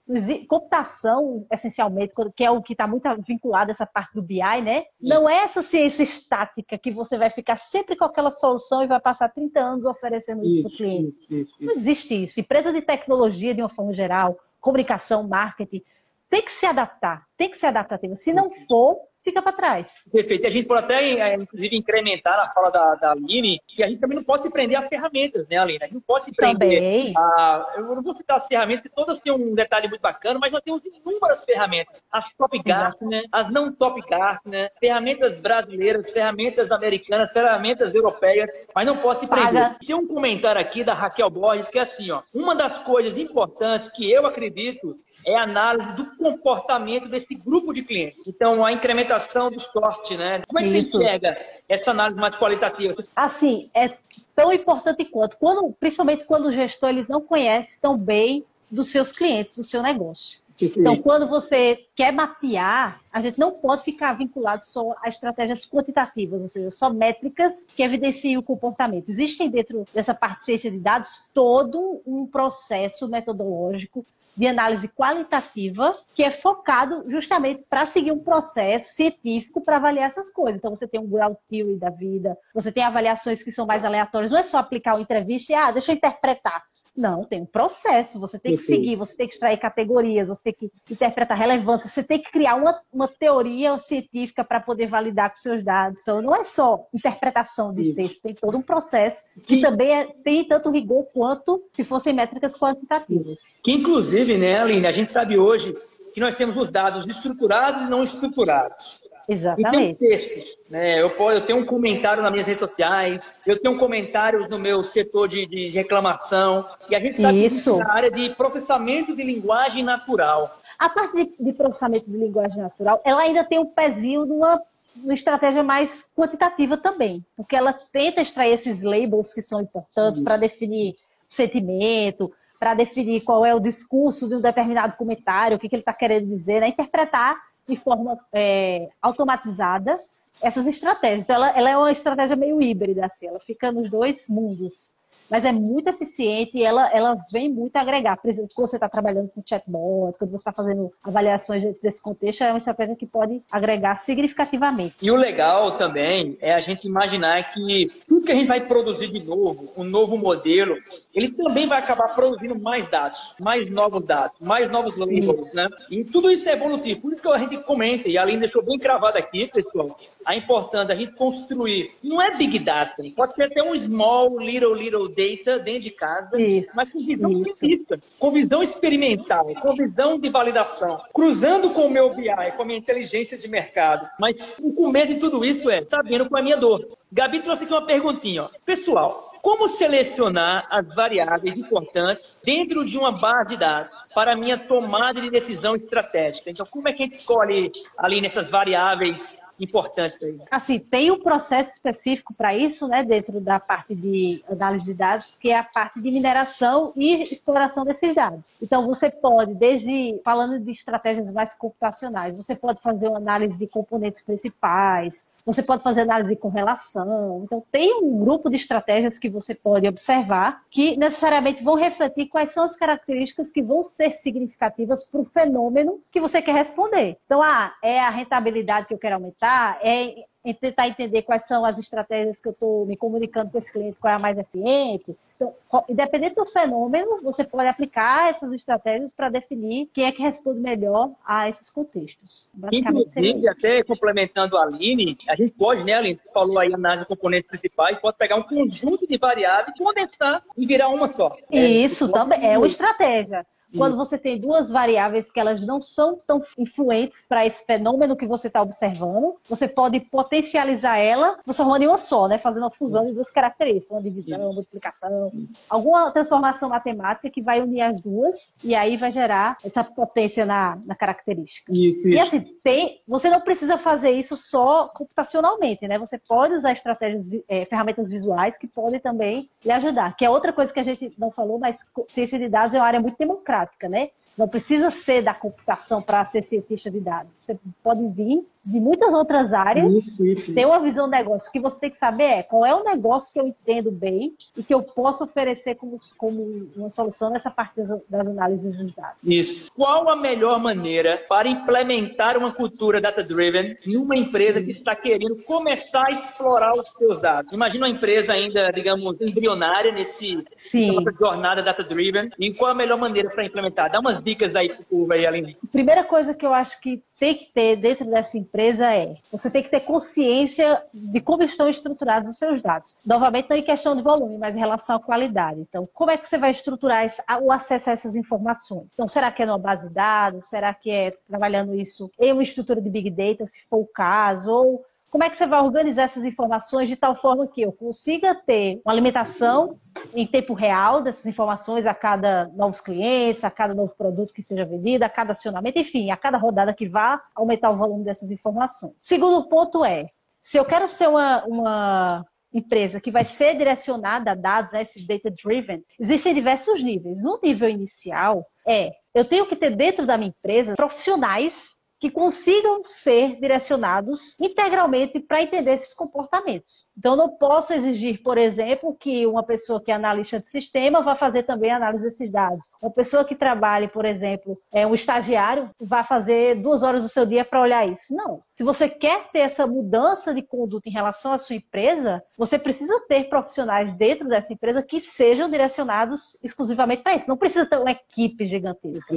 Computação, 0.47 1.45
essencialmente, 1.51 2.13
que 2.35 2.43
é 2.43 2.51
o 2.51 2.61
que 2.61 2.73
está 2.73 2.87
muito 2.87 3.07
vinculado 3.27 3.71
a 3.71 3.73
essa 3.73 3.85
parte 3.85 4.13
do 4.13 4.21
BI, 4.21 4.61
né? 4.63 4.85
Não 5.01 5.29
é 5.29 5.43
essa 5.43 5.61
ciência 5.61 6.03
estática 6.03 6.77
que 6.77 6.91
você 6.91 7.17
vai 7.17 7.29
ficar 7.29 7.57
sempre 7.57 7.95
com 7.95 8.05
aquela 8.05 8.31
solução 8.31 8.81
e 8.81 8.87
vai 8.87 8.99
passar 8.99 9.29
30 9.29 9.59
anos 9.59 9.85
oferecendo 9.85 10.45
isso, 10.45 10.59
isso 10.59 10.61
para 10.61 10.73
o 10.73 10.77
cliente. 10.77 11.17
Isso, 11.29 11.33
isso, 11.33 11.55
Não 11.59 11.71
existe 11.71 12.23
isso. 12.23 12.39
Empresa 12.39 12.71
de 12.71 12.81
tecnologia, 12.81 13.53
de 13.53 13.61
uma 13.61 13.69
forma 13.69 13.93
geral, 13.93 14.37
comunicação, 14.59 15.27
marketing, 15.27 15.83
tem 16.29 16.43
que 16.43 16.51
se 16.51 16.65
adaptar, 16.65 17.25
tem 17.35 17.49
que 17.49 17.57
ser 17.57 17.67
adaptativo. 17.67 18.15
Se 18.15 18.31
não 18.31 18.51
for, 18.51 18.97
fica 19.23 19.41
para 19.41 19.51
trás. 19.51 19.93
Perfeito. 20.11 20.47
A 20.47 20.49
gente 20.49 20.67
pode 20.67 20.85
até, 20.85 20.95
é, 20.95 21.35
inclusive, 21.35 21.75
incrementar 21.75 22.37
na 22.37 22.53
fala 22.53 22.69
da, 22.69 22.95
da 22.95 23.11
Aline 23.11 23.59
que 23.67 23.83
a 23.83 23.87
gente 23.87 23.99
também 23.99 24.15
não 24.15 24.23
pode 24.23 24.41
se 24.41 24.49
prender 24.49 24.77
a 24.77 24.83
ferramentas, 24.83 25.47
né, 25.47 25.57
Aline? 25.57 25.79
A 25.81 25.85
gente 25.85 25.95
não 25.95 26.01
pode 26.01 26.23
se 26.23 26.31
prender 26.31 26.81
também. 26.81 27.13
a... 27.15 27.73
Eu 27.77 27.95
não 27.95 28.01
vou 28.01 28.15
citar 28.15 28.37
as 28.37 28.47
ferramentas, 28.47 28.91
todas 28.93 29.21
têm 29.21 29.31
um 29.31 29.53
detalhe 29.53 29.87
muito 29.87 30.01
bacana, 30.01 30.39
mas 30.39 30.51
nós 30.51 30.61
temos 30.63 30.81
inúmeras 30.85 31.43
ferramentas. 31.43 32.01
As 32.11 32.29
top 32.37 32.61
Gartner, 32.63 33.23
as 33.31 33.49
não 33.49 33.71
top 33.71 34.01
Gartner, 34.09 34.71
ferramentas 34.79 35.37
brasileiras, 35.37 36.11
ferramentas 36.11 36.71
americanas, 36.71 37.31
ferramentas 37.31 37.93
europeias, 37.93 38.49
mas 38.75 38.85
não 38.85 38.97
pode 38.97 39.19
se 39.19 39.27
prender. 39.27 39.53
Paga. 39.53 39.77
Tem 39.85 39.95
um 39.95 40.07
comentário 40.07 40.59
aqui 40.59 40.83
da 40.83 40.93
Raquel 40.93 41.29
Borges 41.29 41.69
que 41.69 41.79
é 41.79 41.81
assim, 41.81 42.11
ó. 42.11 42.21
Uma 42.33 42.55
das 42.55 42.79
coisas 42.79 43.17
importantes 43.17 43.89
que 43.89 44.09
eu 44.11 44.25
acredito 44.25 44.95
é 45.25 45.35
a 45.35 45.43
análise 45.43 45.91
do 45.95 46.05
comportamento 46.17 47.07
desse 47.07 47.35
grupo 47.35 47.73
de 47.73 47.83
clientes. 47.83 48.19
Então, 48.27 48.65
a 48.65 48.71
incrementação 48.71 49.08
do 49.17 49.59
sorte, 49.59 50.17
né? 50.17 50.41
Como 50.47 50.59
é 50.59 50.63
que 50.63 50.77
Isso. 50.77 50.91
você 50.91 51.03
enxerga 51.03 51.37
essa 51.67 51.91
análise 51.91 52.19
mais 52.19 52.35
qualitativa? 52.35 52.95
Assim, 53.15 53.69
é 53.73 53.97
tão 54.35 54.53
importante 54.53 55.03
quanto, 55.05 55.37
quando, 55.37 55.71
principalmente 55.79 56.25
quando 56.25 56.45
o 56.45 56.51
gestor 56.51 56.89
ele 56.89 57.05
não 57.09 57.21
conhece 57.21 57.79
tão 57.79 57.97
bem 57.97 58.45
dos 58.69 58.89
seus 58.89 59.11
clientes, 59.11 59.55
do 59.55 59.63
seu 59.63 59.81
negócio. 59.81 60.39
Então, 60.61 60.97
quando 60.97 61.25
você 61.25 61.85
quer 61.95 62.11
mapear, 62.11 62.99
a 63.13 63.21
gente 63.21 63.39
não 63.39 63.51
pode 63.51 63.83
ficar 63.83 64.13
vinculado 64.13 64.65
só 64.65 64.93
a 65.01 65.07
estratégias 65.07 65.65
quantitativas, 65.65 66.41
ou 66.41 66.49
seja, 66.49 66.71
só 66.71 66.89
métricas 66.89 67.65
que 67.65 67.81
evidenciam 67.81 68.41
o 68.41 68.43
comportamento. 68.43 69.09
Existem 69.09 69.49
dentro 69.49 69.85
dessa 69.93 70.13
parte 70.13 70.39
de 70.39 70.45
ciência 70.45 70.69
de 70.71 70.77
dados 70.77 71.29
todo 71.33 72.01
um 72.05 72.25
processo 72.25 73.07
metodológico 73.07 74.05
de 74.35 74.47
análise 74.47 74.87
qualitativa, 74.87 75.93
que 76.15 76.23
é 76.23 76.31
focado 76.31 77.03
justamente 77.09 77.63
para 77.69 77.85
seguir 77.85 78.11
um 78.11 78.19
processo 78.19 78.93
científico 78.93 79.61
para 79.61 79.77
avaliar 79.77 80.07
essas 80.07 80.31
coisas. 80.31 80.57
Então, 80.57 80.75
você 80.75 80.87
tem 80.87 80.99
um 80.99 81.07
ground 81.07 81.35
theory 81.49 81.75
da 81.75 81.89
vida, 81.89 82.37
você 82.53 82.71
tem 82.71 82.83
avaliações 82.83 83.43
que 83.43 83.51
são 83.51 83.65
mais 83.65 83.83
aleatórias, 83.83 84.31
não 84.31 84.39
é 84.39 84.43
só 84.43 84.57
aplicar 84.57 84.95
uma 84.95 85.01
entrevista 85.01 85.51
e, 85.51 85.55
ah, 85.55 85.71
deixa 85.71 85.91
eu 85.91 85.95
interpretar. 85.95 86.63
Não, 86.99 87.23
tem 87.23 87.41
um 87.41 87.45
processo, 87.45 88.19
você 88.19 88.37
tem 88.37 88.57
que 88.57 88.63
seguir, 88.63 88.97
você 88.97 89.15
tem 89.15 89.25
que 89.25 89.33
extrair 89.33 89.57
categorias, 89.57 90.27
você 90.27 90.51
tem 90.51 90.53
que 90.53 90.93
interpretar 90.93 91.37
relevância, 91.37 91.87
você 91.87 92.03
tem 92.03 92.19
que 92.19 92.29
criar 92.29 92.55
uma, 92.55 92.77
uma 92.91 93.07
teoria 93.07 93.77
científica 93.79 94.43
para 94.43 94.59
poder 94.59 94.87
validar 94.87 95.29
com 95.29 95.37
seus 95.37 95.63
dados. 95.63 96.01
Então, 96.01 96.21
não 96.21 96.35
é 96.35 96.43
só 96.43 96.85
interpretação 96.93 97.73
de 97.73 97.93
texto, 97.93 98.21
tem 98.21 98.33
todo 98.33 98.57
um 98.57 98.61
processo 98.61 99.23
que, 99.43 99.61
também 99.61 99.93
é, 99.93 100.07
tem 100.23 100.43
tanto 100.43 100.69
rigor 100.69 101.05
quanto 101.13 101.63
se 101.71 101.85
fossem 101.85 102.11
métricas 102.11 102.53
quantitativas. 102.57 103.57
Que, 103.63 103.71
inclusive, 103.71 104.18
né, 104.25 104.59
Aline, 104.59 104.87
a 104.87 104.91
gente 104.91 105.11
sabe 105.11 105.37
hoje 105.37 105.75
que 106.13 106.19
nós 106.19 106.35
temos 106.35 106.57
os 106.57 106.69
dados 106.69 107.05
estruturados 107.05 107.83
e 107.83 107.89
não 107.89 108.03
estruturados. 108.03 109.01
Exatamente. 109.27 110.03
E 110.03 110.09
tem 110.09 110.09
textos, 110.09 110.57
né? 110.67 110.99
Eu, 110.99 111.09
eu 111.09 111.45
tenho 111.45 111.59
um 111.59 111.65
comentário 111.65 112.23
nas 112.23 112.31
minhas 112.31 112.47
redes 112.47 112.61
sociais, 112.61 113.37
eu 113.45 113.61
tenho 113.61 113.75
um 113.75 113.77
comentário 113.77 114.49
no 114.49 114.57
meu 114.57 114.83
setor 114.83 115.27
de, 115.27 115.45
de 115.45 115.69
reclamação, 115.69 116.65
e 116.89 116.95
a 116.95 116.99
gente 116.99 117.21
sabe 117.21 117.45
Isso. 117.45 117.73
que 117.73 117.83
na 117.83 117.93
área 117.93 118.09
de 118.09 118.29
processamento 118.31 119.15
de 119.15 119.23
linguagem 119.23 119.83
natural. 119.83 120.59
A 120.79 120.89
parte 120.89 121.15
de, 121.15 121.43
de 121.43 121.53
processamento 121.53 122.09
de 122.09 122.17
linguagem 122.17 122.57
natural, 122.57 122.99
ela 123.05 123.21
ainda 123.21 123.43
tem 123.43 123.59
um 123.59 123.67
pezinho 123.67 124.25
numa 124.25 124.59
uma 125.03 125.13
estratégia 125.13 125.63
mais 125.63 126.03
quantitativa 126.17 126.75
também, 126.75 127.23
porque 127.37 127.55
ela 127.55 127.71
tenta 127.71 128.21
extrair 128.21 128.53
esses 128.53 128.81
labels 128.81 129.33
que 129.33 129.41
são 129.41 129.61
importantes 129.61 130.21
para 130.21 130.35
definir 130.35 130.95
sentimento, 131.27 132.33
para 132.59 132.73
definir 132.73 133.21
qual 133.21 133.45
é 133.45 133.55
o 133.55 133.59
discurso 133.59 134.27
de 134.27 134.35
um 134.35 134.41
determinado 134.41 134.97
comentário, 134.97 135.55
o 135.55 135.59
que, 135.59 135.69
que 135.69 135.75
ele 135.75 135.81
está 135.81 135.93
querendo 135.93 136.27
dizer, 136.27 136.59
né? 136.59 136.67
interpretar 136.67 137.37
de 137.67 137.77
forma 137.77 138.19
é, 138.33 138.89
automatizada 139.01 139.95
essas 140.41 140.67
estratégias. 140.67 141.21
Então, 141.21 141.35
ela, 141.35 141.49
ela, 141.51 141.69
é 141.69 141.77
uma 141.77 141.91
estratégia 141.91 142.35
meio 142.35 142.61
híbrida, 142.61 143.05
assim, 143.05 143.27
ela 143.27 143.39
fica 143.39 143.71
nos 143.71 143.89
dois 143.89 144.27
mundos 144.27 144.93
mas 145.29 145.45
é 145.45 145.51
muito 145.51 145.87
eficiente 145.89 146.57
e 146.57 146.63
ela, 146.63 146.89
ela 146.93 147.17
vem 147.31 147.49
muito 147.49 147.75
agregar. 147.75 148.17
Por 148.17 148.29
exemplo, 148.29 148.49
quando 148.55 148.67
você 148.67 148.77
está 148.77 148.89
trabalhando 148.89 149.29
com 149.29 149.43
chatbot, 149.45 150.17
quando 150.17 150.31
você 150.31 150.37
está 150.37 150.51
fazendo 150.51 150.91
avaliações 151.03 151.63
desse 151.81 152.01
contexto, 152.01 152.43
é 152.43 152.51
uma 152.51 152.57
estratégia 152.57 152.95
que 152.95 153.05
pode 153.05 153.41
agregar 153.51 153.95
significativamente. 153.97 154.95
E 155.01 155.11
o 155.11 155.15
legal 155.15 155.77
também 155.77 156.37
é 156.41 156.53
a 156.53 156.61
gente 156.61 156.87
imaginar 156.87 157.53
que 157.53 157.91
tudo 158.07 158.25
que 158.25 158.31
a 158.31 158.35
gente 158.35 158.47
vai 158.47 158.61
produzir 158.61 159.09
de 159.09 159.25
novo, 159.25 159.71
um 159.77 159.83
novo 159.83 160.17
modelo, 160.17 160.77
ele 161.13 161.31
também 161.31 161.67
vai 161.67 161.79
acabar 161.79 162.13
produzindo 162.15 162.57
mais 162.59 162.89
dados, 162.89 163.35
mais 163.39 163.69
novos 163.69 164.03
dados, 164.05 164.35
mais 164.39 164.69
novos 164.71 164.97
labels, 164.97 165.53
né? 165.53 165.67
E 165.89 166.03
tudo 166.03 166.31
isso 166.31 166.49
é 166.49 166.53
evolutivo. 166.53 167.01
Por 167.01 167.13
isso 167.13 167.21
que 167.21 167.29
a 167.29 167.37
gente 167.37 167.57
comenta, 167.57 168.07
e 168.09 168.17
a 168.17 168.21
Aline 168.21 168.39
deixou 168.39 168.63
bem 168.63 168.77
cravado 168.77 169.17
aqui, 169.17 169.47
pessoal, 169.47 169.97
a 170.25 170.35
importância 170.35 170.87
da 170.87 170.95
gente 170.95 171.13
construir. 171.13 171.91
Não 172.03 172.21
é 172.21 172.35
big 172.35 172.59
data, 172.59 173.03
pode 173.15 173.35
ser 173.35 173.43
até 173.43 173.63
um 173.63 173.77
small, 173.77 174.39
little, 174.39 174.73
little 174.73 175.07
data 175.19 175.59
dentro 175.59 175.81
de 175.81 175.91
casa, 175.91 176.39
isso, 176.39 176.71
mas 176.75 176.91
com 176.91 176.99
visão 176.99 177.31
isso. 177.31 177.53
científica, 177.53 177.99
com 178.17 178.31
visão 178.31 178.63
experimental, 178.63 179.45
com 179.55 179.75
visão 179.75 180.17
de 180.17 180.29
validação, 180.29 181.01
cruzando 181.13 181.71
com 181.71 181.87
o 181.87 181.89
meu 181.89 182.15
BI, 182.15 182.29
com 182.55 182.61
a 182.61 182.65
minha 182.65 182.79
inteligência 182.79 183.37
de 183.37 183.47
mercado. 183.47 184.09
Mas 184.19 184.55
o 184.59 184.73
começo 184.73 185.13
de 185.13 185.19
tudo 185.19 185.43
isso 185.43 185.69
é 185.69 185.83
sabendo 185.85 186.29
qual 186.29 186.37
é 186.37 186.41
a 186.41 186.43
minha 186.43 186.57
dor. 186.57 186.97
Gabi 187.11 187.41
trouxe 187.41 187.63
aqui 187.63 187.73
uma 187.73 187.85
perguntinha. 187.85 188.43
Ó. 188.43 188.49
Pessoal, 188.63 189.31
como 189.41 189.67
selecionar 189.67 190.67
as 190.69 190.93
variáveis 190.93 191.55
importantes 191.55 192.35
dentro 192.43 192.85
de 192.85 192.97
uma 192.97 193.11
base 193.11 193.49
de 193.49 193.57
dados 193.57 193.91
para 194.13 194.33
a 194.33 194.35
minha 194.35 194.57
tomada 194.57 195.19
de 195.19 195.29
decisão 195.29 195.75
estratégica? 195.75 196.49
Então, 196.49 196.65
como 196.65 196.87
é 196.87 196.93
que 196.93 197.03
a 197.03 197.05
gente 197.05 197.15
escolhe 197.15 197.71
ali 197.97 198.21
nessas 198.21 198.49
variáveis 198.49 199.39
importantes 199.59 200.21
aí? 200.21 200.39
Assim, 200.49 200.79
tem 200.79 201.11
um 201.11 201.19
processo 201.19 201.71
específico 201.73 202.33
para 202.33 202.55
isso, 202.55 202.87
né, 202.87 203.03
dentro 203.03 203.39
da 203.39 203.59
parte 203.59 203.93
de 203.95 204.43
análise 204.49 204.85
de 204.85 204.93
dados, 204.93 205.37
que 205.37 205.49
é 205.49 205.57
a 205.57 205.63
parte 205.63 205.99
de 205.99 206.11
mineração 206.11 206.93
e 206.95 207.33
exploração 207.33 207.83
desses 207.83 208.13
dados. 208.15 208.51
Então, 208.61 208.85
você 208.85 209.09
pode, 209.09 209.53
desde 209.53 210.19
falando 210.23 210.59
de 210.59 210.71
estratégias 210.71 211.31
mais 211.31 211.53
computacionais, 211.53 212.35
você 212.35 212.55
pode 212.55 212.81
fazer 212.81 213.07
uma 213.07 213.17
análise 213.17 213.57
de 213.57 213.67
componentes 213.67 214.21
principais, 214.21 215.25
você 215.45 215.63
pode 215.63 215.81
fazer 215.81 216.01
análise 216.01 216.29
de 216.29 216.35
correlação. 216.35 217.41
Então, 217.43 217.63
tem 217.71 217.93
um 218.03 218.19
grupo 218.19 218.49
de 218.49 218.55
estratégias 218.55 219.17
que 219.17 219.29
você 219.29 219.55
pode 219.55 219.87
observar 219.87 220.61
que 220.69 220.95
necessariamente 220.97 221.63
vão 221.63 221.75
refletir 221.75 222.27
quais 222.27 222.51
são 222.51 222.63
as 222.63 222.75
características 222.75 223.51
que 223.51 223.61
vão 223.61 223.81
ser 223.81 224.11
significativas 224.11 225.03
para 225.03 225.21
o 225.21 225.25
fenômeno 225.25 225.99
que 226.11 226.21
você 226.21 226.41
quer 226.41 226.53
responder. 226.53 227.17
Então, 227.25 227.41
ah, 227.41 227.73
é 227.81 227.99
a 227.99 228.09
rentabilidade 228.09 228.87
que 228.87 228.93
eu 228.93 228.99
quero 228.99 229.15
aumentar, 229.15 229.48
é 229.81 230.25
tentar 230.59 230.87
entender 230.87 231.21
quais 231.21 231.45
são 231.45 231.63
as 231.65 231.77
estratégias 231.77 232.41
que 232.41 232.47
eu 232.47 232.53
estou 232.53 232.85
me 232.85 232.97
comunicando 232.97 233.51
com 233.51 233.57
esse 233.57 233.71
cliente, 233.71 233.97
qual 233.99 234.13
é 234.13 234.15
a 234.15 234.19
mais 234.19 234.37
eficiente. 234.37 235.15
Então, 235.35 235.53
independente 235.87 236.35
do 236.35 236.45
fenômeno, 236.45 237.21
você 237.21 237.43
pode 237.43 237.67
aplicar 237.67 238.29
essas 238.29 238.51
estratégias 238.51 239.11
para 239.13 239.29
definir 239.29 239.89
quem 239.93 240.05
é 240.05 240.11
que 240.11 240.21
responde 240.21 240.59
melhor 240.59 241.11
a 241.25 241.47
esses 241.49 241.69
contextos. 241.69 242.49
Inclusive, 242.71 243.47
até 243.47 243.83
complementando 243.83 244.57
a 244.57 244.63
Aline, 244.63 245.17
a 245.29 245.35
gente 245.35 245.51
pode, 245.51 245.83
né, 245.83 245.93
Aline, 245.93 246.19
você 246.21 246.31
falou 246.31 246.57
aí 246.57 246.73
análise 246.73 247.03
de 247.03 247.07
componentes 247.07 247.47
principais, 247.47 247.99
pode 247.99 248.17
pegar 248.17 248.35
um 248.35 248.43
conjunto 248.43 249.07
de 249.07 249.17
variáveis, 249.17 249.77
condensar 249.77 250.43
e 250.57 250.65
virar 250.65 250.89
uma 250.89 251.07
só. 251.07 251.35
Isso 251.51 252.11
também 252.11 252.45
é 252.45 252.57
uma 252.57 252.67
estratégia. 252.67 253.45
Quando 253.77 253.95
você 253.95 254.17
tem 254.17 254.39
duas 254.39 254.71
variáveis 254.71 255.31
que 255.31 255.39
elas 255.39 255.65
não 255.65 255.81
são 255.81 256.17
tão 256.25 256.41
influentes 256.57 257.23
para 257.27 257.45
esse 257.45 257.63
fenômeno 257.65 258.15
que 258.15 258.25
você 258.25 258.47
está 258.47 258.61
observando, 258.61 259.35
você 259.47 259.67
pode 259.67 259.99
potencializar 259.99 260.97
ela 260.97 261.37
transformando 261.43 261.83
em 261.83 261.87
uma 261.87 261.97
só, 261.97 262.27
né? 262.27 262.37
Fazendo 262.37 262.63
uma 262.63 262.71
fusão 262.71 263.05
de 263.05 263.13
duas 263.13 263.31
características, 263.31 263.91
uma 263.91 264.01
divisão, 264.01 264.39
uma 264.39 264.53
multiplicação, 264.53 265.31
alguma 265.69 266.11
transformação 266.11 266.69
matemática 266.69 267.29
que 267.29 267.41
vai 267.41 267.61
unir 267.61 267.81
as 267.81 268.01
duas 268.01 268.53
e 268.63 268.73
aí 268.73 268.97
vai 268.97 269.11
gerar 269.11 269.57
essa 269.63 269.83
potência 269.83 270.45
na, 270.45 270.77
na 270.85 270.95
característica. 270.95 271.71
Isso, 271.71 271.99
isso. 271.99 272.07
E 272.07 272.19
assim, 272.19 272.41
tem, 272.63 273.01
você 273.07 273.29
não 273.29 273.41
precisa 273.41 273.77
fazer 273.77 274.11
isso 274.11 274.35
só 274.35 274.87
computacionalmente, 274.87 275.87
né? 275.87 275.99
Você 275.99 276.17
pode 276.17 276.55
usar 276.55 276.71
estratégias, 276.71 277.27
é, 277.47 277.65
ferramentas 277.65 278.09
visuais 278.09 278.57
que 278.57 278.67
podem 278.67 278.99
também 278.99 279.49
lhe 279.63 279.71
ajudar. 279.71 280.15
Que 280.15 280.25
é 280.25 280.29
outra 280.29 280.51
coisa 280.51 280.73
que 280.73 280.79
a 280.79 280.83
gente 280.83 281.13
não 281.17 281.29
falou, 281.29 281.59
mas 281.59 281.77
ciência 282.07 282.39
de 282.39 282.49
dados 282.49 282.73
é 282.73 282.79
uma 282.79 282.85
área 282.85 282.99
muito 282.99 283.17
democrática 283.17 283.58
prática, 283.59 283.89
né? 283.89 284.09
Não 284.37 284.47
precisa 284.47 284.89
ser 284.89 285.21
da 285.23 285.33
computação 285.33 286.01
para 286.01 286.25
ser 286.25 286.43
cientista 286.43 286.89
de 286.89 286.99
dados. 286.99 287.31
Você 287.39 287.59
pode 287.83 288.07
vir 288.09 288.47
de 288.69 288.79
muitas 288.79 289.13
outras 289.13 289.51
áreas, 289.51 289.93
isso, 289.93 290.25
isso, 290.25 290.53
ter 290.53 290.65
uma 290.65 290.79
visão 290.79 291.05
de 291.05 291.11
negócio. 291.11 291.49
O 291.49 291.51
que 291.51 291.59
você 291.59 291.79
tem 291.79 291.89
que 291.89 291.97
saber 291.97 292.23
é 292.23 292.43
qual 292.43 292.65
é 292.65 292.75
o 292.75 292.83
negócio 292.83 293.33
que 293.33 293.39
eu 293.39 293.47
entendo 293.47 293.91
bem 293.91 294.33
e 294.55 294.63
que 294.63 294.73
eu 294.73 294.83
posso 294.83 295.23
oferecer 295.23 295.75
como, 295.75 295.99
como 296.17 296.69
uma 296.75 296.91
solução 296.91 297.31
nessa 297.31 297.49
parte 297.49 297.77
das, 297.77 297.89
das 298.07 298.27
análises 298.27 298.77
dos 298.77 298.93
dados. 298.93 299.17
Isso. 299.23 299.71
Qual 299.75 300.07
a 300.09 300.15
melhor 300.15 300.59
maneira 300.59 301.19
para 301.27 301.47
implementar 301.47 302.37
uma 302.37 302.53
cultura 302.53 303.01
data-driven 303.01 303.75
numa 303.85 304.15
empresa 304.15 304.61
que 304.61 304.71
está 304.71 304.95
querendo 304.95 305.37
começar 305.43 306.05
a 306.05 306.11
explorar 306.11 306.73
os 306.75 306.87
seus 306.97 307.19
dados? 307.19 307.51
Imagina 307.51 307.87
uma 307.87 307.91
empresa 307.91 308.33
ainda, 308.33 308.71
digamos, 308.71 309.19
embrionária 309.19 309.91
nesse 309.91 310.43
Sim. 310.57 310.95
jornada 311.17 311.63
data-driven. 311.63 312.29
E 312.37 312.53
qual 312.53 312.71
a 312.71 312.75
melhor 312.75 312.99
maneira 312.99 313.29
para 313.29 313.45
implementar? 313.45 313.91
Dá 313.91 313.99
umas 313.99 314.21
dicas 314.21 314.55
aí 314.55 314.69
para 314.69 314.85
o 314.91 315.11
Aline. 315.11 315.57
Primeira 315.71 316.03
coisa 316.03 316.33
que 316.33 316.45
eu 316.45 316.53
acho 316.53 316.79
que 316.79 317.01
tem 317.19 317.35
que 317.35 317.45
ter 317.53 317.75
dentro 317.75 318.09
dessa 318.09 318.37
empresa 318.37 318.91
é 318.93 319.15
você 319.31 319.51
tem 319.51 319.61
que 319.61 319.69
ter 319.69 319.81
consciência 319.81 320.81
de 320.93 321.19
como 321.19 321.43
estão 321.43 321.69
estruturados 321.69 322.29
os 322.29 322.37
seus 322.37 322.61
dados. 322.61 322.97
Novamente, 323.05 323.49
não 323.49 323.57
em 323.57 323.63
questão 323.63 323.95
de 323.95 324.01
volume, 324.01 324.37
mas 324.37 324.55
em 324.55 324.59
relação 324.59 324.95
à 324.95 324.99
qualidade. 324.99 325.59
Então, 325.59 325.87
como 325.93 326.11
é 326.11 326.17
que 326.17 326.27
você 326.27 326.37
vai 326.37 326.51
estruturar 326.51 327.05
o 327.41 327.51
acesso 327.51 327.89
a 327.89 327.93
essas 327.93 328.15
informações? 328.15 328.87
Então, 328.93 329.07
será 329.07 329.31
que 329.31 329.43
é 329.43 329.45
numa 329.45 329.57
base 329.57 329.89
de 329.89 329.93
dados? 329.93 330.49
Será 330.49 330.73
que 330.73 330.89
é 330.89 331.11
trabalhando 331.27 331.75
isso 331.75 332.09
em 332.19 332.31
uma 332.31 332.43
estrutura 332.43 332.81
de 332.81 332.89
Big 332.89 333.09
Data, 333.09 333.45
se 333.45 333.61
for 333.67 333.79
o 333.79 333.87
caso? 333.87 334.51
Ou 334.51 334.85
como 335.09 335.23
é 335.23 335.29
que 335.29 335.37
você 335.37 335.45
vai 335.45 335.61
organizar 335.61 336.03
essas 336.03 336.23
informações 336.23 336.87
de 336.87 336.95
tal 336.95 337.15
forma 337.15 337.47
que 337.47 337.61
eu 337.61 337.71
consiga 337.71 338.35
ter 338.35 338.81
uma 338.85 338.93
alimentação 338.93 339.79
em 340.13 340.25
tempo 340.25 340.53
real 340.53 341.01
dessas 341.01 341.25
informações 341.25 341.85
a 341.85 341.93
cada 341.93 342.47
novos 342.49 342.79
clientes, 342.79 343.43
a 343.43 343.51
cada 343.51 343.73
novo 343.73 343.93
produto 343.97 344.33
que 344.33 344.43
seja 344.43 344.65
vendido, 344.65 345.03
a 345.03 345.09
cada 345.09 345.33
acionamento, 345.33 345.79
enfim, 345.79 346.11
a 346.11 346.17
cada 346.17 346.37
rodada 346.37 346.73
que 346.73 346.87
vá 346.87 347.21
aumentar 347.35 347.71
o 347.71 347.77
volume 347.77 348.03
dessas 348.03 348.29
informações. 348.31 348.93
Segundo 348.99 349.47
ponto 349.49 349.83
é, 349.83 350.07
se 350.41 350.57
eu 350.57 350.65
quero 350.65 350.87
ser 350.87 351.09
uma, 351.09 351.43
uma 351.45 352.25
empresa 352.53 352.99
que 352.99 353.11
vai 353.11 353.23
ser 353.23 353.55
direcionada 353.55 354.31
a 354.31 354.35
dados, 354.35 354.71
né, 354.71 354.81
esse 354.81 355.05
data 355.05 355.29
driven, 355.31 355.83
existem 355.99 356.33
diversos 356.33 356.83
níveis. 356.83 357.21
No 357.21 357.39
nível 357.41 357.69
inicial 357.69 358.45
é, 358.67 358.91
eu 359.13 359.25
tenho 359.25 359.45
que 359.45 359.55
ter 359.55 359.75
dentro 359.75 360.05
da 360.05 360.17
minha 360.17 360.29
empresa 360.29 360.75
profissionais 360.75 361.75
que 361.99 362.09
consigam 362.09 362.81
ser 362.85 363.39
direcionados 363.39 364.39
integralmente 364.39 365.19
para 365.19 365.41
entender 365.41 365.71
esses 365.71 365.93
comportamentos. 365.93 366.87
Então, 366.97 367.15
não 367.15 367.29
posso 367.29 367.73
exigir, 367.73 368.21
por 368.23 368.37
exemplo, 368.37 368.95
que 368.99 369.27
uma 369.27 369.43
pessoa 369.43 369.81
que 369.81 369.91
é 369.91 369.95
analista 369.95 370.39
de 370.39 370.49
sistema 370.49 371.01
vá 371.01 371.15
fazer 371.15 371.43
também 371.43 371.71
análise 371.71 372.03
desses 372.03 372.31
dados. 372.31 372.69
Uma 372.81 372.91
pessoa 372.91 373.25
que 373.25 373.35
trabalhe, 373.35 373.87
por 373.87 374.05
exemplo, 374.05 374.55
é 374.71 374.87
um 374.87 374.93
estagiário, 374.93 375.69
vá 375.79 376.03
fazer 376.03 376.55
duas 376.55 376.83
horas 376.83 377.03
do 377.03 377.09
seu 377.09 377.25
dia 377.25 377.43
para 377.43 377.61
olhar 377.61 377.87
isso. 377.87 378.13
Não. 378.13 378.41
Se 378.55 378.63
você 378.63 378.89
quer 378.89 379.29
ter 379.31 379.39
essa 379.39 379.65
mudança 379.65 380.33
de 380.33 380.41
conduta 380.41 380.89
em 380.89 380.91
relação 380.91 381.31
à 381.31 381.37
sua 381.37 381.55
empresa, 381.55 382.21
você 382.37 382.59
precisa 382.59 382.93
ter 383.07 383.29
profissionais 383.29 383.93
dentro 383.95 384.27
dessa 384.27 384.51
empresa 384.51 384.83
que 384.83 384.99
sejam 384.99 385.49
direcionados 385.49 386.37
exclusivamente 386.43 387.03
para 387.03 387.15
isso. 387.15 387.29
Não 387.29 387.37
precisa 387.37 387.65
ter 387.65 387.77
uma 387.77 387.91
equipe 387.91 388.45
gigantesca. 388.45 389.15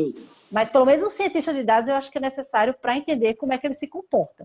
Mas 0.50 0.70
pelo 0.70 0.84
menos 0.84 1.04
um 1.04 1.10
cientista 1.10 1.52
de 1.52 1.64
dados 1.64 1.88
eu 1.88 1.96
acho 1.96 2.10
que 2.10 2.18
é 2.18 2.20
necessário 2.20 2.71
para 2.72 2.96
entender 2.96 3.34
como 3.34 3.52
é 3.52 3.58
que 3.58 3.66
ele 3.66 3.74
se 3.74 3.86
comporta. 3.86 4.44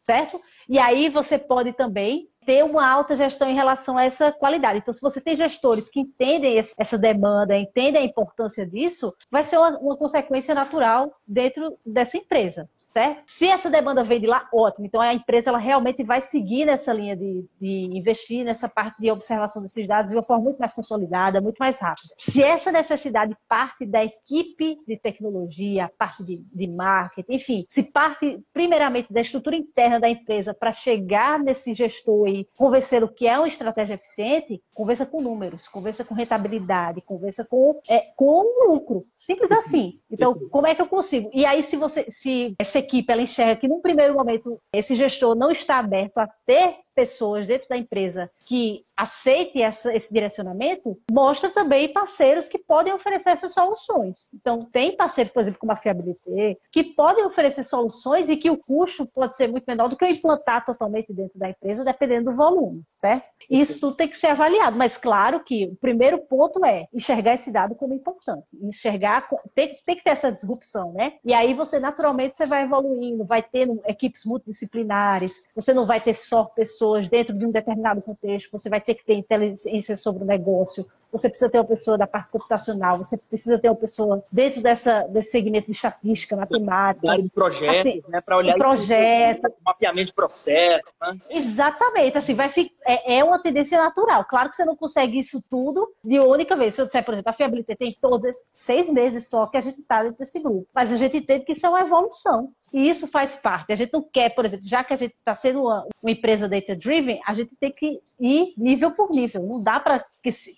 Certo? 0.00 0.40
E 0.68 0.78
aí 0.78 1.08
você 1.10 1.36
pode 1.36 1.72
também 1.74 2.28
ter 2.46 2.64
uma 2.64 2.88
alta 2.88 3.14
gestão 3.14 3.48
em 3.50 3.54
relação 3.54 3.98
a 3.98 4.04
essa 4.04 4.32
qualidade. 4.32 4.78
Então, 4.78 4.94
se 4.94 5.02
você 5.02 5.20
tem 5.20 5.36
gestores 5.36 5.90
que 5.90 6.00
entendem 6.00 6.58
essa 6.78 6.96
demanda, 6.96 7.58
entendem 7.58 8.00
a 8.00 8.04
importância 8.04 8.66
disso, 8.66 9.14
vai 9.30 9.44
ser 9.44 9.58
uma, 9.58 9.78
uma 9.78 9.96
consequência 9.98 10.54
natural 10.54 11.12
dentro 11.26 11.78
dessa 11.84 12.16
empresa 12.16 12.68
certo? 12.88 13.22
Se 13.26 13.46
essa 13.46 13.70
demanda 13.70 14.02
vem 14.02 14.20
de 14.20 14.26
lá, 14.26 14.48
ótimo. 14.52 14.86
Então 14.86 15.00
a 15.00 15.14
empresa 15.14 15.50
ela 15.50 15.58
realmente 15.58 16.02
vai 16.02 16.20
seguir 16.20 16.64
nessa 16.64 16.92
linha 16.92 17.14
de, 17.14 17.44
de 17.60 17.90
investir 17.92 18.44
nessa 18.44 18.68
parte 18.68 19.00
de 19.00 19.10
observação 19.10 19.62
desses 19.62 19.86
dados 19.86 20.10
de 20.10 20.16
uma 20.16 20.22
forma 20.22 20.44
muito 20.44 20.58
mais 20.58 20.72
consolidada, 20.72 21.40
muito 21.40 21.58
mais 21.58 21.78
rápida. 21.78 22.14
Se 22.18 22.42
essa 22.42 22.72
necessidade 22.72 23.36
parte 23.46 23.84
da 23.84 24.02
equipe 24.02 24.78
de 24.86 24.96
tecnologia, 24.96 25.90
parte 25.98 26.24
de, 26.24 26.38
de 26.52 26.66
marketing, 26.66 27.34
enfim, 27.34 27.66
se 27.68 27.82
parte 27.82 28.42
primeiramente 28.52 29.12
da 29.12 29.20
estrutura 29.20 29.56
interna 29.56 30.00
da 30.00 30.08
empresa 30.08 30.54
para 30.54 30.72
chegar 30.72 31.38
nesse 31.38 31.74
gestor 31.74 32.28
e 32.28 32.48
convencer 32.56 33.04
o 33.04 33.08
que 33.08 33.26
é 33.26 33.38
uma 33.38 33.48
estratégia 33.48 33.94
eficiente, 33.94 34.62
conversa 34.72 35.04
com 35.04 35.20
números, 35.20 35.68
conversa 35.68 36.04
com 36.04 36.14
rentabilidade, 36.14 37.02
conversa 37.02 37.44
com, 37.44 37.78
é, 37.88 38.06
com 38.16 38.66
lucro. 38.66 39.02
Simples 39.18 39.50
assim. 39.52 40.00
Então, 40.10 40.34
como 40.50 40.66
é 40.66 40.74
que 40.74 40.80
eu 40.80 40.86
consigo? 40.86 41.30
E 41.34 41.44
aí, 41.44 41.62
se 41.62 41.76
você 41.76 42.06
se 42.10 42.54
essa 42.58 42.78
equipe 42.88 43.12
ela 43.12 43.22
enxerga 43.22 43.56
que 43.56 43.68
num 43.68 43.80
primeiro 43.80 44.14
momento 44.14 44.58
esse 44.72 44.94
gestor 44.94 45.36
não 45.36 45.50
está 45.52 45.78
aberto 45.78 46.18
a 46.18 46.28
ter 46.46 46.76
pessoas 46.98 47.46
dentro 47.46 47.68
da 47.68 47.76
empresa 47.76 48.28
que 48.44 48.84
aceitem 48.96 49.62
essa, 49.62 49.94
esse 49.94 50.12
direcionamento, 50.12 50.98
mostra 51.08 51.48
também 51.48 51.92
parceiros 51.92 52.48
que 52.48 52.58
podem 52.58 52.92
oferecer 52.92 53.30
essas 53.30 53.54
soluções. 53.54 54.26
Então, 54.34 54.58
tem 54.58 54.96
parceiros, 54.96 55.32
por 55.32 55.40
exemplo, 55.40 55.60
como 55.60 55.70
a 55.70 55.76
Fiabilité, 55.76 56.58
que 56.72 56.82
podem 56.82 57.24
oferecer 57.24 57.62
soluções 57.62 58.28
e 58.28 58.36
que 58.36 58.50
o 58.50 58.56
custo 58.56 59.06
pode 59.06 59.36
ser 59.36 59.46
muito 59.46 59.64
menor 59.68 59.88
do 59.88 59.96
que 59.96 60.04
eu 60.04 60.10
implantar 60.10 60.66
totalmente 60.66 61.12
dentro 61.12 61.38
da 61.38 61.48
empresa, 61.48 61.84
dependendo 61.84 62.32
do 62.32 62.36
volume, 62.36 62.82
certo? 62.96 63.28
Isso 63.48 63.78
tudo 63.78 63.94
tem 63.94 64.08
que 64.08 64.18
ser 64.18 64.28
avaliado, 64.28 64.76
mas 64.76 64.98
claro 64.98 65.44
que 65.44 65.66
o 65.66 65.76
primeiro 65.76 66.18
ponto 66.18 66.64
é 66.64 66.88
enxergar 66.92 67.34
esse 67.34 67.52
dado 67.52 67.76
como 67.76 67.94
importante. 67.94 68.48
Enxergar, 68.60 69.28
tem, 69.54 69.78
tem 69.86 69.94
que 69.94 70.02
ter 70.02 70.10
essa 70.10 70.32
disrupção, 70.32 70.92
né? 70.92 71.12
E 71.24 71.32
aí 71.32 71.54
você, 71.54 71.78
naturalmente, 71.78 72.36
você 72.36 72.46
vai 72.46 72.64
evoluindo, 72.64 73.24
vai 73.24 73.44
tendo 73.44 73.80
equipes 73.86 74.24
multidisciplinares, 74.24 75.40
você 75.54 75.72
não 75.72 75.86
vai 75.86 76.00
ter 76.00 76.14
só 76.14 76.46
pessoas 76.46 76.87
pessoas 76.88 77.08
dentro 77.08 77.36
de 77.36 77.44
um 77.44 77.50
determinado 77.50 78.00
contexto, 78.00 78.50
você 78.50 78.68
vai 78.68 78.80
ter 78.80 78.94
que 78.94 79.04
ter 79.04 79.14
inteligência 79.14 79.96
sobre 79.96 80.22
o 80.22 80.26
negócio, 80.26 80.86
você 81.10 81.28
precisa 81.28 81.50
ter 81.50 81.58
uma 81.58 81.64
pessoa 81.64 81.96
da 81.96 82.06
parte 82.06 82.30
computacional, 82.30 82.98
você 82.98 83.16
precisa 83.16 83.58
ter 83.58 83.68
uma 83.68 83.76
pessoa 83.76 84.22
dentro 84.30 84.60
dessa, 84.60 85.02
desse 85.04 85.30
segmento 85.30 85.66
de 85.66 85.72
estatística, 85.72 86.36
matemática. 86.36 87.22
De 87.22 87.30
projetos, 87.30 87.80
assim, 87.80 88.02
né? 88.08 88.20
Para 88.20 88.36
olhar 88.36 88.56
projeto. 88.56 89.46
Isso, 89.46 89.56
mapeamento 89.64 90.06
de 90.06 90.12
processo. 90.12 90.92
Né? 91.00 91.18
Exatamente, 91.30 92.18
assim, 92.18 92.34
vai 92.34 92.48
ficar, 92.48 92.74
é, 92.86 93.18
é, 93.18 93.24
uma 93.24 93.40
tendência 93.40 93.78
natural. 93.78 94.24
Claro 94.24 94.48
que 94.48 94.56
você 94.56 94.64
não 94.64 94.76
consegue 94.76 95.18
isso 95.18 95.42
tudo 95.48 95.92
de 96.04 96.18
única 96.20 96.56
vez. 96.56 96.74
Se 96.74 96.80
eu 96.80 96.86
disser, 96.86 97.04
por 97.04 97.14
exemplo, 97.14 97.30
a 97.30 97.34
Fiabilité 97.34 97.74
tem 97.74 97.96
todos 98.00 98.36
seis 98.52 98.90
meses 98.90 99.28
só 99.28 99.46
que 99.46 99.56
a 99.56 99.60
gente 99.60 99.80
está 99.80 100.02
dentro 100.02 100.18
desse 100.18 100.38
grupo. 100.40 100.66
Mas 100.74 100.92
a 100.92 100.96
gente 100.96 101.16
entende 101.16 101.44
que 101.44 101.52
isso 101.52 101.66
é 101.66 101.68
uma 101.68 101.80
evolução. 101.80 102.52
E 102.72 102.88
isso 102.88 103.06
faz 103.06 103.34
parte. 103.34 103.72
A 103.72 103.76
gente 103.76 103.92
não 103.92 104.02
quer, 104.02 104.34
por 104.34 104.44
exemplo, 104.44 104.66
já 104.66 104.84
que 104.84 104.92
a 104.92 104.96
gente 104.96 105.14
está 105.14 105.34
sendo 105.34 105.62
uma, 105.62 105.86
uma 106.02 106.10
empresa 106.10 106.48
data-driven, 106.48 107.20
a 107.26 107.34
gente 107.34 107.56
tem 107.56 107.72
que 107.72 108.00
ir 108.20 108.52
nível 108.56 108.90
por 108.90 109.10
nível. 109.10 109.42
Não 109.42 109.62
dá 109.62 109.80
para 109.80 110.04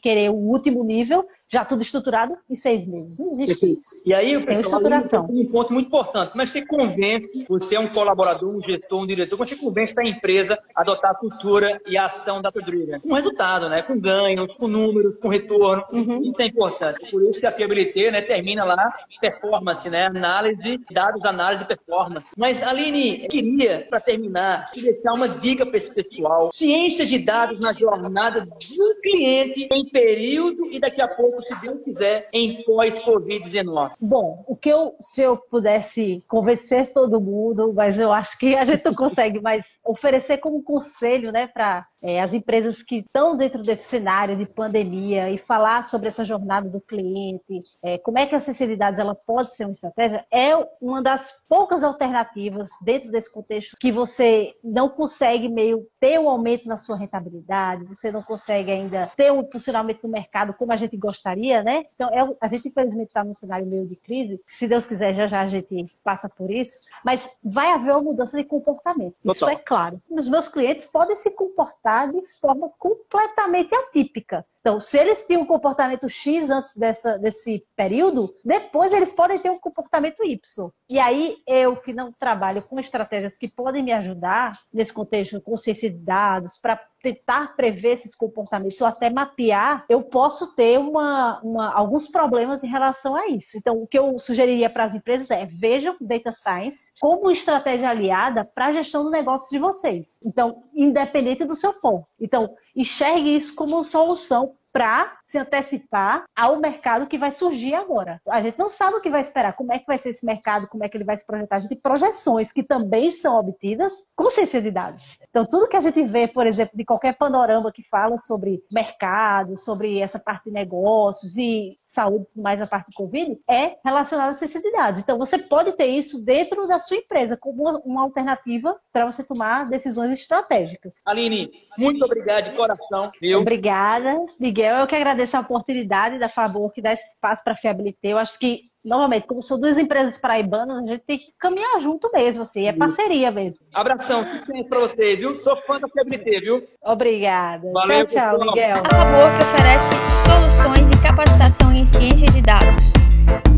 querer 0.02 0.30
o 0.30 0.39
último 0.48 0.84
nível 0.84 1.26
já 1.52 1.64
tudo 1.64 1.82
estruturado 1.82 2.36
em 2.48 2.54
seis 2.54 2.86
meses. 2.86 3.18
Não 3.18 3.28
existe 3.28 3.72
isso. 3.72 4.00
E 4.06 4.14
aí, 4.14 4.36
o 4.36 4.46
pessoal, 4.46 4.80
tem 4.80 5.40
um 5.40 5.50
ponto 5.50 5.72
muito 5.72 5.88
importante. 5.88 6.30
Como 6.30 6.42
é 6.42 6.44
que 6.44 6.52
você 6.52 6.64
convence, 6.64 7.44
você 7.48 7.74
é 7.74 7.80
um 7.80 7.88
colaborador, 7.88 8.54
um 8.54 8.62
gestor, 8.62 9.02
um 9.02 9.06
diretor, 9.06 9.36
como 9.36 9.44
é 9.44 9.46
você 9.46 9.56
convence 9.56 9.92
a 9.98 10.04
empresa 10.04 10.58
a 10.74 10.82
adotar 10.82 11.10
a 11.10 11.14
cultura 11.14 11.80
e 11.86 11.98
a 11.98 12.04
ação 12.04 12.40
da 12.40 12.52
Pedreira? 12.52 13.00
Com 13.00 13.14
resultado, 13.14 13.68
né? 13.68 13.82
Com 13.82 13.98
ganhos, 13.98 14.54
com 14.54 14.68
números, 14.68 15.16
com 15.20 15.28
retorno. 15.28 15.82
Uhum. 15.92 16.22
Isso 16.22 16.40
é 16.40 16.46
importante. 16.46 17.10
Por 17.10 17.22
isso 17.24 17.40
que 17.40 17.46
a 17.46 17.52
fiabilité 17.52 18.12
né, 18.12 18.22
termina 18.22 18.64
lá, 18.64 18.94
performance, 19.20 19.90
né? 19.90 20.06
Análise, 20.06 20.80
dados, 20.92 21.24
análise 21.24 21.64
e 21.64 21.66
performance. 21.66 22.28
Mas, 22.36 22.62
Aline, 22.62 23.26
queria, 23.28 23.86
para 23.90 23.98
terminar, 23.98 24.70
deixar 24.72 25.14
uma 25.14 25.28
dica 25.28 25.66
para 25.66 25.76
esse 25.76 25.92
pessoal. 25.92 26.50
Ciência 26.54 27.04
de 27.04 27.18
dados 27.18 27.58
na 27.58 27.72
jornada 27.72 28.42
do 28.42 29.00
cliente 29.02 29.68
em 29.72 29.84
período 29.86 30.70
e 30.70 30.78
daqui 30.78 31.00
a 31.00 31.08
pouco, 31.08 31.39
se 31.46 31.60
Deus 31.60 31.82
quiser, 31.82 32.28
em 32.32 32.62
pós-Covid-19. 32.64 33.92
Bom, 34.00 34.44
o 34.46 34.56
que 34.56 34.68
eu, 34.68 34.94
se 35.00 35.22
eu 35.22 35.36
pudesse 35.36 36.24
convencer 36.28 36.92
todo 36.92 37.20
mundo, 37.20 37.72
mas 37.72 37.98
eu 37.98 38.12
acho 38.12 38.38
que 38.38 38.56
a 38.56 38.64
gente 38.64 38.84
não 38.84 38.94
consegue, 38.94 39.40
mas 39.40 39.66
oferecer 39.84 40.38
como 40.38 40.62
conselho, 40.62 41.32
né, 41.32 41.46
para 41.46 41.86
é, 42.02 42.20
as 42.20 42.32
empresas 42.32 42.82
que 42.82 42.98
estão 42.98 43.36
dentro 43.36 43.62
desse 43.62 43.88
cenário 43.88 44.36
de 44.36 44.46
pandemia 44.46 45.30
e 45.30 45.38
falar 45.38 45.84
sobre 45.84 46.08
essa 46.08 46.24
jornada 46.24 46.68
do 46.68 46.80
cliente, 46.80 47.62
é, 47.82 47.98
como 47.98 48.18
é 48.18 48.26
que 48.26 48.34
a 48.34 48.40
sinceridade 48.40 49.00
ela 49.00 49.14
pode 49.14 49.54
ser 49.54 49.64
uma 49.64 49.74
estratégia, 49.74 50.24
é 50.30 50.56
uma 50.80 51.02
das 51.02 51.32
poucas 51.48 51.82
alternativas 51.82 52.70
dentro 52.82 53.10
desse 53.10 53.32
contexto 53.32 53.76
que 53.78 53.92
você 53.92 54.54
não 54.62 54.88
consegue 54.88 55.48
meio 55.48 55.86
ter 56.00 56.18
um 56.18 56.28
aumento 56.28 56.66
na 56.66 56.78
sua 56.78 56.96
rentabilidade, 56.96 57.84
você 57.84 58.10
não 58.10 58.22
consegue 58.22 58.70
ainda 58.70 59.06
ter 59.14 59.30
um 59.30 59.44
funcionamento 59.44 60.00
no 60.02 60.12
mercado 60.12 60.54
como 60.54 60.72
a 60.72 60.76
gente 60.76 60.96
gostaria, 60.96 61.62
né? 61.62 61.84
Então, 61.94 62.08
é, 62.08 62.36
a 62.40 62.48
gente 62.48 62.68
infelizmente 62.68 63.08
está 63.08 63.22
num 63.22 63.34
cenário 63.34 63.66
meio 63.66 63.86
de 63.86 63.96
crise, 63.96 64.40
se 64.46 64.66
Deus 64.66 64.86
quiser 64.86 65.14
já 65.14 65.26
já 65.26 65.42
a 65.42 65.48
gente 65.48 65.86
passa 66.02 66.28
por 66.28 66.50
isso, 66.50 66.78
mas 67.04 67.28
vai 67.44 67.70
haver 67.70 67.92
uma 67.92 68.02
mudança 68.02 68.36
de 68.36 68.44
comportamento, 68.44 69.16
Total. 69.18 69.34
isso 69.34 69.48
é 69.48 69.56
claro. 69.56 70.00
Os 70.08 70.26
meus 70.26 70.48
clientes 70.48 70.86
podem 70.86 71.14
se 71.16 71.30
comportar 71.30 72.10
de 72.10 72.22
forma 72.40 72.70
completamente 72.78 73.74
atípica. 73.74 74.46
Então, 74.60 74.78
se 74.78 74.98
eles 74.98 75.24
tinham 75.24 75.42
um 75.42 75.46
comportamento 75.46 76.08
X 76.08 76.50
antes 76.50 76.76
dessa, 76.76 77.18
desse 77.18 77.64
período, 77.74 78.34
depois 78.44 78.92
eles 78.92 79.10
podem 79.10 79.38
ter 79.38 79.50
um 79.50 79.58
comportamento 79.58 80.22
Y. 80.22 80.70
E 80.88 80.98
aí, 80.98 81.38
eu 81.46 81.76
que 81.76 81.94
não 81.94 82.12
trabalho 82.12 82.62
com 82.62 82.78
estratégias 82.78 83.38
que 83.38 83.48
podem 83.48 83.82
me 83.82 83.92
ajudar 83.92 84.60
nesse 84.72 84.92
contexto, 84.92 85.40
com 85.40 85.56
ciência 85.56 85.90
de 85.90 85.96
dados, 85.96 86.58
para 86.58 86.78
tentar 87.02 87.56
prever 87.56 87.94
esses 87.94 88.14
comportamentos 88.14 88.80
ou 88.80 88.86
até 88.86 89.10
mapear, 89.10 89.84
eu 89.88 90.02
posso 90.02 90.54
ter 90.54 90.78
uma, 90.78 91.40
uma, 91.42 91.72
alguns 91.72 92.08
problemas 92.08 92.62
em 92.62 92.68
relação 92.68 93.14
a 93.14 93.28
isso. 93.28 93.56
Então, 93.56 93.82
o 93.82 93.86
que 93.86 93.98
eu 93.98 94.18
sugeriria 94.18 94.70
para 94.70 94.84
as 94.84 94.94
empresas 94.94 95.30
é 95.30 95.46
vejam 95.46 95.96
data 96.00 96.32
science 96.32 96.92
como 97.00 97.30
estratégia 97.30 97.88
aliada 97.88 98.44
para 98.44 98.66
a 98.66 98.72
gestão 98.72 99.04
do 99.04 99.10
negócio 99.10 99.48
de 99.50 99.58
vocês. 99.58 100.18
Então, 100.24 100.64
independente 100.74 101.44
do 101.44 101.54
seu 101.54 101.72
foco. 101.72 102.08
Então, 102.20 102.54
enxergue 102.74 103.36
isso 103.36 103.54
como 103.54 103.82
solução 103.82 104.54
para 104.72 105.18
se 105.22 105.38
antecipar 105.38 106.24
ao 106.36 106.58
mercado 106.58 107.06
que 107.06 107.18
vai 107.18 107.32
surgir 107.32 107.74
agora. 107.74 108.20
A 108.28 108.40
gente 108.40 108.58
não 108.58 108.70
sabe 108.70 108.96
o 108.96 109.00
que 109.00 109.10
vai 109.10 109.20
esperar, 109.20 109.52
como 109.54 109.72
é 109.72 109.78
que 109.78 109.86
vai 109.86 109.98
ser 109.98 110.10
esse 110.10 110.24
mercado, 110.24 110.68
como 110.68 110.84
é 110.84 110.88
que 110.88 110.96
ele 110.96 111.04
vai 111.04 111.16
se 111.16 111.26
projetar. 111.26 111.56
A 111.56 111.60
gente 111.60 111.70
tem 111.70 111.80
projeções 111.80 112.52
que 112.52 112.62
também 112.62 113.12
são 113.12 113.36
obtidas 113.36 113.92
com 114.14 114.30
ciência 114.30 114.62
de 114.62 114.70
dados. 114.70 115.18
Então, 115.28 115.44
tudo 115.44 115.68
que 115.68 115.76
a 115.76 115.80
gente 115.80 116.02
vê, 116.04 116.28
por 116.28 116.46
exemplo, 116.46 116.76
de 116.76 116.84
qualquer 116.84 117.16
panorama 117.16 117.72
que 117.72 117.82
fala 117.88 118.16
sobre 118.18 118.62
mercado, 118.72 119.56
sobre 119.56 119.98
essa 119.98 120.18
parte 120.18 120.44
de 120.44 120.52
negócios 120.52 121.36
e 121.36 121.76
saúde, 121.84 122.26
mais 122.36 122.60
a 122.60 122.66
parte 122.66 122.90
de 122.90 122.96
Covid, 122.96 123.38
é 123.48 123.76
relacionado 123.84 124.30
à 124.30 124.34
ciência 124.34 124.60
de 124.60 124.70
dados. 124.70 125.00
Então, 125.00 125.18
você 125.18 125.38
pode 125.38 125.72
ter 125.72 125.86
isso 125.86 126.24
dentro 126.24 126.66
da 126.66 126.78
sua 126.78 126.96
empresa 126.96 127.36
como 127.36 127.68
uma 127.84 128.02
alternativa 128.02 128.76
para 128.92 129.04
você 129.04 129.22
tomar 129.24 129.68
decisões 129.68 130.12
estratégicas. 130.12 131.00
Aline, 131.04 131.50
muito 131.76 132.04
obrigado 132.04 132.50
de 132.50 132.56
coração. 132.56 133.10
Viu? 133.20 133.40
Obrigada, 133.40 134.16
Miguel. 134.38 134.59
Miguel. 134.60 134.76
Eu 134.76 134.86
que 134.86 134.94
agradeço 134.94 135.36
a 135.36 135.40
oportunidade 135.40 136.18
da 136.18 136.28
Favor 136.28 136.70
que 136.72 136.82
dá 136.82 136.92
esse 136.92 137.08
espaço 137.08 137.42
para 137.42 137.54
a 137.54 137.56
Fiabilité. 137.56 138.08
Eu 138.08 138.18
acho 138.18 138.38
que, 138.38 138.60
novamente, 138.84 139.26
como 139.26 139.42
são 139.42 139.58
duas 139.58 139.78
empresas 139.78 140.18
paraibanas, 140.18 140.78
a 140.78 140.86
gente 140.86 141.02
tem 141.06 141.18
que 141.18 141.32
caminhar 141.38 141.80
junto 141.80 142.10
mesmo, 142.12 142.42
assim, 142.42 142.66
é 142.66 142.72
parceria 142.72 143.30
mesmo. 143.30 143.64
Abração, 143.72 144.24
para 144.68 144.80
vocês, 144.80 145.18
viu? 145.18 145.36
Sou 145.36 145.56
fã 145.66 145.80
da 145.80 145.88
Fiabilité, 145.88 146.40
viu? 146.40 146.62
Obrigada. 146.82 147.70
Valeu, 147.72 148.06
tchau, 148.06 148.38
tchau, 148.38 148.46
Miguel. 148.46 148.76
A 148.76 148.94
Favor 148.94 149.30
que 149.36 149.44
oferece 149.44 149.90
soluções 150.26 150.90
e 150.90 151.02
capacitação 151.02 151.72
em 151.72 151.86
ciência 151.86 152.26
de 152.26 152.42
dados. 152.42 152.84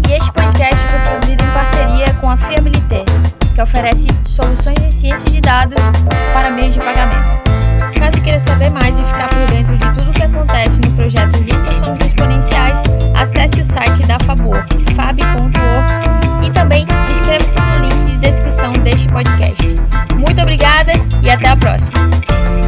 E 0.08 0.12
este 0.12 0.32
podcast 0.32 0.86
foi 0.86 1.00
produzido 1.10 1.42
em 1.42 1.52
parceria 1.52 2.20
com 2.20 2.30
a 2.30 2.36
Fiabilité, 2.36 3.04
que 3.54 3.62
oferece 3.62 4.06
soluções 4.26 4.78
em 4.78 4.92
ciência 4.92 5.30
de 5.30 5.40
dados 5.40 5.78
para 6.32 6.50
meios 6.50 6.74
de 6.74 6.80
pagamento. 6.80 7.51
Se 8.12 8.20
e 8.20 8.38
saber 8.38 8.70
mais 8.70 8.98
e 8.98 9.04
ficar 9.04 9.28
por 9.28 9.46
dentro 9.46 9.76
de 9.76 9.94
tudo 9.94 10.10
o 10.10 10.12
que 10.12 10.22
acontece 10.22 10.80
no 10.80 10.90
projeto 10.92 11.38
Livros 11.38 11.76
Somos 11.84 12.00
Exponenciais, 12.00 12.80
acesse 13.14 13.60
o 13.60 13.64
site 13.64 14.06
da 14.06 14.18
Fabor, 14.24 14.64
fab.org, 14.94 16.46
e 16.46 16.50
também 16.50 16.86
inscreva-se 17.10 17.60
no 17.60 17.88
link 17.88 18.04
de 18.06 18.16
descrição 18.18 18.72
deste 18.74 19.08
podcast. 19.08 19.62
Muito 20.16 20.40
obrigada 20.40 20.92
e 21.22 21.30
até 21.30 21.48
a 21.48 21.56
próxima! 21.56 22.52